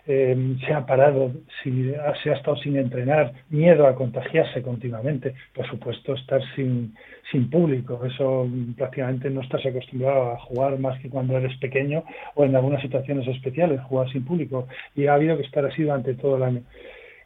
Eh, 0.06 0.56
se 0.66 0.72
ha 0.74 0.84
parado, 0.84 1.32
si, 1.62 1.92
se 2.22 2.30
ha 2.30 2.34
estado 2.34 2.56
sin 2.58 2.76
entrenar, 2.76 3.32
miedo 3.48 3.86
a 3.86 3.94
contagiarse 3.94 4.60
continuamente. 4.62 5.34
Por 5.54 5.66
supuesto, 5.68 6.14
estar 6.14 6.42
sin, 6.54 6.94
sin 7.32 7.48
público. 7.48 8.04
Eso 8.04 8.46
prácticamente 8.76 9.30
no 9.30 9.40
estás 9.40 9.64
acostumbrado 9.64 10.32
a 10.32 10.38
jugar 10.40 10.78
más 10.78 11.00
que 11.00 11.08
cuando 11.08 11.36
eres 11.38 11.56
pequeño 11.58 12.04
o 12.34 12.44
en 12.44 12.54
algunas 12.54 12.82
situaciones 12.82 13.26
especiales, 13.28 13.80
jugar 13.82 14.10
sin 14.10 14.24
público. 14.24 14.68
Y 14.94 15.06
ha 15.06 15.14
habido 15.14 15.36
que 15.36 15.44
estar 15.44 15.64
así 15.64 15.82
durante 15.82 16.14
todo 16.14 16.36
el 16.36 16.42
año. 16.42 16.62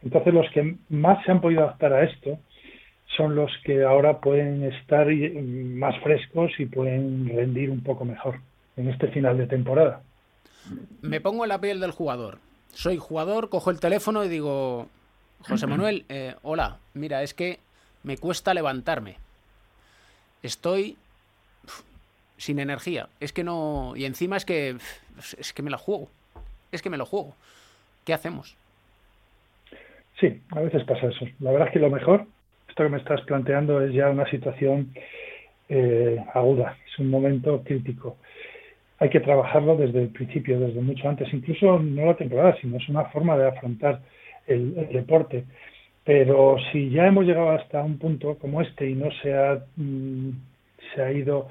Entonces 0.03 0.33
los 0.33 0.49
que 0.51 0.76
más 0.91 1.24
se 1.24 1.33
han 1.33 1.41
podido 1.41 1.64
adaptar 1.64 1.93
a 1.93 2.05
esto 2.05 2.39
son 3.16 3.35
los 3.35 3.51
que 3.64 3.83
ahora 3.83 4.20
pueden 4.20 4.62
estar 4.62 5.09
más 5.09 5.99
frescos 6.03 6.53
y 6.59 6.66
pueden 6.66 7.29
rendir 7.29 7.70
un 7.70 7.83
poco 7.83 8.05
mejor 8.05 8.37
en 8.76 8.89
este 8.89 9.09
final 9.09 9.37
de 9.39 9.47
temporada. 9.47 10.03
Me 11.03 11.20
pongo 11.20 11.45
en 11.45 11.49
la 11.49 11.61
piel 11.61 11.81
del 11.81 11.91
jugador. 11.91 12.39
Soy 12.73 12.99
jugador, 12.99 13.49
cojo 13.49 13.71
el 13.71 13.81
teléfono 13.81 14.25
y 14.25 14.29
digo, 14.29 14.89
José 15.43 15.66
Manuel, 15.69 16.05
eh, 16.09 16.35
hola, 16.43 16.79
mira, 16.95 17.23
es 17.23 17.35
que 17.35 17.59
me 18.03 18.16
cuesta 18.16 18.55
levantarme. 18.55 19.16
Estoy 20.43 20.97
sin 22.39 22.61
energía. 22.61 23.09
Es 23.21 23.33
que 23.33 23.45
no. 23.45 23.93
Y 23.97 24.05
encima 24.05 24.37
es 24.37 24.45
que. 24.45 24.77
Es 25.39 25.53
que 25.53 25.62
me 25.62 25.71
la 25.71 25.77
juego. 25.77 26.09
Es 26.73 26.81
que 26.81 26.91
me 26.91 26.97
lo 26.97 27.05
juego. 27.05 27.35
¿Qué 28.05 28.14
hacemos? 28.14 28.57
Sí, 30.19 30.41
a 30.51 30.61
veces 30.61 30.85
pasa 30.85 31.09
eso. 31.09 31.27
La 31.41 31.51
verdad 31.51 31.69
es 31.69 31.75
que 31.75 31.81
lo 31.81 31.91
mejor, 31.91 32.27
esto 32.69 32.85
que 32.85 32.89
me 32.89 32.99
estás 32.99 33.21
planteando, 33.23 33.83
es 33.83 33.93
ya 33.93 34.09
una 34.09 34.29
situación 34.31 34.95
eh, 35.69 36.25
aguda. 36.35 36.77
Es 36.91 36.99
un 36.99 37.11
momento 37.11 37.62
crítico. 37.62 38.16
Hay 38.99 39.11
que 39.11 39.20
trabajarlo 39.20 39.76
desde 39.76 40.03
el 40.03 40.09
principio, 40.09 40.59
desde 40.59 40.80
mucho 40.80 41.09
antes. 41.09 41.32
Incluso 41.32 41.78
no 41.78 42.07
la 42.07 42.16
temporada, 42.16 42.57
sino 42.61 42.76
es 42.76 42.88
una 42.88 43.05
forma 43.07 43.36
de 43.36 43.49
afrontar 43.49 44.01
el, 44.46 44.74
deporte. 44.92 45.44
Pero 46.05 46.57
si 46.72 46.90
ya 46.90 47.07
hemos 47.07 47.24
llegado 47.24 47.51
hasta 47.51 47.82
un 47.82 47.99
punto 47.99 48.36
como 48.38 48.62
este 48.62 48.88
y 48.88 48.94
no 48.94 49.11
se 49.22 49.34
ha, 49.34 49.59
mm, 49.76 50.30
se 50.94 51.03
ha 51.03 51.12
ido 51.12 51.49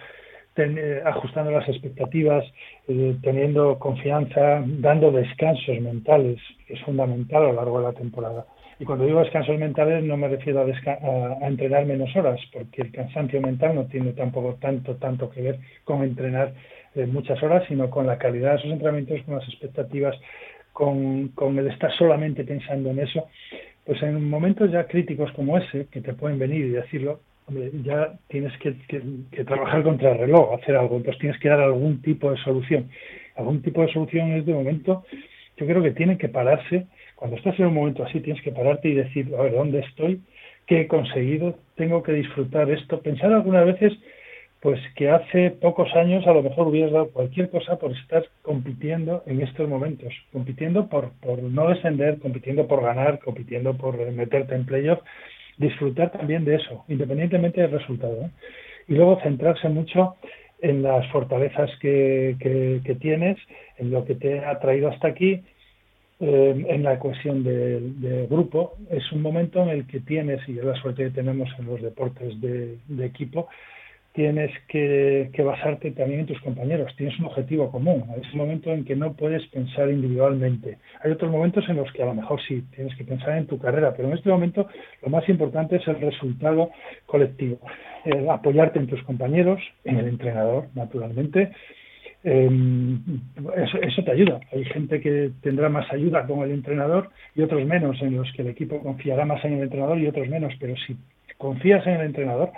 eh, 0.57 1.01
ajustando 1.05 1.51
las 1.51 1.69
expectativas, 1.69 2.43
eh, 2.87 3.15
teniendo 3.21 3.77
confianza, 3.77 4.63
dando 4.65 5.11
descansos 5.11 5.79
mentales, 5.79 6.39
que 6.65 6.73
es 6.73 6.81
fundamental 6.81 7.43
a 7.43 7.47
lo 7.47 7.53
largo 7.53 7.79
de 7.79 7.85
la 7.85 7.93
temporada. 7.93 8.45
Y 8.79 8.85
cuando 8.85 9.05
digo 9.05 9.19
descansos 9.19 9.57
mentales 9.57 10.03
no 10.03 10.17
me 10.17 10.27
refiero 10.27 10.61
a, 10.61 11.43
a, 11.43 11.47
entrenar 11.47 11.85
menos 11.85 12.15
horas, 12.15 12.39
porque 12.51 12.81
el 12.81 12.91
cansancio 12.91 13.39
mental 13.41 13.75
no 13.75 13.85
tiene 13.85 14.13
tampoco 14.13 14.55
tanto, 14.59 14.95
tanto 14.95 15.29
que 15.29 15.41
ver 15.41 15.59
con 15.83 16.03
entrenar 16.03 16.53
eh, 16.97 17.05
muchas 17.05 17.41
horas, 17.43 17.63
sino 17.67 17.89
con 17.89 18.07
la 18.07 18.17
calidad 18.17 18.51
de 18.51 18.57
esos 18.57 18.71
entrenamientos, 18.71 19.21
con 19.23 19.35
las 19.35 19.47
expectativas, 19.47 20.15
con, 20.73 21.29
con 21.29 21.57
el 21.57 21.67
estar 21.67 21.91
solamente 21.93 22.43
pensando 22.43 22.89
en 22.91 22.99
eso. 22.99 23.27
Pues 23.85 24.01
en 24.03 24.29
momentos 24.29 24.71
ya 24.71 24.85
críticos 24.85 25.31
como 25.31 25.57
ese, 25.57 25.87
que 25.87 26.01
te 26.01 26.13
pueden 26.13 26.37
venir 26.39 26.65
y 26.65 26.69
decirlo, 26.69 27.21
ya 27.83 28.13
tienes 28.27 28.51
que, 28.57 28.73
trabajar 29.45 29.83
contra 29.83 30.11
el 30.11 30.19
reloj, 30.19 30.53
hacer 30.53 30.75
algo, 30.75 30.97
entonces 30.97 31.19
tienes 31.19 31.39
que 31.39 31.49
dar 31.49 31.61
algún 31.61 32.01
tipo 32.01 32.31
de 32.31 32.37
solución. 32.37 32.89
Algún 33.35 33.61
tipo 33.61 33.81
de 33.81 33.93
solución 33.93 34.33
es 34.33 34.45
de 34.45 34.53
momento, 34.53 35.05
yo 35.55 35.65
creo 35.65 35.81
que 35.81 35.91
tiene 35.91 36.17
que 36.17 36.29
pararse, 36.29 36.87
cuando 37.15 37.37
estás 37.37 37.57
en 37.59 37.67
un 37.67 37.73
momento 37.73 38.03
así, 38.03 38.19
tienes 38.19 38.43
que 38.43 38.51
pararte 38.51 38.89
y 38.89 38.95
decir, 38.95 39.33
a 39.37 39.43
ver, 39.43 39.53
¿dónde 39.53 39.79
estoy? 39.79 40.21
¿Qué 40.65 40.81
he 40.81 40.87
conseguido? 40.87 41.57
Tengo 41.75 42.03
que 42.03 42.11
disfrutar 42.11 42.69
esto. 42.69 43.01
Pensar 43.01 43.31
algunas 43.31 43.65
veces, 43.65 43.93
pues 44.62 44.80
que 44.95 45.10
hace 45.10 45.51
pocos 45.51 45.93
años 45.95 46.26
a 46.26 46.34
lo 46.34 46.41
mejor 46.41 46.68
hubieras 46.68 46.91
dado 46.91 47.10
cualquier 47.12 47.49
cosa 47.49 47.78
por 47.78 47.91
estar 47.91 48.26
compitiendo 48.41 49.24
en 49.28 49.41
estos 49.41 49.70
momentos, 49.70 50.14
compitiendo 50.32 50.88
por, 50.88 51.12
por 51.22 51.41
no 51.43 51.70
descender, 51.70 52.20
compitiendo 52.20 52.68
por 52.68 52.82
ganar, 52.82 53.20
compitiendo 53.20 53.78
por 53.78 53.97
meterte 54.12 54.55
en 54.55 54.66
playoff 54.66 54.99
disfrutar 55.58 56.12
también 56.12 56.45
de 56.45 56.55
eso, 56.55 56.86
independientemente 56.88 57.62
del 57.62 57.72
resultado. 57.72 58.26
¿eh? 58.26 58.30
Y 58.88 58.95
luego 58.95 59.20
centrarse 59.22 59.70
mucho 59.70 60.16
en 60.62 60.82
las 60.82 61.08
fortalezas 61.12 61.70
que, 61.80 62.36
que, 62.39 62.95
tienes, 62.95 63.38
en 63.78 63.91
lo 63.91 64.05
que 64.05 64.16
te 64.16 64.39
ha 64.39 64.60
traído 64.60 64.89
hasta 64.89 65.10
aquí, 65.10 65.43
eh, 66.20 66.66
en 66.68 66.84
la 66.84 66.97
cohesión 66.97 67.43
del 67.43 68.01
de 68.01 68.26
grupo. 68.28 68.76
Es 68.89 69.12
un 69.12 69.22
momento 69.22 69.62
en 69.62 69.70
el 69.70 69.88
que 69.88 69.99
tienes, 69.99 70.47
y 70.47 70.58
es 70.58 70.66
la 70.66 70.76
suerte 70.76 71.03
que 71.05 71.12
tenemos 71.12 71.49
en 71.60 71.66
los 71.66 71.82
deportes 71.82 72.39
de, 72.41 72.78
de 72.88 73.05
equipo, 73.05 73.49
tienes 74.18 74.49
que, 74.68 75.30
basarte 75.45 75.91
también 75.91 76.22
en 76.22 76.26
tus 76.26 76.41
compañeros, 76.41 76.91
tienes 76.97 77.20
un 77.20 77.26
objetivo 77.26 77.72
común. 77.72 78.03
Es 78.20 78.34
un 78.34 78.39
momento 78.39 78.74
en 78.74 78.84
que 78.84 78.95
no 78.95 79.13
puedes 79.13 79.45
pensar 79.49 79.91
individualmente. 79.91 80.80
Hay 81.03 81.11
otros 81.11 81.32
momentos 81.32 81.63
en 81.70 81.76
los 81.76 81.91
que 81.91 82.01
a 82.01 82.07
lo 82.07 82.15
mejor 82.15 82.41
sí 82.47 82.63
tienes 82.76 82.95
que 82.95 83.03
pensar 83.03 83.38
en 83.38 83.45
tu 83.45 83.59
carrera, 83.59 83.93
pero 83.95 84.07
en 84.07 84.15
este 84.15 84.30
momento 84.30 84.68
lo 85.03 85.09
más 85.09 85.30
importante 85.30 85.76
es 85.76 85.88
el 85.88 86.01
resultado 86.01 86.72
colectivo. 87.05 87.59
apoyarte 88.32 88.80
en 88.80 88.88
tus 88.88 89.03
compañeros, 89.03 89.61
en 89.84 89.97
el 89.97 90.07
entrenador, 90.07 90.65
naturalmente. 90.74 91.51
Em, 92.24 92.99
eso, 93.55 93.78
eso 93.80 94.03
te 94.03 94.11
ayuda. 94.11 94.39
Hay 94.51 94.65
gente 94.65 94.99
que 94.99 95.30
tendrá 95.43 95.70
más 95.70 95.93
ayuda 95.93 96.26
con 96.26 96.41
el 96.41 96.49
entrenador 96.53 97.11
y 97.36 97.43
otros 97.43 97.63
menos, 97.68 98.01
en 98.01 98.18
los 98.18 98.32
que 98.34 98.41
el 98.41 98.47
equipo 98.47 98.82
confiará 98.82 99.26
más 99.26 99.45
en 99.45 99.53
el 99.53 99.61
entrenador 99.61 99.99
y 99.99 100.07
otros 100.07 100.28
menos, 100.28 100.53
pero 100.59 100.76
si 100.88 100.97
confías 101.38 101.86
en 101.86 101.93
el 101.93 102.07
entrenador, 102.07 102.49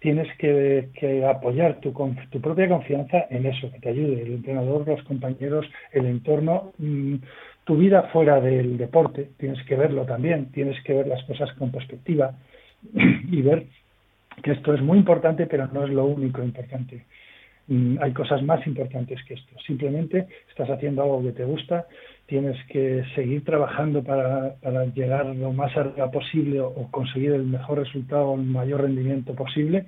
tienes 0.00 0.28
que, 0.38 1.24
apoyar 1.28 1.80
tu, 1.80 1.92
tu, 2.30 2.40
propia 2.40 2.68
confianza 2.68 3.26
en 3.30 3.46
eso, 3.46 3.70
que 3.70 3.80
te 3.80 3.90
ayude 3.90 4.22
el 4.22 4.32
entrenador, 4.34 4.88
los 4.88 5.02
compañeros, 5.04 5.66
el 5.92 6.06
entorno, 6.06 6.72
mm, 6.78 7.16
tu 7.64 7.76
vida 7.76 8.04
fuera 8.04 8.40
del 8.40 8.78
deporte, 8.78 9.30
tienes 9.38 9.62
que 9.66 9.76
verlo 9.76 10.04
también, 10.04 10.46
tienes 10.52 10.82
que 10.82 10.94
ver 10.94 11.06
las 11.06 11.22
cosas 11.24 11.52
con 11.54 11.70
perspectiva 11.70 12.34
y 12.94 13.42
ver 13.42 13.66
que 14.42 14.52
esto 14.52 14.74
es 14.74 14.80
muy 14.80 14.98
importante, 14.98 15.46
pero 15.46 15.68
no 15.68 15.84
es 15.84 15.90
lo 15.90 16.06
único 16.06 16.42
importante. 16.42 17.04
Mm, 17.68 17.98
hay 18.00 18.12
cosas 18.12 18.42
más 18.42 18.66
importantes 18.66 19.22
que 19.24 19.34
esto. 19.34 19.54
Simplemente 19.66 20.26
estás 20.48 20.70
haciendo 20.70 21.02
algo 21.02 21.22
que 21.22 21.32
te 21.32 21.44
gusta, 21.44 21.86
tienes 22.30 22.56
que 22.68 23.02
seguir 23.16 23.44
trabajando 23.44 24.04
para, 24.04 24.54
llegar 24.94 25.26
lo 25.26 25.52
más 25.52 25.76
arriba 25.76 26.12
posible 26.12 26.60
o, 26.60 26.88
conseguir 26.92 27.32
el 27.32 27.42
mejor 27.42 27.78
resultado, 27.78 28.36
el 28.36 28.42
mayor 28.42 28.82
rendimiento 28.82 29.34
posible 29.34 29.86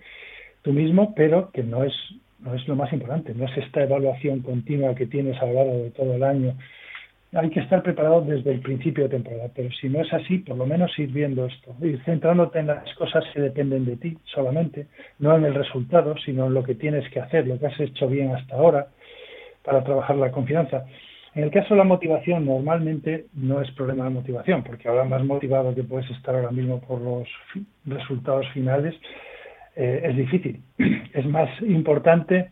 tú 0.63 0.73
mismo, 0.73 1.15
pero 1.15 1.53
que 1.53 1.63
no 1.63 1.85
es, 1.85 1.95
no 2.41 2.55
es 2.55 2.67
lo 2.67 2.75
más 2.75 2.93
importante, 2.93 3.33
no 3.33 3.45
es 3.45 3.57
esta 3.57 3.85
evaluación 3.85 4.41
continua 4.41 4.95
que 4.97 5.07
tienes 5.07 5.41
a 5.41 5.47
lo 5.47 5.53
largo 5.55 5.77
de 5.85 5.91
todo 5.93 6.15
el 6.15 6.25
año. 6.25 6.57
Hay 7.33 7.49
que 7.51 7.61
estar 7.61 7.81
preparado 7.81 8.23
desde 8.23 8.51
el 8.51 8.61
principio 8.61 9.05
de 9.05 9.11
temporada, 9.11 9.49
pero 9.55 9.71
si 9.81 9.89
no 9.89 10.01
es 10.01 10.13
así, 10.13 10.39
por 10.39 10.57
lo 10.57 10.67
menos 10.67 10.91
ir 10.99 11.13
viendo 11.13 11.47
esto, 11.47 11.77
ir 11.81 12.03
centrándote 12.05 12.59
en 12.59 12.67
las 12.67 12.93
cosas 12.97 13.25
que 13.33 13.41
dependen 13.41 13.87
de 13.87 13.97
ti 13.97 14.19
solamente, 14.25 14.89
no 15.21 15.37
en 15.37 15.45
el 15.45 15.55
resultado, 15.55 16.17
sino 16.25 16.49
en 16.49 16.55
lo 16.55 16.65
que 16.65 16.75
tienes 16.75 17.09
que 17.11 17.21
hacer, 17.21 17.47
lo 17.47 17.59
que 17.59 17.67
has 17.69 17.81
hecho 17.81 18.09
bien 18.09 18.35
hasta 18.35 18.57
ahora 18.57 18.89
para 19.63 19.85
trabajar 19.85 20.17
la 20.17 20.33
confianza. 20.33 20.85
En 21.35 21.45
el 21.45 21.51
caso 21.51 21.75
de 21.75 21.79
la 21.79 21.85
motivación, 21.85 22.45
normalmente 22.45 23.27
no 23.33 23.63
es 23.63 23.71
problema 23.71 24.05
de 24.05 24.11
motivación, 24.11 24.63
porque 24.63 24.89
ahora 24.89 25.05
más 25.05 25.25
motivado 25.25 25.75
que 25.75 25.83
puedes 25.83 26.11
estar 26.11 26.35
ahora 26.35 26.51
mismo 26.51 26.81
por 26.81 27.01
los 27.01 27.27
resultados 27.87 28.47
finales, 28.53 28.95
eh, 29.77 30.03
es 30.05 30.17
difícil. 30.17 30.61
Es 31.15 31.27
más 31.27 31.49
importante 31.63 32.51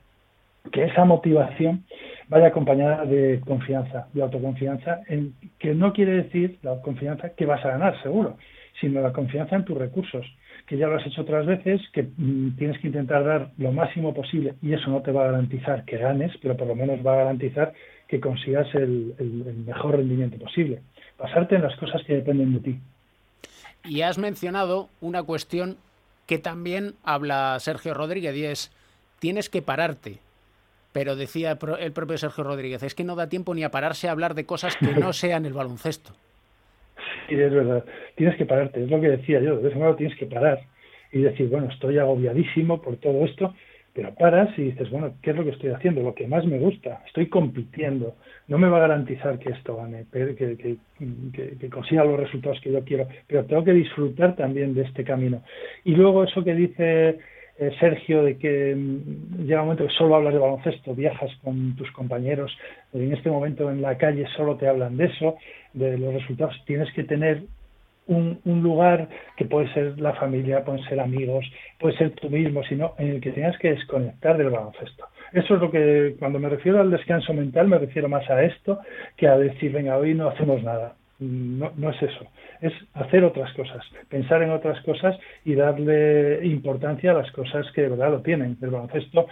que 0.73 0.85
esa 0.85 1.05
motivación 1.05 1.85
vaya 2.29 2.49
acompañada 2.49 3.05
de 3.05 3.41
confianza, 3.45 4.07
de 4.13 4.23
autoconfianza, 4.23 5.01
en, 5.09 5.35
que 5.59 5.75
no 5.75 5.93
quiere 5.93 6.23
decir 6.23 6.59
la 6.63 6.81
confianza 6.81 7.31
que 7.31 7.47
vas 7.47 7.65
a 7.65 7.71
ganar, 7.71 8.01
seguro, 8.03 8.37
sino 8.81 9.01
la 9.01 9.13
confianza 9.13 9.57
en 9.57 9.65
tus 9.65 9.77
recursos, 9.77 10.25
que 10.67 10.77
ya 10.77 10.87
lo 10.87 10.97
has 10.97 11.07
hecho 11.07 11.23
otras 11.23 11.45
veces, 11.47 11.81
que 11.93 12.05
mm, 12.05 12.57
tienes 12.57 12.79
que 12.79 12.87
intentar 12.87 13.25
dar 13.25 13.51
lo 13.59 13.73
máximo 13.73 14.15
posible 14.15 14.55
y 14.63 14.73
eso 14.73 14.91
no 14.91 15.03
te 15.03 15.13
va 15.13 15.25
a 15.25 15.33
garantizar 15.33 15.85
que 15.85 15.99
ganes, 15.99 16.33
pero 16.41 16.57
por 16.57 16.69
lo 16.69 16.77
menos 16.77 17.05
va 17.05 17.15
a 17.15 17.25
garantizar 17.25 17.73
que 18.11 18.21
consigas 18.21 18.67
el, 18.75 19.15
mejor 19.65 19.97
rendimiento 19.97 20.37
posible. 20.37 20.81
Pasarte 21.17 21.55
en 21.55 21.63
las 21.63 21.77
cosas 21.77 22.03
que 22.05 22.17
dependen 22.17 22.55
de 22.55 22.61
ti. 22.61 22.79
Y 23.85 24.03
has 24.03 24.19
mencionado 24.19 24.89
una 25.01 25.23
cuestión 25.23 25.77
que 26.27 26.39
también 26.39 26.95
habla 27.05 27.57
Sergio 27.61 27.95
Rodríguez 27.95 28.37
y 28.37 28.45
es, 28.45 28.73
tienes 29.21 29.49
que 29.49 29.63
pararte. 29.63 30.19
Pero 30.93 31.15
decía 31.15 31.57
el 31.79 31.93
propio 31.93 32.19
Sergio 32.19 32.43
Rodríguez, 32.43 32.83
es 32.83 32.97
que 32.97 33.05
no 33.05 33.15
da 33.15 33.29
tiempo 33.29 33.55
ni 33.55 33.63
a 33.63 33.71
pararse 33.71 34.09
a 34.09 34.11
hablar 34.11 34.35
de 34.35 34.45
cosas 34.45 34.77
que 34.77 34.93
no 34.93 35.13
sean 35.13 35.47
el 35.47 35.53
baloncesto. 35.53 36.11
Sí, 37.29 37.37
es 37.37 37.53
verdad. 37.53 37.85
Tienes 38.17 38.37
que 38.37 38.45
pararte, 38.45 38.83
es 38.83 38.91
lo 38.91 39.01
que 39.01 39.09
decía 39.09 39.41
yo. 39.41 39.57
De 39.57 39.63
vez 39.63 39.73
en 39.73 39.79
cuando 39.79 39.97
tienes 39.97 40.19
que 40.19 40.27
parar 40.27 40.61
y 41.13 41.21
decir, 41.21 41.49
bueno, 41.49 41.69
estoy 41.71 41.99
agobiadísimo 41.99 42.83
por 42.83 42.97
todo 42.97 43.25
esto, 43.25 43.55
pero 43.93 44.15
paras 44.15 44.57
y 44.57 44.63
dices, 44.63 44.89
bueno, 44.91 45.15
¿qué 45.23 45.31
es 45.31 45.37
lo 45.37 45.45
que 45.45 45.51
estoy 45.51 45.71
haciendo? 45.71 46.03
Lo 46.03 46.15
que 46.15 46.29
más 46.29 46.45
me 46.45 46.59
gusta, 46.59 47.03
estoy 47.07 47.29
compitiendo, 47.29 48.15
no 48.49 48.59
me 48.59 48.69
va 48.69 48.79
a 48.79 48.89
garantizar 48.89 49.39
que 49.39 49.51
esto 49.51 49.77
gane, 49.77 50.07
que, 50.13 50.37
que, 50.37 50.77
que, 51.59 51.71
consiga 51.71 52.05
los 52.05 52.19
resultados 52.19 52.61
que 52.61 52.73
yo 52.73 52.85
quiero, 52.85 53.09
pero 53.27 53.45
tengo 53.45 53.65
que 53.65 53.73
disfrutar 53.73 54.37
también 54.37 54.75
de 54.75 54.83
este 54.83 55.03
camino. 55.03 55.43
Y 55.85 55.95
luego 55.97 56.25
eso 56.25 56.45
que 56.45 56.55
dice 56.55 57.19
eh, 57.59 57.71
Sergio 57.81 58.23
de 58.23 58.39
que 58.39 58.75
mm, 58.75 59.45
llega 59.45 59.61
un 59.61 59.67
momento 59.67 59.87
que 59.87 59.95
solo 59.95 60.17
hablas 60.17 60.35
de 60.35 60.41
baloncesto, 60.41 60.95
viajas 60.95 61.31
con 61.43 61.75
tus 61.77 61.91
compañeros, 61.91 62.57
en 62.93 63.13
este 63.13 63.29
momento 63.29 63.71
en 63.71 63.83
la 63.83 63.99
calle 63.99 64.27
solo 64.37 64.57
te 64.57 64.69
hablan 64.69 64.97
de 64.97 65.07
eso, 65.07 65.37
de 65.73 65.99
los 65.99 66.15
resultados, 66.15 66.55
tienes 66.65 66.93
que 66.95 67.05
tener 67.05 67.43
un, 68.11 68.63
lugar 68.63 69.09
que 69.37 69.45
puede 69.45 69.73
ser 69.73 69.99
la 70.01 70.13
familia, 70.15 70.65
pueden 70.65 70.85
ser 70.85 71.01
amigos, 71.01 71.45
puede 71.79 71.97
ser 71.97 72.11
tú 72.13 72.29
mismo, 72.29 72.63
sino 72.65 72.95
en 72.99 73.09
el 73.09 73.21
que 73.21 73.33
tengas 73.33 73.57
que 73.59 73.71
desconectar 73.71 74.37
del 74.37 74.51
baloncesto. 74.51 75.07
Eso 75.33 75.55
es 75.55 75.61
lo 75.61 75.71
que, 75.71 76.17
cuando 76.19 76.39
me 76.39 76.49
refiero 76.49 76.81
al 76.81 76.91
descanso 76.91 77.33
mental, 77.33 77.69
me 77.69 77.79
refiero 77.79 78.09
más 78.09 78.29
a 78.29 78.43
esto 78.43 78.81
que 79.17 79.29
a 79.29 79.39
decir, 79.39 79.73
venga, 79.73 79.97
hoy 79.97 80.15
no 80.15 80.29
hacemos 80.29 80.63
nada. 80.63 80.95
No, 81.21 81.71
no 81.77 81.91
es 81.91 82.03
eso. 82.03 82.27
Es 82.61 82.73
hacer 82.95 83.23
otras 83.25 83.53
cosas, 83.53 83.85
pensar 84.09 84.43
en 84.43 84.51
otras 84.51 84.81
cosas 84.85 85.19
y 85.45 85.55
darle 85.55 86.45
importancia 86.47 87.11
a 87.11 87.15
las 87.15 87.31
cosas 87.33 87.67
que 87.73 87.83
de 87.83 87.91
verdad 87.91 88.11
lo 88.11 88.23
tienen. 88.23 88.57
El 88.61 88.71
baloncesto 88.71 89.27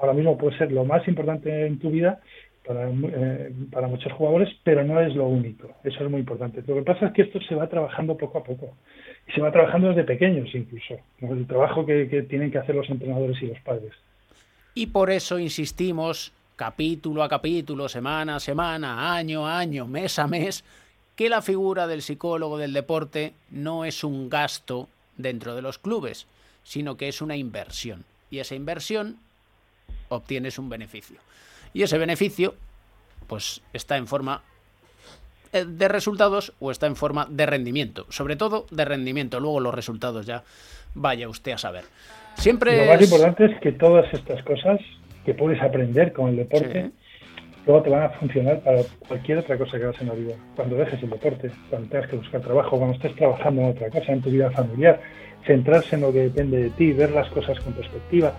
ahora 0.00 0.14
mismo 0.14 0.38
puede 0.38 0.56
ser 0.56 0.72
lo 0.72 0.84
más 0.84 1.06
importante 1.06 1.66
en 1.66 1.78
tu 1.78 1.90
vida 1.90 2.20
para, 2.66 2.88
eh, 2.88 3.52
para 3.70 3.88
muchos 3.88 4.12
jugadores, 4.12 4.48
pero 4.62 4.84
no 4.84 5.00
es 5.00 5.14
lo 5.14 5.26
único. 5.26 5.68
Eso 5.84 6.04
es 6.04 6.10
muy 6.10 6.20
importante. 6.20 6.62
Lo 6.66 6.76
que 6.76 6.82
pasa 6.82 7.06
es 7.06 7.12
que 7.12 7.22
esto 7.22 7.40
se 7.40 7.54
va 7.54 7.68
trabajando 7.68 8.16
poco 8.16 8.38
a 8.38 8.44
poco 8.44 8.74
y 9.26 9.32
se 9.32 9.40
va 9.40 9.50
trabajando 9.50 9.88
desde 9.88 10.04
pequeños 10.04 10.48
incluso. 10.54 10.96
El 11.20 11.46
trabajo 11.46 11.84
que, 11.84 12.08
que 12.08 12.22
tienen 12.22 12.50
que 12.50 12.58
hacer 12.58 12.74
los 12.74 12.88
entrenadores 12.88 13.40
y 13.42 13.46
los 13.46 13.60
padres. 13.60 13.92
Y 14.74 14.86
por 14.86 15.10
eso 15.10 15.38
insistimos 15.38 16.32
capítulo 16.56 17.22
a 17.22 17.28
capítulo, 17.28 17.88
semana 17.88 18.36
a 18.36 18.40
semana, 18.40 19.14
año 19.16 19.46
a 19.46 19.58
año, 19.58 19.86
mes 19.86 20.18
a 20.18 20.26
mes, 20.26 20.64
que 21.16 21.28
la 21.28 21.42
figura 21.42 21.86
del 21.86 22.02
psicólogo 22.02 22.58
del 22.58 22.72
deporte 22.72 23.34
no 23.50 23.84
es 23.84 24.04
un 24.04 24.30
gasto 24.30 24.88
dentro 25.16 25.54
de 25.54 25.62
los 25.62 25.78
clubes, 25.78 26.26
sino 26.62 26.96
que 26.96 27.08
es 27.08 27.20
una 27.20 27.36
inversión. 27.36 28.04
Y 28.30 28.38
esa 28.38 28.54
inversión 28.54 29.18
obtienes 30.08 30.58
un 30.58 30.68
beneficio. 30.68 31.18
Y 31.74 31.82
ese 31.82 31.98
beneficio, 31.98 32.54
pues 33.26 33.62
está 33.72 33.96
en 33.96 34.06
forma 34.06 34.42
eh, 35.52 35.64
de 35.66 35.88
resultados 35.88 36.52
o 36.60 36.70
está 36.70 36.86
en 36.86 36.96
forma 36.96 37.26
de 37.30 37.46
rendimiento. 37.46 38.06
Sobre 38.10 38.36
todo 38.36 38.66
de 38.70 38.84
rendimiento. 38.84 39.40
Luego 39.40 39.60
los 39.60 39.74
resultados 39.74 40.26
ya 40.26 40.42
vaya 40.94 41.28
usted 41.28 41.52
a 41.52 41.58
saber. 41.58 41.84
Siempre 42.36 42.86
Lo 42.86 42.92
más 42.92 43.00
es- 43.00 43.10
importante 43.10 43.44
es 43.46 43.60
que 43.60 43.72
todas 43.72 44.12
estas 44.12 44.42
cosas 44.44 44.80
que 45.24 45.34
puedes 45.34 45.60
aprender 45.62 46.12
con 46.12 46.30
el 46.30 46.36
deporte, 46.36 46.90
luego 47.66 47.82
te 47.82 47.90
van 47.90 48.02
a 48.02 48.08
funcionar 48.10 48.60
para 48.60 48.82
cualquier 49.06 49.38
otra 49.38 49.56
cosa 49.56 49.78
que 49.78 49.84
hagas 49.84 50.00
en 50.00 50.08
la 50.08 50.14
vida. 50.14 50.34
Cuando 50.56 50.76
dejes 50.76 51.02
el 51.02 51.10
deporte, 51.10 51.50
cuando 51.70 51.88
tengas 51.88 52.08
que 52.10 52.16
buscar 52.16 52.40
trabajo, 52.40 52.76
cuando 52.78 52.96
estés 52.96 53.14
trabajando 53.16 53.62
en 53.62 53.68
otra 53.68 53.88
cosa, 53.90 54.12
en 54.12 54.20
tu 54.22 54.30
vida 54.30 54.50
familiar, 54.50 55.00
centrarse 55.46 55.94
en 55.96 56.02
lo 56.02 56.12
que 56.12 56.20
depende 56.20 56.56
de 56.64 56.70
ti, 56.70 56.92
ver 56.92 57.10
las 57.12 57.28
cosas 57.30 57.58
con 57.60 57.72
perspectiva, 57.74 58.34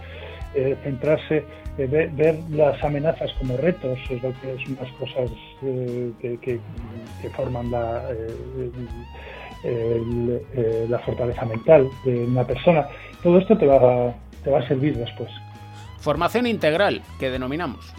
eh, 0.56 0.76
centrarse, 0.84 1.46
eh, 1.78 1.88
ver, 1.88 2.10
ver 2.12 2.40
las 2.52 2.82
amenazas 2.84 3.32
como 3.40 3.58
retos, 3.58 3.98
es 4.10 4.22
lo 4.24 4.32
que 4.42 4.54
es 4.54 4.68
unas 4.70 4.92
cosas 4.94 5.30
eh, 5.64 6.12
que, 6.22 6.38
que- 6.40 6.60
que 7.22 7.30
forman 7.32 7.72
la, 7.72 8.04
eh, 8.12 8.72
el- 9.64 10.42
eh, 10.54 10.86
la 10.90 11.00
fortaleza 11.00 11.46
mental 11.46 11.88
de 12.06 12.26
una 12.26 12.46
persona. 12.46 12.88
Todo 13.22 13.38
esto 13.40 13.58
te 13.58 13.66
va, 13.66 13.76
a- 14.10 14.14
te 14.44 14.52
va 14.52 14.60
a 14.60 14.68
servir 14.68 14.98
después. 14.98 15.30
Formación 16.00 16.48
integral, 16.48 17.02
que 17.20 17.30
denominamos. 17.30 17.94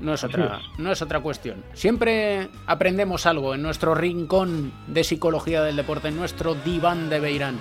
No 0.00 0.14
es, 0.14 0.24
otra, 0.24 0.60
no 0.78 0.92
es 0.92 1.02
otra 1.02 1.20
cuestión. 1.20 1.62
Siempre 1.74 2.48
aprendemos 2.66 3.26
algo 3.26 3.54
en 3.54 3.60
nuestro 3.62 3.94
rincón 3.94 4.72
de 4.86 5.04
psicología 5.04 5.62
del 5.62 5.76
deporte, 5.76 6.08
en 6.08 6.16
nuestro 6.16 6.54
diván 6.54 7.10
de 7.10 7.20
Beirán. 7.20 7.56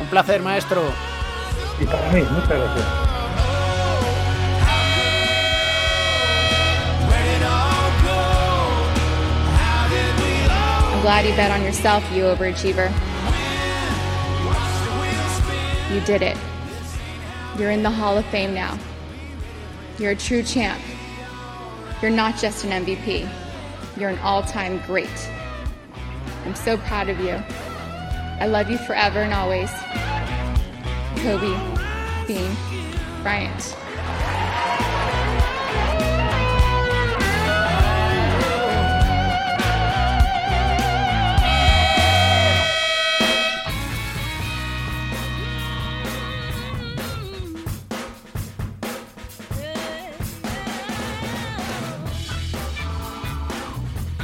Un 0.00 0.06
placer, 0.08 0.40
maestro. 0.42 0.82
Y 1.80 1.84
para 1.84 2.10
mí, 2.12 2.20
muchas 2.32 2.48
gracias. 2.48 3.09
Glad 11.02 11.24
you 11.24 11.34
bet 11.34 11.50
on 11.50 11.62
yourself, 11.62 12.04
you 12.12 12.24
overachiever. 12.24 12.90
You 15.90 16.00
did 16.02 16.20
it. 16.20 16.36
You're 17.58 17.70
in 17.70 17.82
the 17.82 17.90
Hall 17.90 18.18
of 18.18 18.26
Fame 18.26 18.52
now. 18.52 18.78
You're 19.98 20.12
a 20.12 20.16
true 20.16 20.42
champ. 20.42 20.78
You're 22.02 22.10
not 22.10 22.36
just 22.36 22.64
an 22.64 22.84
MVP, 22.84 23.26
you're 23.96 24.10
an 24.10 24.18
all 24.18 24.42
time 24.42 24.80
great. 24.86 25.08
I'm 26.44 26.54
so 26.54 26.76
proud 26.76 27.08
of 27.08 27.18
you. 27.20 27.42
I 28.38 28.46
love 28.46 28.70
you 28.70 28.76
forever 28.78 29.20
and 29.20 29.32
always. 29.32 29.70
Kobe 31.16 31.56
Bean 32.26 32.56
Bryant. 33.22 33.76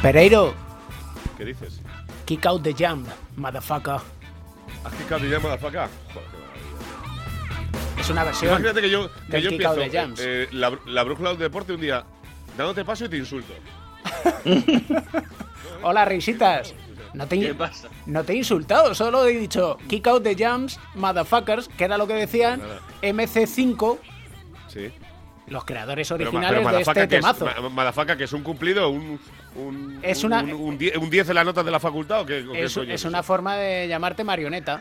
Pereiro, 0.07 0.55
¿Qué 1.37 1.45
dices? 1.45 1.81
kick 2.27 2.47
out 2.47 2.63
the 2.63 2.73
jump, 2.73 3.09
motherfucker. 3.35 3.97
¿Has 4.85 4.95
quitado 4.95 5.21
te 5.21 5.29
llamas 5.29 5.59
para 5.59 5.83
acá? 5.85 5.91
Joder, 6.15 6.29
qué 6.31 6.37
maravilla. 6.39 8.01
Es 8.01 8.11
una 8.11 8.23
versión. 8.23 8.51
Imagínate 8.53 8.81
que 8.83 8.91
yo, 8.91 9.11
que 9.29 9.43
yo 9.43 9.51
kick 9.51 9.61
empiezo 9.63 9.81
out 9.83 9.91
the 9.91 10.01
jumps. 10.01 10.21
eh, 10.25 10.49
la, 10.53 10.79
la 10.87 11.03
brújula 11.03 11.31
del 11.31 11.39
deporte 11.41 11.73
un 11.73 11.81
día 11.81 12.05
dándote 12.57 12.85
paso 12.85 13.07
y 13.07 13.09
te 13.09 13.17
insulto. 13.17 13.53
Hola, 15.83 16.05
risitas. 16.05 16.73
No 17.13 17.27
te, 17.27 17.41
¿Qué 17.41 17.53
pasa? 17.55 17.89
no 18.07 18.23
te 18.23 18.35
he 18.35 18.37
insultado, 18.37 18.95
solo 18.95 19.27
he 19.27 19.33
dicho 19.37 19.77
kick 19.89 20.07
out 20.07 20.23
the 20.23 20.37
jumps, 20.37 20.79
motherfuckers, 20.95 21.67
que 21.67 21.83
era 21.83 21.99
lo 21.99 22.07
que 22.07 22.15
decían 22.15 22.61
Nada. 22.61 22.79
MC5, 23.03 23.99
Sí. 24.69 24.93
los 25.49 25.65
creadores 25.65 26.09
originales 26.13 26.61
pero 26.65 26.77
de 26.77 26.83
este 26.83 27.03
es, 27.03 27.09
temazo. 27.09 27.45
ma- 27.61 27.69
Madafaka, 27.71 28.17
que 28.17 28.23
es 28.25 28.33
un 28.33 28.45
cumplido, 28.45 28.89
un, 28.91 29.19
un, 29.59 29.99
Es 30.03 30.23
un- 30.25 30.33
una- 30.33 30.43
un, 30.43 30.53
un 30.53 30.79
die- 30.79 30.97
un 30.97 31.09
10 31.11 31.29
en 31.31 31.35
las 31.35 31.45
notas 31.45 31.65
de 31.65 31.71
la 31.71 31.81
facultad 31.81 32.21
o 32.21 32.27
qué, 32.27 32.43
o 32.49 32.53
qué 32.53 32.65
es, 32.65 32.73
soy 32.73 32.87
yo? 32.87 32.95
es 32.95 33.05
una 33.05 33.23
forma 33.23 33.57
de 33.57 33.89
llamarte 33.89 34.25
marioneta. 34.25 34.81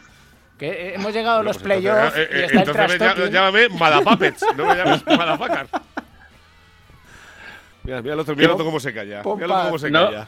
Que 0.57 0.69
eh, 0.69 0.93
hemos 0.95 1.13
llegado 1.13 1.39
a 1.39 1.43
los 1.43 1.57
Pues 1.57 1.63
playoffs 1.65 2.15
eh, 2.15 2.30
y 2.32 2.36
eh, 2.36 2.45
está 2.45 2.53
el 2.53 2.59
entonces 2.59 2.76
me 2.76 2.88
trash 2.88 2.99
llama- 2.99 3.15
talking. 3.15 3.34
llámame 3.34 3.69
Madapuppets, 3.69 4.45
no 4.55 4.65
me 4.65 4.76
llames 4.76 5.05
Madafakar. 5.17 5.67
Mira, 7.84 8.01
mira 8.01 8.13
el 8.13 8.19
otro, 8.21 8.36
mira 8.36 8.47
el 8.47 8.51
otro 8.53 8.65
cómo 8.65 8.80
se 8.80 8.93
calla. 8.93 9.21
Mira 9.23 9.45
el 9.45 9.51
otro 9.51 9.63
cómo 9.65 9.80
se 9.80 9.91
calla. 9.91 10.28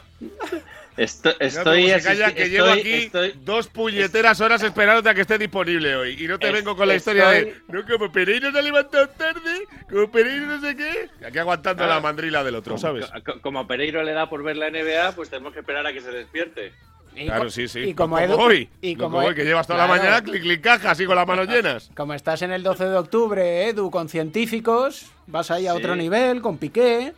Estoy 0.98 1.88
se 1.88 2.02
calla, 2.02 2.28
asisti- 2.28 2.34
que 2.34 2.48
llevo 2.50 2.66
estoy- 2.68 2.80
aquí 2.80 2.92
estoy- 3.04 3.32
dos 3.42 3.68
puñeteras 3.68 4.40
horas 4.40 4.62
esperándote 4.62 5.08
a 5.08 5.14
que 5.14 5.20
esté 5.20 5.38
disponible 5.38 5.94
hoy. 5.96 6.16
Y 6.22 6.26
no 6.26 6.38
te 6.38 6.48
Es- 6.48 6.52
vengo 6.52 6.76
con 6.76 6.88
la 6.88 6.96
historia 6.96 7.28
de. 7.28 7.38
estoy- 7.38 7.62
No, 7.68 7.84
como 7.86 8.10
Pereiro 8.10 8.50
se 8.50 8.58
ha 8.58 8.62
levantado 8.62 9.08
tarde, 9.10 9.64
como 9.88 10.10
Pereiro 10.10 10.46
no 10.46 10.60
sé 10.60 10.74
qué. 10.76 11.08
Aquí 11.24 11.38
aguantando 11.38 11.84
Claro. 11.84 11.94
la 11.94 12.00
mandrila 12.00 12.42
del 12.42 12.56
otro, 12.56 12.76
¿sabes? 12.78 13.06
Co- 13.24 13.40
Como 13.40 13.60
a 13.60 13.66
Pereiro 13.66 14.02
le 14.02 14.12
da 14.12 14.28
por 14.28 14.42
ver 14.42 14.56
la 14.56 14.66
NBA, 14.68 15.12
pues 15.12 15.30
tenemos 15.30 15.52
que 15.52 15.60
esperar 15.60 15.86
a 15.86 15.92
que 15.92 16.00
se 16.00 16.10
despierte. 16.10 16.72
Claro, 17.14 17.50
sí, 17.50 17.66
sí. 17.66 17.80
y 17.80 17.94
como 17.94 18.16
No 18.18 18.22
Edu- 18.26 18.38
hoy. 18.38 18.68
y 18.80 18.94
como 18.94 19.18
hoy, 19.18 19.26
Edu- 19.26 19.34
que 19.34 19.44
llevas 19.44 19.66
toda 19.66 19.78
la 19.80 19.86
claro. 19.86 20.00
mañana 20.02 20.22
clic, 20.22 20.40
clic, 20.42 20.60
caja, 20.60 20.92
así 20.92 21.04
con 21.04 21.16
las 21.16 21.26
manos 21.26 21.48
llenas. 21.48 21.90
Como 21.96 22.14
estás 22.14 22.42
en 22.42 22.52
el 22.52 22.62
12 22.62 22.84
de 22.84 22.96
octubre, 22.96 23.68
Edu, 23.68 23.90
con 23.90 24.08
científicos, 24.08 25.06
vas 25.26 25.50
ahí 25.50 25.66
a 25.66 25.72
Sí. 25.72 25.78
otro 25.78 25.96
nivel, 25.96 26.40
con 26.42 26.58
Piqué. 26.58 27.12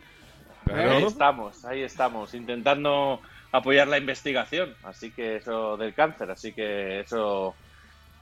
Ahí 0.73 1.03
estamos, 1.03 1.65
ahí 1.65 1.81
estamos, 1.83 2.33
intentando 2.33 3.21
apoyar 3.51 3.87
la 3.87 3.97
investigación, 3.97 4.73
así 4.83 5.11
que 5.11 5.37
eso 5.37 5.77
del 5.77 5.93
cáncer, 5.93 6.31
así 6.31 6.53
que 6.53 7.01
eso 7.01 7.53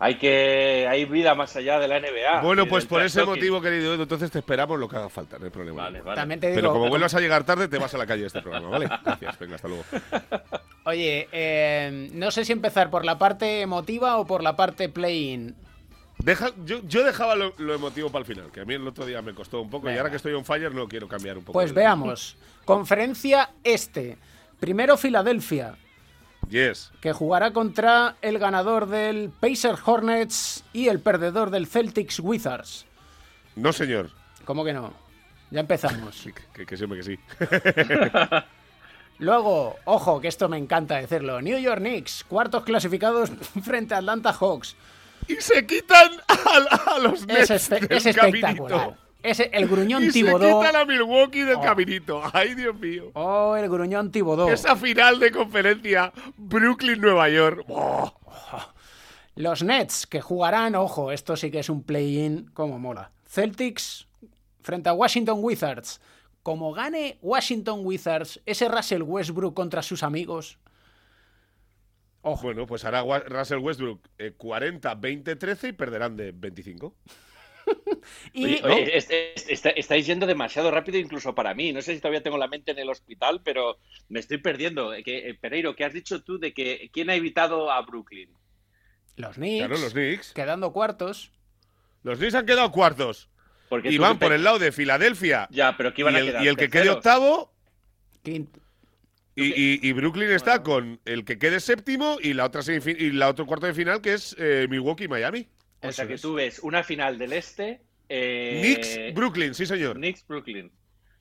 hay 0.02 0.16
que 0.16 0.88
hay 0.90 1.04
vida 1.06 1.36
más 1.36 1.56
allá 1.58 1.78
de 1.78 1.88
la 1.88 2.00
NBA. 2.00 2.42
Bueno, 2.42 2.64
y 2.64 2.66
pues 2.68 2.86
por 2.86 3.02
ese 3.02 3.24
motivo, 3.26 3.62
querido 3.62 3.94
Edu, 3.94 4.04
entonces 4.04 4.32
te 4.32 4.40
esperamos 4.40 4.80
lo 4.80 4.88
que 4.88 4.96
haga 4.96 5.10
falta, 5.10 5.38
no 5.38 5.46
hay 5.46 5.52
problema. 5.52 5.84
Vale, 5.84 6.02
vale. 6.02 6.16
También 6.16 6.40
te 6.40 6.48
Pero 6.50 6.62
digo- 6.70 6.74
como 6.74 6.90
vuelvas 6.90 7.14
a 7.16 7.20
llegar 7.20 7.44
tarde, 7.44 7.68
te 7.68 7.78
vas 7.78 7.94
a 7.94 7.98
la 7.98 8.08
calle 8.08 8.22
de 8.22 8.28
este 8.28 8.42
programa, 8.42 8.70
¿vale? 8.70 8.88
Gracias, 9.04 9.38
venga, 9.40 9.56
hasta 9.56 9.68
luego. 9.68 9.84
Oye, 10.86 11.28
eh, 11.32 12.10
no 12.14 12.32
sé 12.32 12.46
si 12.46 12.52
empezar 12.54 12.90
por 12.90 13.06
la 13.06 13.18
parte 13.20 13.62
emotiva 13.62 14.18
o 14.18 14.26
por 14.26 14.42
la 14.42 14.56
parte 14.56 14.90
play-in. 14.90 15.56
Deja, 16.18 16.50
yo, 16.66 16.82
yo 16.88 17.04
dejaba 17.04 17.36
lo, 17.36 17.54
lo 17.58 17.74
emotivo 17.76 18.10
para 18.10 18.22
el 18.22 18.26
final, 18.26 18.52
que 18.52 18.62
a 18.62 18.66
mí 18.66 18.74
el 18.74 18.86
otro 18.88 19.06
día 19.06 19.22
me 19.22 19.34
costó 19.34 19.62
un 19.62 19.70
poco 19.70 19.88
y 19.88 19.90
Venga. 19.90 20.02
ahora 20.02 20.10
que 20.12 20.18
estoy 20.18 20.34
on 20.34 20.44
fire 20.44 20.74
no 20.74 20.88
quiero 20.88 21.08
cambiar 21.08 21.38
un 21.38 21.44
poco. 21.44 21.54
Pues 21.54 21.70
el- 21.70 21.76
veamos. 21.76 22.36
Conferencia 22.66 23.50
Este. 23.64 24.18
Primero 24.60 24.98
Filadelfia, 24.98 25.76
Yes. 26.50 26.92
que 27.02 27.14
jugará 27.14 27.52
contra 27.54 28.16
el 28.22 28.40
ganador 28.40 28.88
del 28.88 29.30
Pacer 29.30 29.76
Hornets 29.86 30.64
y 30.74 30.88
el 30.88 31.00
perdedor 31.00 31.50
del 31.52 31.68
Celtics 31.68 32.20
Wizards. 32.20 32.86
No, 33.56 33.72
señor. 33.74 34.10
¿Cómo 34.46 34.64
que 34.66 34.74
no? 34.74 34.94
Ya 35.52 35.60
empezamos. 35.62 36.26
Que, 36.54 36.66
que 36.66 36.78
siempre 36.78 37.00
que 37.00 37.04
sí. 37.04 37.20
Luego, 39.20 39.76
ojo, 39.86 40.22
que 40.22 40.28
esto 40.30 40.48
me 40.48 40.58
encanta 40.58 40.96
decirlo. 40.98 41.42
New 41.42 41.58
York 41.60 41.80
Knicks, 41.80 42.24
cuartos 42.24 42.64
clasificados 42.64 43.30
frente 43.64 43.94
a 43.94 43.98
Atlanta 43.98 44.32
Hawks. 44.34 44.76
y 45.28 45.36
se 45.36 45.66
quitan 45.66 46.12
a, 46.28 46.96
a 46.96 47.00
los 47.00 47.26
Nets 47.28 47.52
Es, 47.52 47.70
espe- 47.70 47.80
del 47.88 47.98
es 47.98 48.06
espectacular. 48.06 48.70
caminito. 48.80 48.98
Es 49.22 49.40
el 49.40 49.68
gruñón 49.68 50.04
Y 50.04 50.08
se 50.08 50.12
Tibodó. 50.14 50.60
quitan 50.62 50.76
a 50.76 50.86
Milwaukee 50.86 51.42
del 51.42 51.58
Oh. 51.58 51.62
caminito. 51.62 52.22
Ay, 52.34 52.56
Dios 52.56 52.76
mío. 52.80 53.12
Oh, 53.16 53.56
el 53.58 53.70
gruñón 53.70 54.12
Tibodó. 54.12 54.50
Esa 54.50 54.76
final 54.76 55.20
de 55.20 55.32
conferencia 55.32 56.14
Brooklyn-Nueva 56.38 57.30
York. 57.30 57.66
Oh. 57.68 58.14
Los 59.36 59.64
Nets, 59.64 60.06
que 60.08 60.22
jugarán, 60.22 60.76
ojo, 60.76 61.12
esto 61.12 61.36
sí 61.38 61.52
que 61.52 61.60
es 61.60 61.70
un 61.70 61.84
play-in 61.84 62.50
como 62.54 62.80
mola. 62.80 63.12
Celtics 63.28 64.08
frente 64.62 64.90
a 64.90 64.94
Washington 64.94 65.40
Wizards. 65.42 66.02
Como 66.44 66.72
gane 66.74 67.18
Washington 67.22 67.82
Wizards, 67.84 68.42
ese 68.46 68.70
Russell 68.70 69.02
Westbrook 69.04 69.54
contra 69.54 69.82
sus 69.84 70.04
amigos, 70.04 70.58
Bueno, 72.42 72.66
pues 72.66 72.84
hará 72.86 73.02
Russell 73.28 73.60
Westbrook 73.60 74.02
eh, 74.18 74.34
40, 74.38 74.94
20, 74.96 75.36
13 75.36 75.70
y 75.70 75.74
perderán 75.74 76.16
de 76.18 76.32
25. 76.34 76.94
Oye, 78.36 78.62
¿no? 78.62 78.74
oye, 78.74 78.98
es- 78.98 79.10
es- 79.10 79.50
está- 79.50 79.70
estáis 79.72 80.06
yendo 80.06 80.26
demasiado 80.26 80.72
rápido 80.72 80.98
incluso 80.98 81.34
para 81.36 81.54
mí. 81.54 81.72
No 81.74 81.82
sé 81.82 81.94
si 81.96 82.00
todavía 82.02 82.24
tengo 82.24 82.38
la 82.38 82.48
mente 82.48 82.72
en 82.72 82.80
el 82.80 82.90
hospital, 82.90 83.42
pero 83.44 83.78
me 84.10 84.20
estoy 84.20 84.38
perdiendo. 84.38 84.94
Eh, 84.94 85.04
Que, 85.04 85.30
eh, 85.30 85.34
Pereiro, 85.36 85.76
¿qué 85.76 85.86
has 85.86 85.94
dicho 85.94 86.24
tú 86.24 86.38
de 86.40 86.54
que 86.54 86.90
quién 86.94 87.10
ha 87.10 87.16
evitado 87.16 87.72
a 87.72 87.82
Brooklyn? 87.82 88.30
Los 89.16 89.36
Knicks. 89.36 89.66
Claro, 89.68 89.82
los 89.82 89.94
Knicks. 89.94 90.34
Quedando 90.34 90.72
cuartos. 90.72 91.32
Los 92.04 92.20
Knicks 92.20 92.36
han 92.36 92.46
quedado 92.46 92.72
cuartos. 92.72 93.30
Porque 93.68 93.92
y 93.92 93.98
van 93.98 94.18
por 94.18 94.32
el 94.34 94.44
lado 94.44 94.58
de 94.60 94.72
Filadelfia. 94.72 95.48
Ya, 95.52 95.76
pero 95.78 95.94
que 95.94 96.02
iban 96.02 96.14
y 96.14 96.18
a 96.18 96.20
el, 96.20 96.26
quedar 96.28 96.44
y 96.44 96.48
el 96.48 96.58
que 96.58 96.70
quede 96.70 96.90
octavo. 96.90 97.54
Quinto. 98.24 98.60
Y, 99.36 99.44
y- 99.54 99.80
y 99.82 99.94
Brooklyn 99.94 100.32
está 100.32 100.64
con 100.64 101.00
el 101.06 101.24
que 101.24 101.38
quede 101.38 101.60
séptimo 101.62 102.18
y 102.22 102.34
la 102.34 102.46
otra 102.46 102.62
y 102.68 103.12
la 103.12 103.30
otro 103.30 103.46
cuarto 103.46 103.68
de 103.68 103.74
final 103.74 104.02
que 104.02 104.14
es 104.14 104.36
eh, 104.40 104.68
Milwaukee 104.70 105.08
Miami. 105.08 105.48
O 105.82 105.92
sea 105.92 106.08
que 106.08 106.16
es. 106.16 106.22
tú 106.22 106.34
ves 106.34 106.60
una 106.60 106.84
final 106.84 107.18
del 107.18 107.34
este. 107.34 107.82
Eh, 108.10 108.60
Knicks 108.64 109.14
Brooklyn, 109.16 109.54
sí 109.54 109.66
señor. 109.66 109.96
Knicks 109.96 110.26
Brooklyn. 110.28 110.72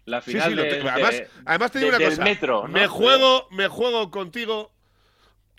La 0.06 0.22
Sí, 0.22 0.32
final 0.32 0.48
sí, 0.50 0.54
lo 0.56 0.62
de- 0.62 0.70
te- 0.70 0.80
de- 0.82 0.88
además, 0.88 1.22
además 1.44 1.70
te 1.72 1.78
digo 1.80 1.90
de- 1.92 1.96
una 1.98 2.08
cosa. 2.08 2.24
metro, 2.24 2.62
¿no? 2.62 2.68
Me 2.68 2.86
juego, 2.86 3.46
me 3.50 3.68
juego 3.68 4.10
contigo 4.10 4.72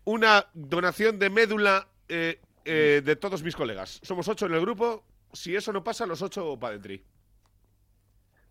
una 0.06 0.48
donación 0.54 1.20
de 1.20 1.30
médula 1.30 1.88
eh, 2.08 2.40
eh, 2.66 3.02
de 3.06 3.16
todos 3.16 3.44
mis 3.44 3.56
colegas. 3.56 4.00
Somos 4.04 4.28
ocho 4.28 4.48
en 4.48 4.54
el 4.56 4.62
grupo. 4.62 5.06
Si 5.32 5.56
eso 5.56 5.72
no 5.72 5.84
pasa, 5.84 6.08
los 6.08 6.22
ocho 6.24 6.58
para 6.60 6.78
dentro. 6.80 6.96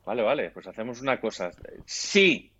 Vale, 0.04 0.22
vale, 0.22 0.50
pues 0.50 0.66
hacemos 0.66 1.00
una 1.02 1.20
cosa. 1.20 1.50
Si 1.84 2.52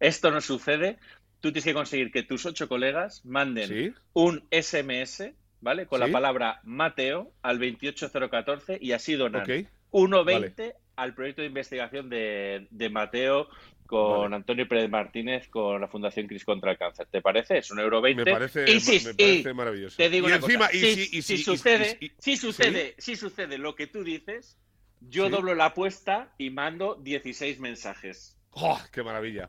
esto 0.00 0.30
no 0.30 0.40
sucede, 0.40 0.98
tú 1.40 1.50
tienes 1.52 1.64
que 1.64 1.74
conseguir 1.74 2.10
que 2.10 2.22
tus 2.22 2.46
ocho 2.46 2.68
colegas 2.68 3.24
manden 3.24 3.68
Sí. 3.68 3.94
un 4.14 4.46
SMS, 4.50 5.34
¿vale? 5.60 5.86
Con 5.86 6.00
Sí. 6.00 6.06
la 6.06 6.12
palabra 6.12 6.60
Mateo 6.64 7.32
al 7.42 7.58
28014 7.58 8.78
y 8.80 8.92
así 8.92 9.14
donan 9.14 9.42
Ok. 9.42 9.66
1.20 9.92 10.74
al 10.96 11.14
proyecto 11.14 11.42
de 11.42 11.48
investigación 11.48 12.08
de, 12.08 12.66
de 12.70 12.90
Mateo 12.90 13.48
con 13.86 14.22
Vale. 14.22 14.36
Antonio 14.36 14.66
Pérez 14.66 14.90
Martínez 14.90 15.48
con 15.48 15.80
la 15.80 15.86
Fundación 15.88 16.26
Cris 16.26 16.44
contra 16.44 16.72
el 16.72 16.78
Cáncer. 16.78 17.06
¿Te 17.10 17.20
parece? 17.22 17.58
Es 17.58 17.70
un 17.70 17.78
euro 17.78 18.00
20. 18.00 18.24
Me 18.24 18.32
parece, 18.32 18.64
y 18.70 18.80
si, 18.80 19.06
me 19.06 19.14
parece 19.14 19.50
y 19.50 19.54
maravilloso. 19.54 19.96
te 19.96 20.10
digo 20.10 20.26
y 20.28 20.32
una 20.32 20.36
encima, 20.36 20.66
cosa, 20.66 20.76
y 20.76 21.22
si, 21.22 21.38
sucede, 21.38 21.98
si 22.18 22.36
sucede, 22.36 22.94
si 22.98 23.14
sucede 23.14 23.58
lo 23.58 23.74
que 23.76 23.86
tú 23.86 24.02
dices, 24.02 24.58
yo 25.00 25.26
Sí. 25.26 25.30
doblo 25.32 25.54
la 25.54 25.66
apuesta 25.66 26.32
y 26.38 26.50
mando 26.50 26.96
16 26.96 27.60
mensajes. 27.60 28.36
¡Oh, 28.50 28.80
¡Qué 28.90 29.02
maravilla! 29.02 29.48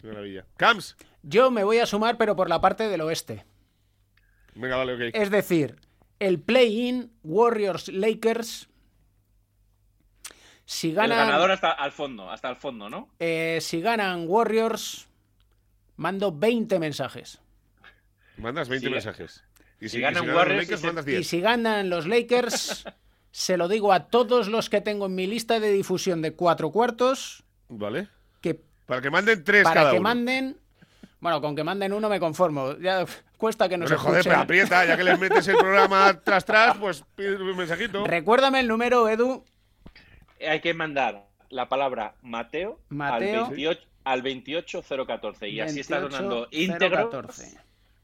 ¡Qué 0.00 0.06
maravilla! 0.06 0.44
Cams. 0.56 0.96
Yo 1.22 1.50
me 1.50 1.64
voy 1.64 1.78
a 1.78 1.86
sumar, 1.86 2.16
pero 2.18 2.36
por 2.36 2.48
la 2.48 2.60
parte 2.60 2.88
del 2.88 3.00
oeste. 3.00 3.44
Venga, 4.54 4.76
vale, 4.76 4.94
ok. 5.08 5.14
Es 5.14 5.30
decir, 5.30 5.76
el 6.20 6.40
play-in 6.40 7.10
Warriors-Lakers. 7.22 8.68
Si 10.66 10.90
El 10.90 10.94
ganan, 10.94 11.18
ganador 11.18 11.50
hasta 11.50 11.72
al 11.72 11.92
fondo, 11.92 12.30
hasta 12.30 12.48
el 12.48 12.56
fondo, 12.56 12.88
¿no? 12.88 13.08
eh, 13.18 13.58
si 13.60 13.80
ganan 13.80 14.24
Warriors, 14.26 15.06
mando 15.96 16.32
20 16.32 16.78
mensajes. 16.78 17.38
Mandas 18.38 18.68
20 18.68 18.86
Si- 18.88 18.92
mensajes. 18.92 19.44
Y 19.80 19.88
si 19.88 19.88
si, 19.90 19.98
y 19.98 20.00
ganan 20.00 20.22
si 20.22 20.26
ganan 20.26 20.36
Warriors 20.36 20.56
los 20.56 20.64
Lakers, 20.66 20.78
y 20.78 20.80
se- 20.80 20.86
mandas 20.86 21.06
Y 21.06 21.10
10. 21.10 21.26
si 21.28 21.40
ganan 21.40 21.90
los 21.90 22.06
Lakers, 22.06 22.84
se 23.30 23.56
lo 23.58 23.68
digo 23.68 23.92
a 23.92 24.06
todos 24.08 24.48
los 24.48 24.70
que 24.70 24.80
tengo 24.80 25.06
en 25.06 25.14
mi 25.14 25.26
lista 25.26 25.60
de 25.60 25.70
difusión 25.70 26.22
de 26.22 26.32
cuatro 26.32 26.70
cuartos, 26.70 27.44
¿Vale? 27.68 28.08
que 28.40 28.58
Para 28.86 29.02
que 29.02 29.10
manden 29.10 29.44
tres 29.44 29.64
para 29.64 29.74
cada 29.74 29.90
que 29.90 29.96
uno. 29.98 30.02
manden... 30.08 30.56
Bueno, 31.20 31.40
con 31.40 31.56
que 31.56 31.64
manden 31.64 31.92
uno 31.94 32.08
me 32.10 32.20
conformo. 32.20 32.76
Ya 32.78 33.04
cuesta 33.44 33.68
que 33.68 33.76
nos 33.76 33.90
Pero, 33.90 34.00
joder, 34.00 34.20
escuchen. 34.20 34.32
pero 34.32 34.42
aprieta, 34.42 34.86
ya 34.86 34.96
que 34.96 35.04
les 35.04 35.20
metes 35.20 35.46
el 35.48 35.58
programa 35.58 36.18
tras 36.24 36.46
tras, 36.46 36.78
pues 36.78 37.04
pide 37.14 37.36
un 37.36 37.54
mensajito. 37.54 38.06
Recuérdame 38.06 38.60
el 38.60 38.68
número, 38.68 39.06
Edu. 39.06 39.44
Hay 40.48 40.60
que 40.60 40.72
mandar 40.72 41.26
la 41.50 41.68
palabra 41.68 42.14
Mateo, 42.22 42.80
Mateo. 42.88 43.44
al 43.44 43.50
28 43.50 43.86
al 44.04 44.22
28014 44.22 45.48
y 45.50 45.60
así 45.60 45.80
estás 45.80 46.00
donando 46.00 46.48
íntegro. 46.52 47.10
28014. 47.10 47.58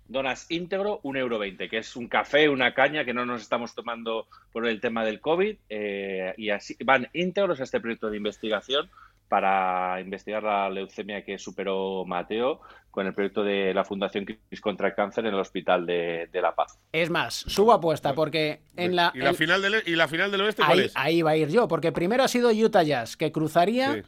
Donas 0.08 0.44
íntegro 0.50 1.00
un 1.04 1.16
euro 1.16 1.38
20, 1.38 1.70
que 1.70 1.78
es 1.78 1.96
un 1.96 2.06
café, 2.06 2.50
una 2.50 2.74
caña 2.74 3.06
que 3.06 3.14
no 3.14 3.24
nos 3.24 3.40
estamos 3.40 3.74
tomando 3.74 4.26
por 4.52 4.66
el 4.66 4.78
tema 4.78 5.06
del 5.06 5.20
COVID 5.20 5.56
eh, 5.70 6.34
y 6.36 6.50
así 6.50 6.76
van 6.84 7.08
íntegros 7.14 7.60
a 7.60 7.62
este 7.62 7.80
proyecto 7.80 8.10
de 8.10 8.18
investigación 8.18 8.90
para 9.30 10.00
investigar 10.02 10.42
la 10.42 10.68
leucemia 10.68 11.24
que 11.24 11.38
superó 11.38 12.04
Mateo 12.04 12.60
con 12.90 13.06
el 13.06 13.14
proyecto 13.14 13.42
de 13.44 13.72
la 13.74 13.84
Fundación 13.84 14.24
Cris 14.24 14.60
contra 14.60 14.88
el 14.88 14.94
Cáncer 14.94 15.24
en 15.26 15.34
el 15.34 15.40
Hospital 15.40 15.86
de, 15.86 16.28
de 16.32 16.40
La 16.42 16.54
Paz. 16.54 16.78
Es 16.92 17.08
más, 17.10 17.34
subo 17.46 17.72
apuesta 17.72 18.14
porque 18.14 18.62
en 18.76 18.96
la, 18.96 19.12
¿Y 19.14 19.18
la, 19.18 19.32
final 19.34 19.62
del, 19.62 19.82
¿Y 19.86 19.94
la 19.96 20.08
final 20.08 20.30
del 20.30 20.40
oeste 20.42 20.62
cuál 20.64 20.78
ahí, 20.80 20.84
es? 20.86 20.92
ahí 20.96 21.22
va 21.22 21.30
a 21.30 21.36
ir 21.36 21.48
yo, 21.48 21.68
porque 21.68 21.92
primero 21.92 22.24
ha 22.24 22.28
sido 22.28 22.50
Utah 22.50 22.82
Jazz, 22.82 23.16
que 23.16 23.30
cruzaría 23.32 23.94
Sí. 23.94 24.02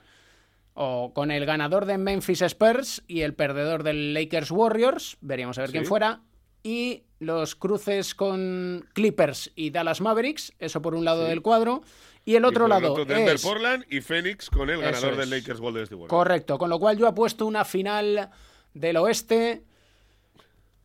o 0.75 1.13
con 1.15 1.31
el 1.31 1.45
ganador 1.47 1.87
de 1.87 1.99
Memphis 1.99 2.43
Spurs 2.43 3.03
y 3.07 3.21
el 3.21 3.35
perdedor 3.35 3.83
del 3.83 4.15
Lakers 4.15 4.51
Warriors, 4.51 5.17
veríamos 5.21 5.59
a 5.59 5.63
ver 5.63 5.69
Sí. 5.71 5.73
quién 5.75 5.87
fuera, 5.87 6.21
y 6.65 7.03
los 7.21 7.55
cruces 7.55 8.15
con 8.15 8.89
Clippers 8.95 9.53
y 9.55 9.71
Dallas 9.71 10.01
Mavericks, 10.01 10.53
eso 10.59 10.81
por 10.83 10.95
un 10.95 11.05
lado 11.05 11.25
Sí. 11.25 11.29
del 11.31 11.43
cuadro, 11.43 11.83
y 12.25 12.37
el 12.37 12.43
Y 12.43 12.47
otro 12.47 12.63
por 12.65 12.71
lado 12.71 12.93
otro, 12.93 13.05
Denver, 13.05 13.35
es 13.35 13.43
Portland 13.43 13.85
y 13.91 14.01
Phoenix 14.01 14.49
con 14.49 14.71
el 14.71 14.81
ganador 14.81 15.13
es. 15.13 15.19
del 15.19 15.31
Lakers 15.31 15.61
Golden 15.61 15.83
State 15.85 15.95
Warriors. 15.97 16.11
correcto, 16.11 16.57
con 16.59 16.71
lo 16.71 16.79
cual 16.79 16.97
yo 16.97 17.07
apuesto 17.07 17.47
una 17.47 17.65
final 17.65 18.31
del 18.75 18.97
oeste 18.97 19.63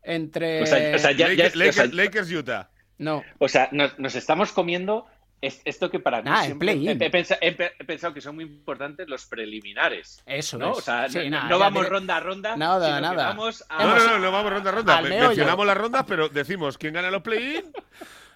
entre 0.03 0.63
O 0.63 0.65
sea, 0.65 0.95
o 0.95 0.99
sea, 0.99 1.11
ya- 1.11 1.27
Lakers, 1.27 1.53
ya- 1.53 1.69
o 1.69 1.73
sea, 1.73 1.85
Lakers- 1.85 2.31
Utah. 2.31 2.69
no, 2.97 3.23
O 3.39 3.47
sea, 3.47 3.69
nos, 3.71 3.97
nos 3.99 4.15
estamos 4.15 4.51
comiendo 4.51 5.05
es- 5.41 5.61
esto 5.65 5.91
que 5.91 5.99
para 5.99 6.21
mí 6.21 6.29
Ah, 6.31 6.39
el 6.39 6.45
siempre 6.47 6.65
play-in. 6.73 6.99
he, 7.01 7.05
he 7.05 7.25
he 7.41 7.51
pe- 7.51 7.71
he 7.77 7.83
pensado 7.83 8.11
que 8.13 8.21
son 8.21 8.35
muy 8.35 8.45
importantes 8.45 9.07
los 9.07 9.25
preliminares. 9.27 10.23
eso 10.25 10.57
¿no? 10.57 10.71
es. 10.71 10.77
O 10.79 10.81
sea, 10.81 11.07
Sí, 11.09 11.19
no, 11.25 11.29
nada, 11.29 11.49
no 11.49 11.59
vamos 11.59 11.87
ronda 11.87 12.15
a 12.17 12.19
ronda. 12.21 12.55
Nada, 12.57 12.85
sino 12.87 12.95
que 13.11 13.15
nada. 13.15 13.27
vamos 13.29 13.63
a- 13.69 13.83
No, 13.83 13.95
no, 13.95 14.05
no, 14.07 14.19
no 14.19 14.31
vamos 14.31 14.51
ronda 14.51 14.69
a 14.69 14.73
ronda. 14.73 15.01
Mencionamos 15.01 15.65
las 15.67 15.77
rondas, 15.77 16.05
pero 16.07 16.29
decimos 16.29 16.77
quién 16.77 16.93
gana 16.93 17.11
los 17.11 17.21
play-in, 17.21 17.65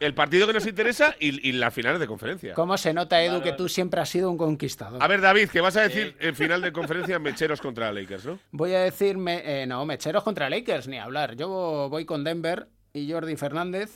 el 0.01 0.13
partido 0.13 0.47
que 0.47 0.53
nos 0.53 0.65
interesa 0.65 1.15
y, 1.19 1.47
y 1.47 1.51
las 1.53 1.73
finales 1.73 1.99
de 1.99 2.07
conferencia. 2.07 2.53
¿Cómo 2.53 2.77
se 2.77 2.93
nota, 2.93 3.21
Edu, 3.23 3.41
que 3.41 3.53
tú 3.53 3.69
siempre 3.69 4.01
has 4.01 4.09
sido 4.09 4.29
un 4.29 4.37
conquistador? 4.37 5.01
A 5.01 5.07
ver, 5.07 5.21
David, 5.21 5.49
que 5.49 5.61
vas 5.61 5.77
a 5.77 5.81
decir 5.81 6.15
en 6.19 6.35
final 6.35 6.61
de 6.61 6.71
conferencia 6.71 7.19
Mecheros 7.19 7.61
contra 7.61 7.91
Lakers, 7.93 8.25
¿no? 8.25 8.39
Voy 8.51 8.73
a 8.73 8.79
decirme, 8.79 9.41
eh, 9.45 9.65
no, 9.67 9.85
mecheros 9.85 10.23
contra 10.23 10.49
Lakers, 10.49 10.87
ni 10.87 10.97
hablar. 10.97 11.35
Yo 11.35 11.87
voy 11.89 12.05
con 12.05 12.23
Denver 12.23 12.67
y 12.93 13.11
Jordi 13.11 13.35
Fernández. 13.35 13.91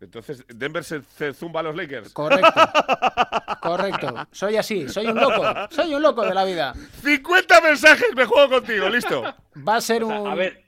Entonces, 0.00 0.44
Denver 0.48 0.82
se, 0.82 1.02
se 1.02 1.34
zumba 1.34 1.60
a 1.60 1.62
los 1.64 1.76
Lakers. 1.76 2.12
Correcto. 2.14 2.48
Correcto. 3.60 4.14
Soy 4.32 4.56
así, 4.56 4.88
soy 4.88 5.06
un 5.08 5.16
loco. 5.16 5.44
Soy 5.70 5.94
un 5.94 6.00
loco 6.00 6.24
de 6.24 6.34
la 6.34 6.44
vida. 6.44 6.74
50 7.02 7.60
mensajes, 7.60 8.08
me 8.16 8.24
juego 8.24 8.48
contigo, 8.48 8.88
listo. 8.88 9.22
Va 9.68 9.76
a 9.76 9.80
ser 9.82 10.02
O 10.04 10.08
sea, 10.08 10.20
un. 10.20 10.28
a 10.28 10.34
ver, 10.34 10.64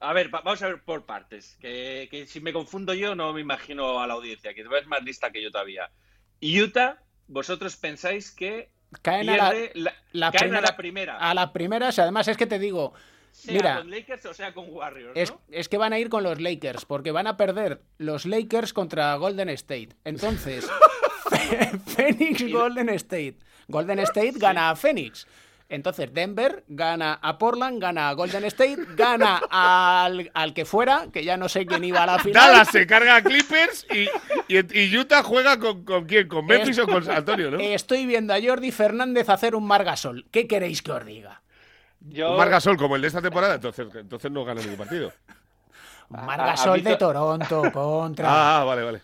a 0.00 0.12
ver, 0.12 0.34
va- 0.34 0.40
vamos 0.42 0.62
a 0.62 0.68
ver 0.68 0.82
por 0.82 1.04
partes. 1.06 1.56
Que, 1.60 2.08
que 2.10 2.26
si 2.26 2.40
me 2.40 2.52
confundo 2.52 2.94
yo, 2.94 3.14
no 3.14 3.32
me 3.32 3.40
imagino 3.40 4.00
a 4.00 4.06
la 4.06 4.14
audiencia, 4.14 4.54
que 4.54 4.60
es 4.62 4.86
más 4.86 5.02
lista 5.02 5.30
que 5.30 5.42
yo 5.42 5.50
todavía. 5.50 5.90
Utah, 6.42 6.98
vosotros 7.28 7.76
pensáis 7.76 8.30
que 8.30 8.70
Caen 9.02 9.28
a 9.30 9.36
la- 9.36 9.54
la, 9.74 9.94
la 10.12 10.30
caen 10.32 10.50
primera- 10.50 10.58
a 10.58 10.70
la 10.70 10.76
primera. 10.76 11.16
A 11.18 11.34
las 11.34 11.50
primeras, 11.50 11.98
además 11.98 12.28
es 12.28 12.36
que 12.36 12.46
te 12.46 12.58
digo, 12.58 12.94
sea 13.32 13.52
mira, 13.54 13.76
con 13.78 13.90
Lakers 13.90 14.26
o 14.26 14.34
sea 14.34 14.54
con 14.54 14.66
Warriors, 14.70 15.12
es, 15.16 15.30
¿no? 15.32 15.40
es 15.50 15.68
que 15.68 15.76
van 15.76 15.92
a 15.92 15.98
ir 15.98 16.08
con 16.08 16.22
los 16.22 16.40
Lakers, 16.40 16.84
porque 16.84 17.10
van 17.10 17.26
a 17.26 17.36
perder 17.36 17.82
los 17.98 18.26
Lakers 18.26 18.72
contra 18.72 19.14
Golden 19.16 19.48
State. 19.50 19.88
Entonces, 20.04 20.70
Phoenix 21.86 22.50
Golden 22.50 22.88
State. 22.90 23.36
Golden 23.68 23.98
State 24.00 24.34
gana 24.36 24.70
a 24.70 24.76
Phoenix. 24.76 25.26
Entonces, 25.68 26.14
Denver 26.14 26.62
gana 26.68 27.18
a 27.20 27.38
Portland, 27.38 27.80
gana 27.82 28.08
a 28.08 28.12
Golden 28.12 28.44
State, 28.44 28.76
gana 28.94 29.40
al, 29.50 30.30
al 30.32 30.54
que 30.54 30.64
fuera, 30.64 31.06
que 31.12 31.24
ya 31.24 31.36
no 31.36 31.48
sé 31.48 31.66
quién 31.66 31.82
iba 31.82 32.04
a 32.04 32.06
la 32.06 32.18
final. 32.20 32.52
Dallas 32.52 32.68
se 32.70 32.86
carga 32.86 33.16
a 33.16 33.22
Clippers 33.22 33.84
y, 33.90 34.08
y- 34.54 34.78
y 34.80 34.96
Utah 34.96 35.24
juega 35.24 35.58
con, 35.58 35.84
con 35.84 36.04
quién, 36.06 36.28
con 36.28 36.46
Memphis 36.46 36.78
o 36.78 36.86
con 36.86 37.04
San 37.04 37.16
Antonio, 37.16 37.50
¿no? 37.50 37.58
Estoy 37.58 38.06
viendo 38.06 38.32
a 38.32 38.38
Jordi 38.40 38.70
Fernández 38.70 39.28
hacer 39.28 39.56
un 39.56 39.66
Margasol. 39.66 40.24
¿Qué 40.30 40.46
queréis 40.46 40.82
que 40.82 40.92
os 40.92 41.04
diga? 41.04 41.42
Yo, 41.98 42.30
Un 42.32 42.36
Margasol 42.38 42.76
como 42.76 42.94
el 42.94 43.02
de 43.02 43.08
esta 43.08 43.20
temporada, 43.20 43.56
entonces, 43.56 43.88
entonces 43.96 44.30
no 44.30 44.44
gana 44.44 44.60
ningún 44.60 44.76
partido. 44.78 45.12
Margasol 46.10 46.82
de 46.84 46.92
to- 46.92 46.98
Toronto 47.12 47.72
contra. 47.72 48.60
Ah, 48.60 48.64
vale, 48.64 48.82
vale. 48.84 49.00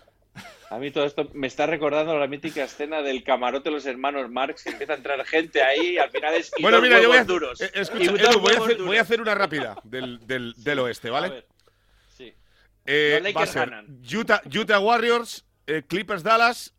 A 0.73 0.79
mí 0.79 0.91
todo 0.91 1.05
esto 1.05 1.29
me 1.35 1.49
está 1.49 1.66
recordando 1.66 2.18
la 2.18 2.27
mítica 2.27 2.64
escena 2.64 3.03
del 3.03 3.23
camarote 3.23 3.68
de 3.68 3.75
los 3.75 3.85
hermanos 3.85 4.31
Marx, 4.31 4.64
que 4.64 4.70
empieza 4.70 4.95
a 4.95 4.97
entrar 4.97 5.23
gente 5.27 5.62
ahí 5.62 5.91
y 5.95 5.99
al 5.99 6.11
final 6.11 6.33
es 6.35 6.51
y 6.57 6.62
Bueno, 6.62 6.81
mira, 6.81 6.99
yo 6.99 7.09
voy 7.09 7.18
a, 7.18 7.25
duros. 7.25 7.61
eh, 7.61 7.70
escucha, 7.75 8.05
Edu, 8.05 8.41
voy 8.41 8.55
a, 8.55 8.59
hacer, 8.59 8.73
duros. 8.77 8.87
voy 8.87 8.97
a 8.97 9.03
hacer 9.03 9.20
una 9.20 9.35
rápida 9.35 9.77
del, 9.85 10.27
del, 10.27 10.55
del 10.57 10.79
oeste, 10.79 11.09
A 11.09 11.11
¿vale? 11.11 11.29
ver, 11.29 11.47
sí. 12.09 12.33
Eh, 12.87 13.20
Los 13.23 13.23
va 13.23 13.29
a 13.29 13.33
Lakers 13.45 13.51
ser 13.51 13.68
ganan. 13.70 14.01
Utah, 14.18 14.41
Utah 14.47 14.81
Warriors, 14.81 15.45
eh, 15.66 15.83
Clippers 15.87 16.23
Dallas, 16.23 16.75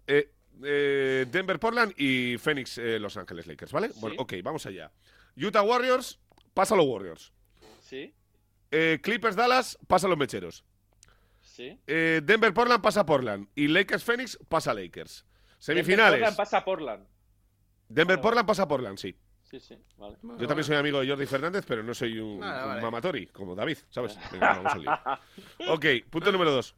Denver 0.60 1.60
Portland 1.60 1.94
y 1.96 2.40
Phoenix 2.40 2.80
Los 2.80 3.16
Ángeles 3.16 3.46
Lakers, 3.46 3.72
¿vale? 3.72 3.92
Bueno, 3.98 4.16
ok, 4.18 4.34
vamos 4.44 4.66
allá. 4.66 4.92
Utah 5.38 5.62
Warriors, 5.62 6.20
pasa 6.56 6.74
a 6.74 6.78
los 6.78 6.88
Warriors. 6.88 7.32
Sí. 7.80 8.12
Clippers 9.04 9.36
Dallas 9.36 9.78
pasa 9.88 10.08
a 10.08 10.10
los 10.10 10.18
mecheros. 10.18 10.64
Sí. 11.54 11.80
Eh, 11.86 12.22
Denver 12.24 12.52
Portland 12.52 12.82
pasa 12.82 13.02
a 13.02 13.06
Portland. 13.06 13.48
Y 13.54 13.68
Lakers 13.68 14.04
Phoenix 14.04 14.40
pasa 14.50 14.72
a 14.72 14.74
Lakers. 14.74 15.24
Denver 15.24 15.56
Semifinales. 15.60 16.20
Portland 16.20 16.36
pasa 16.38 16.58
a 16.58 16.66
Portland. 16.66 17.08
Denver 17.90 18.20
Portland 18.20 18.48
pasa 18.48 18.64
a 18.64 18.68
Portland, 18.68 18.98
sí. 18.98 19.16
Sí, 19.44 19.60
sí, 19.60 19.78
vale. 19.98 20.18
Yo 20.40 20.48
también 20.48 20.64
soy 20.64 20.78
amigo 20.78 21.00
de 21.00 21.08
Jordi 21.08 21.28
Fernández, 21.28 21.64
pero 21.68 21.84
no 21.84 21.94
soy 21.94 22.18
un, 22.18 22.40
Vale, 22.40 22.78
un 22.78 22.82
mamatori, 22.82 23.28
como 23.28 23.54
David, 23.54 23.78
¿sabes? 23.92 24.18
Venga, 24.32 24.56
vamos 24.56 24.74
al 24.74 24.82
lío. 24.82 25.72
Ok, 25.72 25.86
punto 26.10 26.32
número 26.32 26.50
dos. 26.50 26.76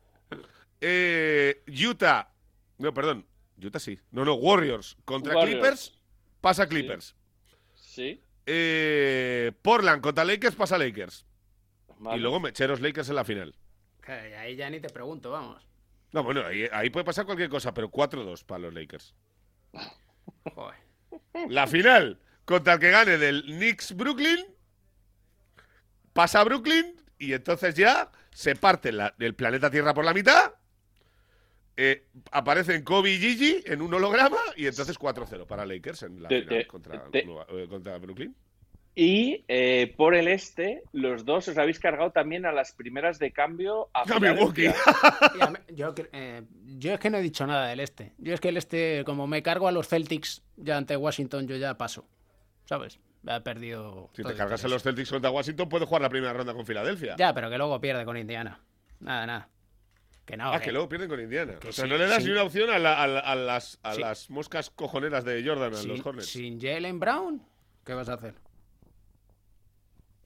Eh, 0.82 1.64
Utah. 1.68 2.30
No, 2.78 2.94
perdón. 2.94 3.26
Utah 3.64 3.80
sí. 3.80 3.98
No, 4.12 4.26
no, 4.26 4.34
Warriors 4.34 4.98
contra 5.06 5.38
Warriors. 5.38 5.62
Clippers. 5.62 6.00
Pasa 6.42 6.68
Clippers. 6.68 7.16
Sí. 7.76 8.22
Eh, 8.46 9.54
Portland 9.62 10.02
contra 10.02 10.26
Lakers 10.26 10.56
pasa 10.58 10.78
Lakers. 10.78 11.26
Vale. 11.98 12.18
Y 12.18 12.20
luego 12.20 12.42
Mecheros 12.42 12.82
Lakers 12.82 13.08
en 13.08 13.16
la 13.16 13.24
final. 13.24 13.56
Ahí 14.08 14.56
ya 14.56 14.70
ni 14.70 14.80
te 14.80 14.90
pregunto, 14.90 15.32
vamos. 15.32 15.66
No, 16.12 16.24
bueno, 16.24 16.46
ahí, 16.46 16.68
ahí 16.72 16.90
puede 16.90 17.04
pasar 17.06 17.26
cualquier 17.26 17.50
cosa, 17.50 17.74
pero 17.74 17.90
4-2 17.90 18.44
para 18.46 18.60
los 18.60 18.74
Lakers. 18.74 19.14
Joder. 20.54 20.76
La 21.50 21.68
final 21.68 22.20
contra 22.46 22.74
el 22.74 22.80
que 22.80 22.92
gane 22.92 23.18
del 23.18 23.44
Knicks 23.44 23.96
Brooklyn. 23.96 24.46
Pasa 26.14 26.42
a 26.42 26.44
Brooklyn 26.44 26.96
y 27.18 27.34
entonces 27.34 27.76
ya 27.76 28.12
se 28.32 28.56
parte 28.56 28.92
la- 28.92 29.14
el 29.20 29.36
planeta 29.36 29.70
Tierra 29.70 29.94
por 29.94 30.06
la 30.06 30.14
mitad. 30.14 30.54
eh, 31.78 32.08
aparecen 32.32 32.86
Kobe 32.86 33.12
y 33.12 33.18
Gigi 33.20 33.62
en 33.66 33.82
un 33.82 33.94
holograma 33.94 34.38
y 34.56 34.66
entonces 34.66 34.98
4-0 34.98 35.46
para 35.46 35.66
Lakers 35.66 36.04
en 36.04 36.24
la 36.24 36.30
Te- 36.30 36.44
final 36.44 36.60
te- 36.60 36.68
contra, 36.68 37.10
te- 37.12 37.20
eh, 37.50 37.68
contra 37.68 37.98
Brooklyn. 37.98 38.34
Y 38.98 39.44
eh, 39.50 39.94
por 39.98 40.16
el 40.16 40.30
este, 40.30 40.82
los 40.94 41.26
dos 41.26 41.50
os 41.50 41.58
habéis 41.58 41.80
cargado 41.80 42.12
también 42.12 42.46
a 42.46 42.54
las 42.54 42.72
primeras 42.72 43.20
de 43.20 43.32
cambio 43.32 43.90
a 43.94 44.06
Milwaukee. 44.20 44.70
Yo, 45.74 45.94
eh, 46.14 46.44
yo 46.78 46.94
es 46.94 47.00
que 47.02 47.10
no 47.10 47.18
he 47.18 47.22
dicho 47.22 47.46
nada 47.46 47.68
del 47.68 47.82
este. 47.82 48.14
Yo 48.18 48.34
es 48.34 48.40
que 48.40 48.50
el 48.50 48.58
este, 48.58 49.04
como 49.06 49.28
me 49.28 49.44
cargo 49.44 49.68
a 49.68 49.74
los 49.74 49.90
Celtics 49.90 50.44
ya 50.56 50.78
ante 50.78 50.96
Washington, 50.96 51.46
yo 51.48 51.58
ya 51.58 51.78
paso. 51.78 52.08
¿Sabes? 52.64 53.00
He 53.28 53.42
perdido. 53.42 54.10
Si 54.14 54.24
te 54.24 54.34
cargas 54.34 54.64
a 54.64 54.68
los 54.70 54.82
Celtics 54.84 55.10
contra 55.12 55.30
Washington, 55.30 55.68
puedes 55.68 55.88
jugar 55.88 56.02
la 56.02 56.10
primera 56.10 56.32
ronda 56.32 56.54
con 56.54 56.66
Filadelfia. 56.66 57.16
Ya, 57.18 57.34
pero 57.34 57.50
que 57.50 57.58
luego 57.58 57.82
pierde 57.82 58.06
con 58.06 58.16
Indiana. 58.18 58.60
Nada, 59.02 59.26
nada. 59.26 59.50
Que 60.26 60.38
no. 60.38 60.52
ah, 60.54 60.60
que 60.60 60.72
luego 60.72 60.88
pierden 60.90 61.10
con 61.10 61.20
Indiana. 61.20 61.56
que 61.60 61.68
O 61.68 61.72
sea, 61.72 61.84
sí, 61.86 61.90
no 61.92 61.98
le 61.98 62.08
das 62.08 62.20
sí. 62.24 62.30
ni 62.30 62.32
una 62.32 62.44
opción 62.44 62.70
a, 62.72 62.80
la- 62.80 63.02
a 63.04 63.06
la- 63.08 63.20
a 63.20 63.36
las, 63.36 63.78
a 63.84 63.94
Sí. 63.94 64.02
las 64.02 64.30
moscas 64.32 64.70
cojoneras 64.72 65.24
de 65.26 65.44
Jordan, 65.46 65.74
a 65.74 65.78
sin, 65.78 65.90
los 65.90 66.04
Hornets. 66.06 66.28
sin 66.30 66.60
Jalen 66.62 67.00
Brown, 67.00 67.44
¿qué 67.86 67.94
vas 67.94 68.10
a 68.10 68.14
hacer? 68.14 68.34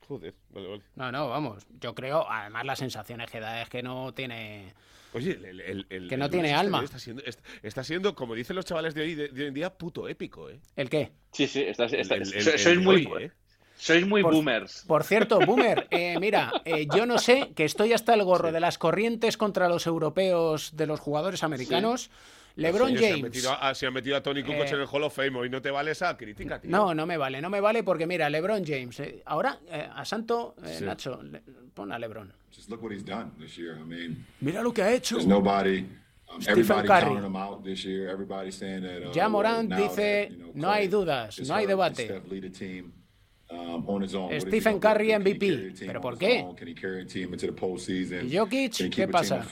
Joder, 0.10 0.34
vale, 0.50 0.68
vale. 0.68 0.82
No, 0.96 1.12
no, 1.12 1.30
vamos. 1.30 1.68
Yo 1.80 1.94
creo, 1.94 2.26
además, 2.28 2.66
las 2.66 2.80
sensaciones 2.80 3.30
que 3.30 3.40
da 3.40 3.62
es 3.62 3.70
que 3.70 3.84
no 3.84 4.12
tiene. 4.12 4.74
Oye, 5.14 5.34
el, 5.34 5.62
el- 5.62 5.86
el- 5.88 6.08
Que 6.10 6.18
no 6.18 6.26
el 6.26 6.32
tiene 6.32 6.54
alma. 6.56 6.84
Está 6.84 6.98
siendo, 6.98 7.24
está, 7.24 7.44
está 7.62 7.84
siendo, 7.84 8.16
como 8.16 8.34
dicen 8.34 8.56
los 8.56 8.66
chavales 8.66 8.96
de 8.96 9.02
hoy, 9.04 9.14
de, 9.14 9.28
de 9.28 9.42
hoy 9.44 9.48
en 9.50 9.54
día, 9.54 9.72
puto 9.72 10.08
épico, 10.10 10.50
¿eh? 10.50 10.60
¿El 10.76 10.90
qué? 10.90 11.12
Sí, 11.32 11.46
sí, 11.48 11.62
el- 11.64 11.76
sois, 11.76 12.80
muy, 12.80 13.06
hoy, 13.06 13.24
¿eh? 13.26 13.32
sois 13.76 14.06
muy 14.08 14.24
Por- 14.24 14.34
boomers. 14.34 14.84
Por 14.88 15.04
cierto, 15.04 15.40
Boomer, 15.46 15.88
eh, 15.92 16.18
mira, 16.20 16.52
eh, 16.66 16.88
yo 16.92 17.06
no 17.06 17.20
sé, 17.20 17.52
que 17.56 17.66
estoy 17.66 17.94
hasta 17.94 18.16
el 18.16 18.24
gorro 18.24 18.52
de 18.52 18.60
las 18.60 18.80
corrientes 18.80 19.38
contra 19.38 19.70
los 19.70 19.86
europeos 19.86 20.76
de 20.76 20.88
los 20.88 21.00
jugadores 21.00 21.44
americanos. 21.44 22.10
LeBron 22.56 22.88
Oye, 22.88 22.98
Se 22.98 23.06
han, 23.06 23.12
James. 23.12 23.24
metido 23.24 23.52
a, 23.54 23.74
se 23.74 23.88
han 23.88 23.94
metido 23.94 24.18
a 24.18 24.24
Tony 24.24 24.42
Kukoc 24.44 24.66
Eh, 24.66 24.70
en 24.70 24.82
el 24.82 24.88
Hall 24.92 25.04
of 25.04 25.16
Fame 25.16 25.38
hoy 25.38 25.50
no 25.50 25.62
te 25.62 25.72
vale 25.72 25.92
esa 25.92 26.16
crítica, 26.18 26.60
tío. 26.60 26.70
No, 26.70 26.94
no 26.94 27.06
me 27.06 27.16
vale, 27.18 27.42
no 27.42 27.50
me 27.50 27.62
vale 27.62 27.84
porque 27.84 28.06
mira, 28.06 28.30
LeBron 28.30 28.64
James. 28.66 29.00
eh, 29.00 29.22
ahora, 29.26 29.60
eh, 29.70 29.88
a 29.94 30.04
Santo, 30.06 30.56
eh, 30.64 30.76
Sí. 30.80 30.84
Nacho, 30.86 31.22
le- 31.24 31.42
pon 31.74 31.92
a 31.92 31.98
LeBron. 32.00 32.32
Just 32.52 32.70
look 32.70 32.82
what 32.82 32.92
he's 32.92 33.06
done 33.06 33.32
this 33.40 33.56
year. 33.58 33.78
I 33.80 33.84
mean, 33.84 34.26
Mira 34.42 34.62
lo 34.62 34.74
que 34.74 34.82
ha 34.84 34.92
hecho. 34.92 35.16
there's 35.16 35.28
nobody. 35.28 35.86
Um, 36.32 36.42
Stephen 36.42 36.86
Curry. 36.86 36.88
counting 36.88 37.24
him 37.26 37.36
out 37.36 37.64
this 37.64 37.84
year. 37.86 38.10
Everybody 38.10 38.52
saying 38.52 38.82
that. 38.84 39.16
Uh, 39.16 39.30
Morant 39.30 39.70
dice, 39.70 39.96
that, 39.96 40.30
you 40.32 40.38
know, 40.38 40.52
no 40.54 40.72
hay 40.72 40.88
dudas, 40.88 41.40
no 41.48 41.56
hay 41.56 41.66
debate. 41.66 42.22
Um, 43.52 43.84
on 43.90 44.04
his 44.04 44.14
own. 44.14 44.26
What 44.26 44.34
is 44.36 44.44
he 44.44 44.50
Stephen? 44.52 44.80
Curry 44.80 45.12
MVP. 45.12 45.74
¿Pero 45.88 46.00
por 46.02 46.20
qué? 46.20 46.46
¿Y 48.24 48.36
Jokic? 48.38 48.90
¿Qué 48.92 49.08
pasa? 49.08 49.44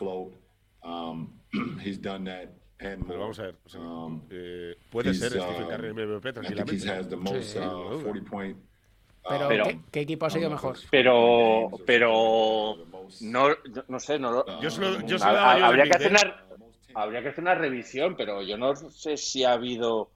Um, 0.84 1.34
he's 1.84 1.98
done 2.00 2.26
that 2.26 2.50
Pero 2.78 2.98
more. 3.00 3.18
vamos 3.20 3.40
a 3.40 3.44
ver. 3.44 3.56
o 3.66 3.70
sea, 3.70 3.82
Um, 3.82 4.22
eh, 4.30 4.76
puede 4.92 5.14
ser 5.14 5.32
Stephen 5.32 5.68
Curry 5.68 5.90
MVP 5.94 6.34
tranquilamente. 6.34 7.16
most 7.16 7.42
Sí, 7.44 7.58
uh, 7.58 7.62
no 7.62 7.90
duda. 7.90 8.04
40 8.04 8.30
point. 8.30 8.58
uh, 8.58 9.30
Pero, 9.30 9.48
Pero- 9.48 9.64
¿qué, 9.66 9.80
qué 9.92 10.00
equipo 10.02 10.26
ha 10.26 10.30
sido 10.30 10.50
mejor? 10.50 10.78
Pero, 10.92 11.70
pero 11.86 12.76
no, 13.22 13.48
no 13.88 14.00
sé, 14.00 14.20
no, 14.20 14.46
Yo 14.62 14.70
lo- 14.80 15.02
yo 15.06 15.18
ha- 15.22 15.56
de 15.56 15.64
habría, 15.64 15.84
que 15.86 15.98
hacer 15.98 16.12
una, 16.12 16.46
habría 16.94 17.22
que 17.24 17.30
hacer 17.30 17.42
una 17.44 17.56
revisión, 17.56 18.16
pero 18.16 18.42
yo 18.44 18.58
no 18.58 18.76
sé 18.76 19.18
si 19.18 19.44
ha 19.44 19.54
habido 19.54 20.12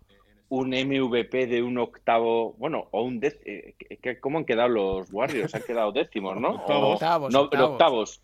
un 0.49 0.73
MVP 0.73 1.47
de 1.47 1.63
un 1.63 1.77
octavo, 1.77 2.53
bueno, 2.57 2.87
o 2.91 3.03
un 3.03 3.19
décimo. 3.19 3.73
¿Cómo 4.19 4.37
han 4.37 4.45
quedado 4.45 4.67
los 4.69 5.11
Warriors? 5.11 5.55
Han 5.55 5.63
quedado 5.63 5.91
décimos, 5.93 6.39
¿no? 6.39 6.49
Octavos. 6.55 6.83
O- 6.83 6.93
Octavos, 6.93 7.33
no, 7.33 7.41
octavos. 7.41 7.69
octavos. 7.71 8.21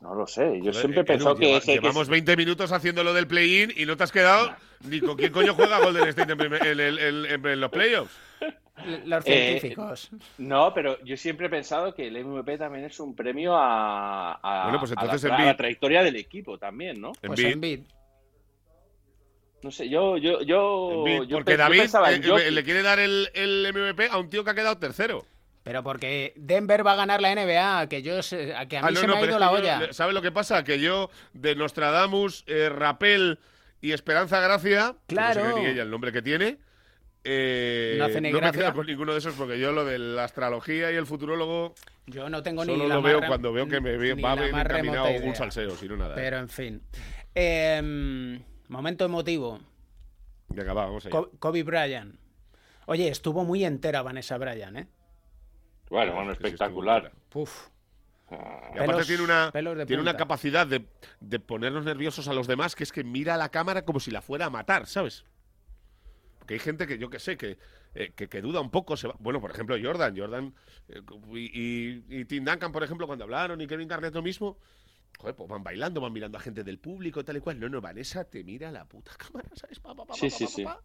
No 0.00 0.14
lo 0.14 0.26
sé, 0.26 0.42
yo 0.58 0.72
Joder, 0.72 0.74
siempre 0.74 1.00
he 1.00 1.02
Edu, 1.02 1.06
pensado 1.06 1.36
que, 1.36 1.46
lleva- 1.46 1.58
ese- 1.58 1.66
que 1.66 1.80
llevamos 1.80 2.08
20 2.08 2.36
minutos 2.36 2.72
haciendo 2.72 3.02
lo 3.04 3.14
del 3.14 3.26
play-in 3.26 3.72
y 3.76 3.86
no 3.86 3.96
te 3.96 4.04
has 4.04 4.12
quedado 4.12 4.54
ni 4.88 5.00
con 5.00 5.16
quién 5.16 5.32
coño 5.32 5.54
juega 5.54 5.78
Golden 5.78 6.08
State 6.08 6.32
en, 6.32 6.38
primer- 6.38 6.66
en 6.66 6.80
en- 6.80 7.46
en 7.46 7.60
los 7.60 7.70
playoffs. 7.70 8.12
Los 9.06 9.24
Eh, 9.26 9.58
científicos. 9.60 10.10
No, 10.36 10.74
pero 10.74 11.02
yo 11.04 11.16
siempre 11.16 11.46
he 11.46 11.50
pensado 11.50 11.94
que 11.94 12.08
el 12.08 12.16
MVP 12.16 12.58
también 12.58 12.84
es 12.84 12.98
un 13.00 13.14
premio 13.14 13.54
a, 13.56 14.32
a- 14.34 14.64
Bueno, 14.64 14.80
pues 14.80 14.92
a 14.92 14.94
la 14.96 15.02
entonces 15.02 15.30
a, 15.30 15.34
Embiid. 15.34 15.46
la 15.46 15.56
trayectoria 15.56 16.02
del 16.02 16.16
equipo 16.16 16.58
también, 16.58 17.00
¿no? 17.00 17.12
Pues. 17.22 17.38
Embiid. 17.40 17.80
No 19.62 19.70
sé, 19.70 19.88
yo, 19.88 20.18
yo, 20.18 20.42
yo, 20.42 20.90
Embiid, 21.06 21.22
yo 21.28 21.36
porque 21.38 21.52
yo 21.52 21.58
David 21.58 21.80
en 22.12 22.38
eh, 22.38 22.50
le 22.50 22.64
quiere 22.64 22.82
dar 22.82 22.98
el, 22.98 23.30
el 23.32 23.66
MVP 23.72 24.08
a 24.10 24.18
un 24.18 24.28
tío 24.28 24.44
que 24.44 24.50
ha 24.50 24.54
quedado 24.54 24.76
tercero. 24.76 25.24
Pero 25.64 25.82
porque 25.82 26.34
Denver 26.36 26.86
va 26.86 26.92
a 26.92 26.96
ganar 26.96 27.20
la 27.22 27.34
NBA, 27.34 27.88
que 27.88 28.02
yo 28.02 28.18
a 28.18 28.66
que 28.66 28.76
a 28.76 28.82
mí 28.82 28.88
Ah, 28.88 28.90
no, 28.92 29.00
se 29.00 29.06
no, 29.06 29.14
me 29.16 29.22
ha 29.22 29.24
ido 29.24 29.38
la 29.38 29.48
que 29.48 29.54
olla. 29.54 29.92
¿Sabes 29.92 30.14
lo 30.14 30.20
que 30.22 30.30
pasa? 30.30 30.62
Que 30.62 30.78
yo, 30.78 31.10
de 31.32 31.56
Nostradamus, 31.56 32.44
eh, 32.46 32.68
Rapel 32.68 33.38
y 33.80 33.92
Esperanza 33.92 34.40
Gracia, 34.40 34.94
que 35.06 35.14
Claro. 35.16 35.42
no 35.42 35.54
sé 35.56 35.60
ni 35.62 35.66
ella 35.66 35.82
el 35.82 35.90
nombre 35.90 36.12
que 36.12 36.20
tiene, 36.20 36.58
eh, 37.24 37.96
No 37.98 38.04
hace 38.04 38.20
ni 38.20 38.30
me 38.30 38.38
gracia. 38.38 38.60
quedo 38.60 38.74
con 38.74 38.86
ninguno 38.86 39.12
de 39.12 39.18
esos 39.18 39.34
porque 39.34 39.58
yo 39.58 39.72
lo 39.72 39.86
de 39.86 39.98
la 39.98 40.24
astrología 40.24 40.92
y 40.92 40.96
el 40.96 41.06
futurólogo 41.06 41.74
Yo 42.06 42.28
no 42.28 42.42
tengo 42.42 42.62
ni 42.66 42.72
solo 42.72 42.86
la 42.86 42.96
lo 42.96 43.02
veo 43.02 43.22
cuando 43.26 43.50
veo 43.50 43.66
que 43.66 43.80
me 43.80 43.92
ni 43.96 44.20
va 44.22 44.34
bien 44.34 44.52
más 44.52 44.66
encaminado 44.66 45.08
un 45.22 45.34
salseo, 45.34 45.70
si 45.76 45.88
no 45.88 45.96
nada. 45.96 46.12
¿eh? 46.12 46.16
Pero 46.16 46.38
en 46.40 46.48
fin. 46.50 46.82
Em, 47.34 48.42
momento 48.68 49.06
emotivo. 49.06 49.58
Venga, 50.48 50.74
va, 50.74 50.84
vamos 50.84 51.06
allá. 51.06 51.22
Kobe 51.38 51.62
Bryant. 51.62 52.16
Oye, 52.86 53.08
estuvo 53.08 53.44
muy 53.44 53.64
entera 53.64 54.02
Vanessa 54.02 54.36
Bryant, 54.36 54.76
¿eh? 54.76 54.86
Bueno, 55.90 56.14
bueno, 56.14 56.32
espectacular. 56.32 57.12
Puf. 57.28 57.68
Y 58.30 58.34
aparte 58.34 58.86
Pelos- 58.86 59.06
tiene 59.06 59.22
una, 59.22 59.52
tiene 59.86 60.02
una 60.02 60.16
capacidad 60.16 60.66
de, 60.66 60.86
de 61.20 61.38
ponernos 61.40 61.84
nerviosos 61.84 62.26
a 62.26 62.32
los 62.32 62.46
demás 62.46 62.74
que 62.74 62.82
es 62.82 62.90
que 62.90 63.04
mira 63.04 63.34
a 63.34 63.36
la 63.36 63.50
cámara 63.50 63.84
como 63.84 64.00
si 64.00 64.10
la 64.10 64.22
fuera 64.22 64.46
a 64.46 64.50
matar, 64.50 64.86
¿sabes? 64.86 65.24
Porque 66.38 66.54
hay 66.54 66.60
gente 66.60 66.86
que 66.86 66.98
yo 66.98 67.10
que 67.10 67.18
sé, 67.18 67.36
que, 67.36 67.58
eh, 67.94 68.12
que, 68.16 68.28
que 68.28 68.40
duda 68.40 68.60
un 68.60 68.70
poco. 68.70 68.96
Se 68.96 69.08
va- 69.08 69.14
Bueno, 69.18 69.40
por 69.40 69.50
ejemplo, 69.50 69.76
Jordan. 69.80 70.16
Jordan 70.16 70.54
eh, 70.88 71.00
y, 71.32 71.38
y- 71.38 72.04
y 72.20 72.24
Tim 72.24 72.44
Duncan, 72.44 72.72
por 72.72 72.82
ejemplo, 72.82 73.06
cuando 73.06 73.24
hablaron 73.24 73.60
y 73.60 73.66
Kevin 73.66 73.88
Garnett 73.88 74.14
lo 74.14 74.22
mismo, 74.22 74.58
joder, 75.18 75.36
pues 75.36 75.48
van 75.48 75.62
bailando, 75.62 76.00
van 76.00 76.12
mirando 76.12 76.38
a 76.38 76.40
gente 76.40 76.64
del 76.64 76.78
público 76.78 77.20
y 77.20 77.24
tal 77.24 77.36
y 77.36 77.40
cual. 77.40 77.60
No, 77.60 77.68
no, 77.68 77.80
Vanessa 77.80 78.24
te 78.24 78.42
mira 78.42 78.70
a 78.70 78.72
la 78.72 78.84
puta 78.86 79.12
cámara, 79.18 79.48
¿sabes? 79.54 79.78
Pa, 79.80 79.94
pa, 79.94 80.06
pa, 80.06 80.14
Sí, 80.14 80.28
pa, 80.28 80.36
sí, 80.36 80.44
pa, 80.44 80.50
sí. 80.50 80.64
pa. 80.64 80.80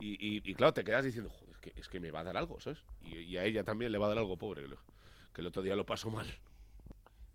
Y, 0.00 0.10
y- 0.36 0.42
y 0.44 0.54
claro, 0.54 0.74
te 0.74 0.84
quedas 0.84 1.04
diciendo, 1.04 1.30
es 1.76 1.88
que 1.88 2.00
me 2.00 2.10
va 2.10 2.20
a 2.20 2.24
dar 2.24 2.36
algo, 2.36 2.60
¿sabes? 2.60 2.84
Y, 3.02 3.36
a 3.36 3.44
ella 3.44 3.64
también 3.64 3.92
le 3.92 3.98
va 3.98 4.06
a 4.06 4.10
dar 4.10 4.18
algo, 4.18 4.36
pobre, 4.36 4.64
que, 5.32 5.40
el 5.40 5.46
otro 5.46 5.62
día 5.62 5.76
lo 5.76 5.86
pasó 5.86 6.10
mal. 6.10 6.26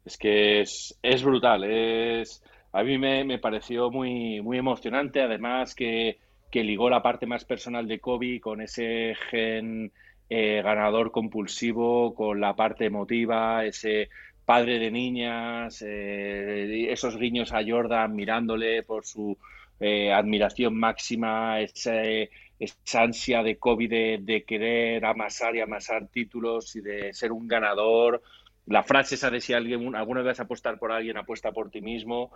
Es 0.06 0.18
que 0.18 0.62
es, 0.62 0.98
es 1.02 1.24
brutal. 1.24 1.64
Es, 1.64 2.42
a 2.72 2.84
mí 2.84 2.98
me, 2.98 3.24
me 3.24 3.40
pareció 3.40 3.92
muy, 3.92 4.42
muy 4.42 4.58
emocionante. 4.58 5.22
Además, 5.22 5.76
que, 5.76 6.20
que 6.50 6.64
ligó 6.64 6.90
la 6.90 7.02
parte 7.02 7.26
más 7.26 7.46
personal 7.46 7.88
de 7.88 8.00
Kobe 8.00 8.40
con 8.40 8.62
ese 8.62 9.16
gen 9.30 9.92
eh, 10.30 10.62
ganador 10.64 11.12
compulsivo, 11.12 12.14
con 12.14 12.40
la 12.40 12.56
parte 12.56 12.86
emotiva, 12.86 13.66
ese 13.66 14.10
padre 14.46 14.80
de 14.80 14.92
niñas, 14.92 15.84
eh, 15.86 16.88
esos 16.92 17.18
guiños 17.18 17.52
a 17.54 17.62
Jordan 17.68 18.16
mirándole 18.16 18.84
por 18.84 19.06
su 19.06 19.38
eh, 19.80 20.12
admiración 20.12 20.76
máxima, 20.76 21.62
ese- 21.62 22.30
esa 22.60 23.02
ansia 23.02 23.42
de 23.42 23.58
Kobe 23.58 23.88
de, 23.88 24.44
querer 24.46 25.06
amasar 25.06 25.56
y 25.56 25.62
amasar 25.62 26.08
títulos 26.08 26.76
y 26.76 26.82
de 26.82 27.14
ser 27.14 27.32
un 27.32 27.48
ganador 27.48 28.22
la 28.66 28.84
frase 28.84 29.16
esa 29.16 29.32
de 29.32 29.42
si 29.42 29.54
alguien 29.54 29.96
alguna 29.96 30.22
vez 30.22 30.40
apostar 30.40 30.78
por 30.78 30.92
alguien, 30.92 31.18
apuesta 31.18 31.52
por 31.52 31.72
ti 31.72 31.82
mismo. 31.82 32.32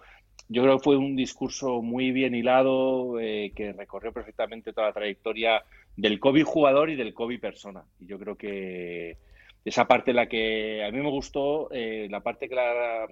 Yo 0.50 0.64
creo 0.64 0.78
que 0.78 0.84
fue 0.84 0.98
un 0.98 1.16
discurso 1.16 1.84
muy 1.84 2.10
bien 2.10 2.34
hilado 2.34 3.20
eh, 3.20 3.52
que 3.56 3.72
recorrió 3.72 4.12
perfectamente 4.12 4.74
toda 4.74 4.88
la 4.88 4.94
trayectoria 4.94 5.64
del 5.96 6.20
Kobe 6.20 6.42
jugador 6.42 6.90
y 6.90 6.96
del 6.96 7.14
Kobe 7.14 7.38
persona. 7.38 7.84
Y 8.00 8.08
yo 8.08 8.18
creo 8.18 8.36
que, 8.36 9.18
esa 9.66 9.88
parte 9.88 10.14
la 10.14 10.28
que 10.28 10.84
a 10.84 10.92
mí 10.92 11.00
me 11.00 11.10
gustó, 11.10 11.70
eh, 11.72 12.08
la 12.10 12.22
parte 12.22 12.50
que 12.50 12.56
la, 12.56 13.08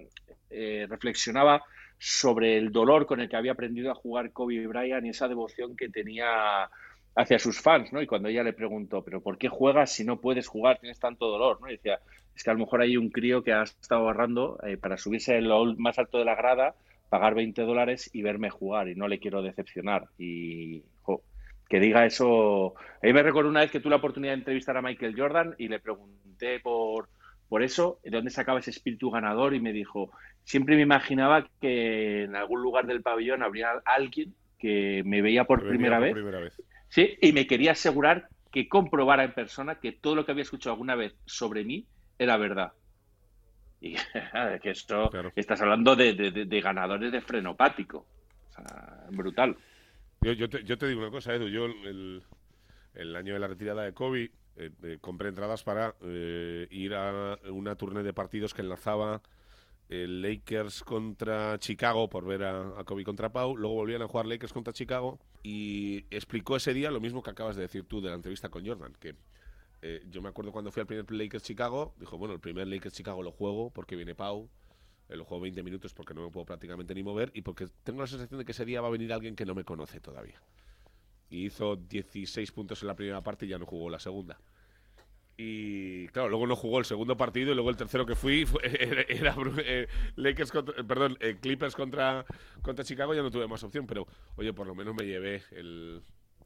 eh, 0.50 0.86
reflexionaba 0.88 1.62
sobre 1.98 2.58
el 2.58 2.72
dolor 2.72 3.06
con 3.06 3.20
el 3.20 3.28
que 3.28 3.36
había 3.36 3.52
aprendido 3.52 3.90
a 3.90 3.94
jugar 3.94 4.32
Kobe 4.32 4.66
Bryant 4.66 5.06
y 5.06 5.10
esa 5.10 5.28
devoción 5.28 5.76
que 5.76 5.88
tenía 5.88 6.68
hacia 7.14 7.38
sus 7.38 7.60
fans, 7.60 7.92
¿no? 7.92 8.00
Y 8.00 8.06
cuando 8.06 8.28
ella 8.28 8.42
le 8.42 8.52
preguntó, 8.52 9.02
¿pero 9.02 9.20
por 9.20 9.38
qué 9.38 9.48
juegas 9.48 9.92
si 9.92 10.04
no 10.04 10.20
puedes 10.20 10.48
jugar? 10.48 10.78
Tienes 10.78 10.98
tanto 10.98 11.28
dolor, 11.28 11.60
¿no? 11.60 11.68
Y 11.68 11.72
decía, 11.72 12.00
es 12.34 12.42
que 12.42 12.50
a 12.50 12.54
lo 12.54 12.60
mejor 12.60 12.80
hay 12.80 12.96
un 12.96 13.10
crío 13.10 13.42
que 13.42 13.52
ha 13.52 13.62
estado 13.62 14.06
ahorrando 14.06 14.58
eh, 14.66 14.76
para 14.76 14.96
subirse 14.96 15.36
el 15.36 15.50
más 15.78 15.98
alto 15.98 16.18
de 16.18 16.24
la 16.24 16.34
grada, 16.34 16.74
pagar 17.08 17.34
20 17.34 17.62
dólares 17.62 18.08
y 18.12 18.22
verme 18.22 18.50
jugar 18.50 18.88
y 18.88 18.94
no 18.94 19.08
le 19.08 19.18
quiero 19.18 19.42
decepcionar. 19.42 20.08
Y 20.18 20.82
que 21.72 21.80
diga 21.80 22.04
eso. 22.04 22.74
A 23.02 23.06
mí 23.06 23.14
me 23.14 23.22
recuerdo 23.22 23.48
una 23.48 23.60
vez 23.60 23.70
que 23.70 23.80
tuve 23.80 23.90
la 23.90 23.96
oportunidad 23.96 24.32
de 24.32 24.40
entrevistar 24.40 24.76
a 24.76 24.82
Michael 24.82 25.14
Jordan 25.16 25.54
y 25.56 25.68
le 25.68 25.80
pregunté 25.80 26.60
por, 26.60 27.08
por 27.48 27.62
eso, 27.62 27.98
de 28.04 28.10
dónde 28.10 28.30
sacaba 28.30 28.58
ese 28.58 28.68
espíritu 28.68 29.10
ganador 29.10 29.54
y 29.54 29.60
me 29.60 29.72
dijo, 29.72 30.10
siempre 30.44 30.76
me 30.76 30.82
imaginaba 30.82 31.48
que 31.62 32.24
en 32.24 32.36
algún 32.36 32.60
lugar 32.60 32.86
del 32.86 33.00
pabellón 33.00 33.42
habría 33.42 33.70
alguien 33.86 34.34
que 34.58 35.02
me 35.06 35.22
veía 35.22 35.44
por, 35.44 35.66
primera, 35.66 35.98
vez, 35.98 36.14
Sí, 36.92 37.16
y 37.22 37.32
me 37.32 37.46
quería 37.46 37.72
asegurar 37.72 38.28
que 38.50 38.68
comprobara 38.68 39.24
en 39.24 39.32
persona 39.32 39.76
que 39.76 39.92
todo 39.92 40.14
lo 40.14 40.26
que 40.26 40.32
había 40.32 40.42
escuchado 40.42 40.74
alguna 40.74 40.94
vez 40.94 41.14
sobre 41.24 41.64
mí 41.64 41.86
era 42.18 42.36
verdad. 42.36 42.74
Y 43.80 43.94
que 44.62 44.70
esto 44.70 45.10
estás 45.34 45.62
hablando 45.62 45.96
de, 45.96 46.60
ganadores 46.62 47.10
de 47.10 47.22
frenopático. 47.22 48.04
O 48.50 48.52
sea, 48.52 49.06
brutal. 49.10 49.56
Yo, 50.20 50.32
yo, 50.32 50.50
te, 50.50 50.64
yo, 50.64 50.76
te, 50.76 50.86
digo 50.86 51.00
una 51.00 51.10
cosa, 51.10 51.34
Edu. 51.34 51.48
Yo, 51.48 51.64
el, 51.64 52.22
el 52.92 53.16
año 53.16 53.32
de 53.32 53.40
la 53.40 53.48
retirada 53.48 53.84
de 53.84 53.94
Kobe, 53.94 54.30
eh, 54.56 54.70
eh, 54.82 54.98
compré 55.00 55.30
entradas 55.30 55.62
para 55.62 55.94
eh, 56.02 56.68
ir 56.70 56.94
a 56.94 57.38
una 57.48 57.74
turné 57.74 58.02
de 58.02 58.12
partidos 58.12 58.52
que 58.52 58.60
enlazaba 58.60 59.22
el 59.92 60.22
Lakers 60.22 60.82
contra 60.82 61.58
Chicago 61.58 62.08
por 62.08 62.24
ver 62.24 62.44
a, 62.44 62.82
Kobe 62.84 63.04
contra 63.04 63.30
Pau. 63.30 63.56
Luego 63.56 63.74
volvían 63.74 64.02
a 64.02 64.08
jugar 64.08 64.26
Lakers 64.26 64.52
contra 64.52 64.72
Chicago 64.72 65.20
y 65.42 66.06
explicó 66.10 66.56
ese 66.56 66.72
día 66.72 66.90
lo 66.90 67.00
mismo 67.00 67.22
que 67.22 67.30
acabas 67.30 67.56
de 67.56 67.62
decir 67.62 67.84
tú 67.84 68.00
de 68.00 68.08
la 68.08 68.14
entrevista 68.14 68.48
con 68.48 68.66
Jordan, 68.66 68.94
que 68.98 69.14
yo 70.08 70.22
me 70.22 70.28
acuerdo 70.28 70.52
cuando 70.52 70.70
fui 70.70 70.80
al 70.80 70.86
primer 70.86 71.10
Lakers 71.10 71.42
Chicago, 71.42 71.92
dijo, 71.98 72.16
bueno, 72.16 72.34
el 72.34 72.40
primer 72.40 72.68
Lakers 72.68 72.94
Chicago 72.94 73.20
lo 73.22 73.32
juego 73.32 73.70
porque 73.70 73.96
viene 73.96 74.14
Pau, 74.14 74.48
lo 75.08 75.24
juego 75.24 75.42
20 75.42 75.62
minutos 75.62 75.92
porque 75.92 76.14
no 76.14 76.24
me 76.24 76.30
puedo 76.30 76.46
prácticamente 76.46 76.94
ni 76.94 77.02
mover 77.02 77.30
y 77.34 77.42
porque 77.42 77.68
tengo 77.84 78.00
la 78.00 78.06
sensación 78.06 78.38
de 78.38 78.44
que 78.44 78.52
ese 78.52 78.64
día 78.64 78.80
va 78.80 78.88
a 78.88 78.92
venir 78.92 79.12
alguien 79.12 79.36
que 79.36 79.44
no 79.44 79.54
me 79.54 79.64
conoce 79.64 80.00
todavía. 80.00 80.40
Y 81.28 81.46
hizo 81.46 81.76
16 81.76 82.52
puntos 82.52 82.82
en 82.82 82.88
la 82.88 82.94
primera 82.94 83.22
parte 83.22 83.46
y 83.46 83.48
ya 83.48 83.58
no 83.58 83.66
jugó 83.66 83.90
la 83.90 83.98
segunda. 83.98 84.38
Y 85.44 86.06
claro, 86.08 86.28
luego 86.28 86.46
no 86.46 86.54
jugó 86.54 86.78
el 86.78 86.84
segundo 86.84 87.16
partido 87.16 87.50
y 87.50 87.54
luego 87.54 87.68
el 87.68 87.76
tercero 87.76 88.06
que 88.06 88.14
fui 88.14 88.46
era, 88.62 89.34
eh, 89.58 89.88
Lakers 90.14 90.54
eh, 90.54 90.84
perdón, 90.86 91.16
eh, 91.20 91.36
Clippers 91.40 91.74
contra, 91.74 92.24
contra 92.62 92.84
Chicago, 92.84 93.12
ya 93.12 93.22
no 93.22 93.30
tuve 93.30 93.48
más 93.48 93.62
opción, 93.64 93.86
pero 93.86 94.06
oye, 94.36 94.52
por 94.52 94.68
lo 94.68 94.74
menos 94.76 94.94
me 94.94 95.04
llevé 95.04 95.42
el, 95.50 96.00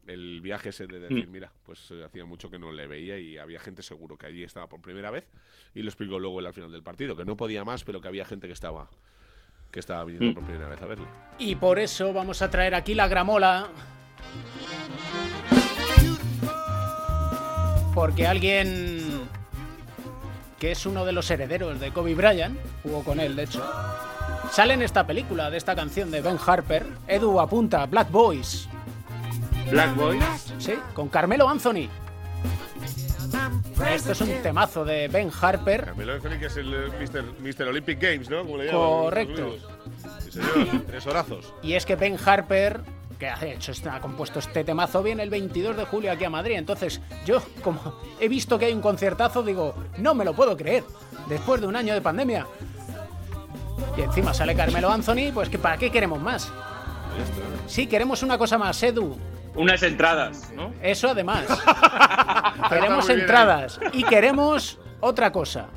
el 0.07 0.41
viaje 0.41 0.69
ese 0.69 0.87
de 0.87 0.99
decir, 0.99 1.27
mm. 1.27 1.31
mira, 1.31 1.51
pues 1.63 1.91
eh, 1.91 2.03
hacía 2.03 2.25
mucho 2.25 2.49
que 2.49 2.57
no 2.57 2.71
le 2.71 2.87
veía 2.87 3.19
y 3.19 3.37
había 3.37 3.59
gente 3.59 3.83
seguro 3.83 4.17
que 4.17 4.25
allí 4.25 4.43
estaba 4.43 4.67
por 4.67 4.81
primera 4.81 5.11
vez 5.11 5.25
y 5.75 5.83
lo 5.83 5.89
explicó 5.89 6.17
luego 6.17 6.39
al 6.39 6.53
final 6.53 6.71
del 6.71 6.83
partido, 6.83 7.15
que 7.15 7.25
no 7.25 7.37
podía 7.37 7.63
más, 7.63 7.83
pero 7.83 8.01
que 8.01 8.07
había 8.07 8.25
gente 8.25 8.47
que 8.47 8.53
estaba 8.53 8.89
que 9.71 9.79
estaba 9.79 10.05
viniendo 10.05 10.31
mm. 10.31 10.33
por 10.33 10.43
primera 10.45 10.69
vez 10.69 10.81
a 10.81 10.85
verlo. 10.87 11.07
Y 11.37 11.55
por 11.55 11.77
eso 11.77 12.13
vamos 12.13 12.41
a 12.41 12.49
traer 12.49 12.73
aquí 12.73 12.95
la 12.95 13.07
gramola. 13.07 13.69
Porque 17.97 18.27
alguien 18.27 19.27
que 20.59 20.71
es 20.71 20.85
uno 20.85 21.03
de 21.03 21.13
los 21.13 21.31
herederos 21.31 21.79
de 21.79 21.91
Kobe 21.91 22.13
Bryant, 22.13 22.55
jugó 22.83 23.03
con 23.03 23.19
él 23.19 23.35
de 23.35 23.45
hecho, 23.45 23.67
sale 24.51 24.75
en 24.75 24.83
esta 24.83 25.07
película 25.07 25.49
de 25.49 25.57
esta 25.57 25.75
canción 25.75 26.11
de 26.11 26.21
Ben 26.21 26.37
Harper, 26.45 26.85
Edu 27.07 27.39
apunta 27.39 27.87
Black 27.87 28.11
Boys, 28.11 28.69
Black 29.71 29.95
Boys. 29.95 30.23
Sí, 30.59 30.75
con 30.93 31.09
Carmelo 31.09 31.49
Anthony. 31.49 31.89
Esto 33.91 34.11
es 34.11 34.21
un 34.21 34.43
temazo 34.43 34.85
de 34.85 35.07
Ben 35.07 35.31
Harper. 35.41 35.85
Carmelo 35.85 36.13
Anthony, 36.13 36.37
que 36.39 36.45
es 36.45 36.57
el 36.57 36.71
eh, 36.71 37.23
Mr. 37.41 37.67
Olympic 37.67 37.99
Games, 37.99 38.29
¿no? 38.29 38.45
Correcto. 38.45 39.55
Sí, 40.23 40.33
señor. 40.33 40.83
Tres 40.85 41.07
horazos. 41.07 41.51
Y 41.63 41.73
es 41.73 41.83
que 41.87 41.95
Ben 41.95 42.15
Harper, 42.23 42.79
que 43.17 43.27
ha 43.27 43.39
hecho, 43.45 43.71
ha 43.89 43.99
compuesto 43.99 44.39
este 44.39 44.63
temazo, 44.63 45.01
viene 45.01 45.23
el 45.23 45.29
22 45.29 45.75
de 45.75 45.85
julio 45.85 46.11
aquí 46.11 46.23
a 46.23 46.29
Madrid. 46.29 46.55
Entonces, 46.57 47.01
yo, 47.25 47.41
como 47.63 47.99
he 48.19 48.27
visto 48.27 48.57
que 48.59 48.65
hay 48.65 48.73
un 48.73 48.81
conciertazo, 48.81 49.43
digo, 49.43 49.75
no 49.97 50.13
me 50.13 50.25
lo 50.25 50.33
puedo 50.33 50.55
creer. 50.55 50.83
Después 51.27 51.61
de 51.61 51.67
un 51.67 51.75
año 51.75 51.93
de 51.93 52.01
pandemia. 52.01 52.45
Y 53.97 54.01
encima 54.01 54.33
sale 54.33 54.55
Carmelo 54.55 54.91
Anthony, 54.91 55.31
pues 55.33 55.49
que 55.49 55.57
¿para 55.57 55.77
qué 55.77 55.91
queremos 55.91 56.21
más? 56.21 56.51
Sí, 57.65 57.87
queremos 57.87 58.23
una 58.23 58.37
cosa 58.37 58.57
más, 58.57 58.81
Edu. 58.83 59.17
Unas 59.55 59.81
entradas, 59.81 60.51
¿no? 60.55 60.71
Eso 60.81 61.09
además. 61.09 61.45
queremos 62.69 63.09
entradas 63.09 63.79
y 63.91 64.03
queremos 64.03 64.79
otra 64.99 65.31
cosa. 65.31 65.67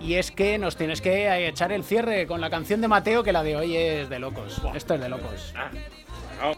Y 0.00 0.14
es 0.14 0.32
que 0.32 0.58
nos 0.58 0.76
tienes 0.76 1.00
que 1.00 1.46
echar 1.46 1.70
el 1.70 1.84
cierre 1.84 2.26
con 2.26 2.40
la 2.40 2.50
canción 2.50 2.80
de 2.80 2.88
Mateo, 2.88 3.22
que 3.22 3.32
la 3.32 3.44
de 3.44 3.56
hoy 3.56 3.76
es 3.76 4.08
de 4.08 4.18
locos. 4.18 4.60
Esto 4.74 4.94
es 4.94 5.00
de 5.00 5.08
locos. 5.08 5.54
Ah, 6.42 6.54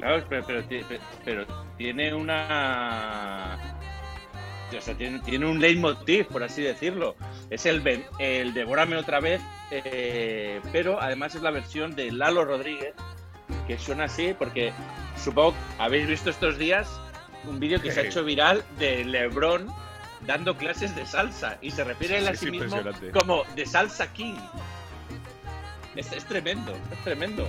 pero, 1.25 1.47
tiene 1.77 2.15
una. 2.15 3.59
O 4.77 4.81
sea, 4.81 4.95
tiene, 4.95 5.47
un 5.47 5.61
leitmotiv, 5.61 6.27
por 6.27 6.43
así 6.43 6.63
decirlo. 6.63 7.15
Es 7.51 7.67
el, 7.67 8.05
el 8.19 8.55
Devórame 8.55 8.97
otra 8.97 9.21
vez, 9.21 9.41
eh, 9.71 10.61
pero 10.73 11.01
además 11.01 11.35
es 11.35 11.43
la 11.43 11.51
versión 11.51 11.95
de 11.95 12.11
Lalo 12.11 12.45
Rodríguez, 12.45 12.95
que 13.69 13.79
suena 13.79 14.05
así 14.05 14.35
porque 14.37 14.73
supongo 15.23 15.55
habéis 15.79 16.09
visto 16.09 16.31
estos 16.31 16.59
días 16.59 16.89
un 17.47 17.61
vídeo 17.61 17.81
que 17.81 17.93
se 17.93 18.01
ha 18.01 18.03
hecho 18.05 18.25
viral 18.25 18.65
de 18.79 19.05
LeBron 19.05 19.69
dando 20.27 20.57
clases 20.57 20.95
de 20.97 21.07
salsa 21.07 21.59
y 21.61 21.71
se 21.71 21.85
refiere 21.85 22.27
a 22.27 22.35
sí 22.35 22.51
mismo 22.51 22.81
como 23.13 23.45
de 23.55 23.67
salsa 23.67 24.13
king. 24.13 24.37
Es, 25.95 26.09
tremendo, 26.25 26.73
es 26.91 27.05
tremendo. 27.05 27.47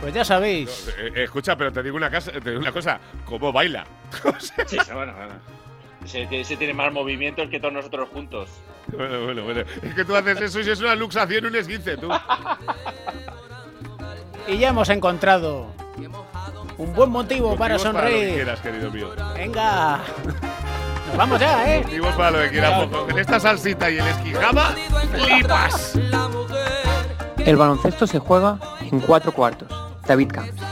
Pues 0.00 0.14
ya 0.14 0.24
sabéis. 0.24 0.88
Eh, 0.98 1.12
eh, 1.14 1.24
escucha, 1.24 1.56
pero 1.56 1.72
te 1.72 1.82
digo 1.82 1.96
una, 1.96 2.10
casa, 2.10 2.32
te 2.32 2.40
digo 2.40 2.60
una 2.60 2.72
cosa, 2.72 2.98
¿cómo 3.24 3.52
baila? 3.52 3.84
sí, 4.66 4.78
bueno, 4.92 5.12
bueno. 5.14 5.34
Se, 6.06 6.26
tiene 6.26 6.72
más 6.72 6.92
movimientos 6.92 7.48
que 7.50 7.60
todos 7.60 7.74
nosotros 7.74 8.08
juntos. 8.08 8.48
Bueno, 8.88 9.24
bueno, 9.24 9.44
bueno. 9.44 9.60
Es 9.82 9.94
que 9.94 10.04
tú 10.04 10.16
haces 10.16 10.40
eso 10.40 10.60
y 10.60 10.70
es 10.70 10.80
una 10.80 10.94
luxación, 10.94 11.44
un 11.44 11.54
esguince, 11.54 11.98
tú. 11.98 12.08
y 14.48 14.58
ya 14.58 14.70
hemos 14.70 14.88
encontrado 14.88 15.66
un 16.78 16.94
buen 16.94 17.10
motivo 17.10 17.54
para 17.56 17.78
sonreír. 17.78 18.12
Para 18.12 18.20
lo 18.22 18.26
que 18.26 18.34
quieras, 18.34 18.60
querido 18.60 18.90
mío. 18.90 19.10
Venga. 19.34 20.00
Nos 21.06 21.16
vamos 21.16 21.38
ya, 21.38 21.74
¿eh? 21.74 21.82
Motivos 21.82 22.14
para 22.14 22.30
lo 22.30 22.38
que 22.38 22.50
quieras. 22.50 22.88
Con 22.88 23.18
esta 23.18 23.38
salsita 23.38 23.90
y 23.90 23.98
el 23.98 24.06
esquijama, 24.06 24.74
flipas. 25.12 25.98
El 27.38 27.56
baloncesto 27.56 28.06
se 28.06 28.18
juega 28.18 28.58
en 28.80 29.00
cuatro 29.00 29.32
cuartos. 29.32 29.89
David 30.10 30.32
Camps. 30.32 30.69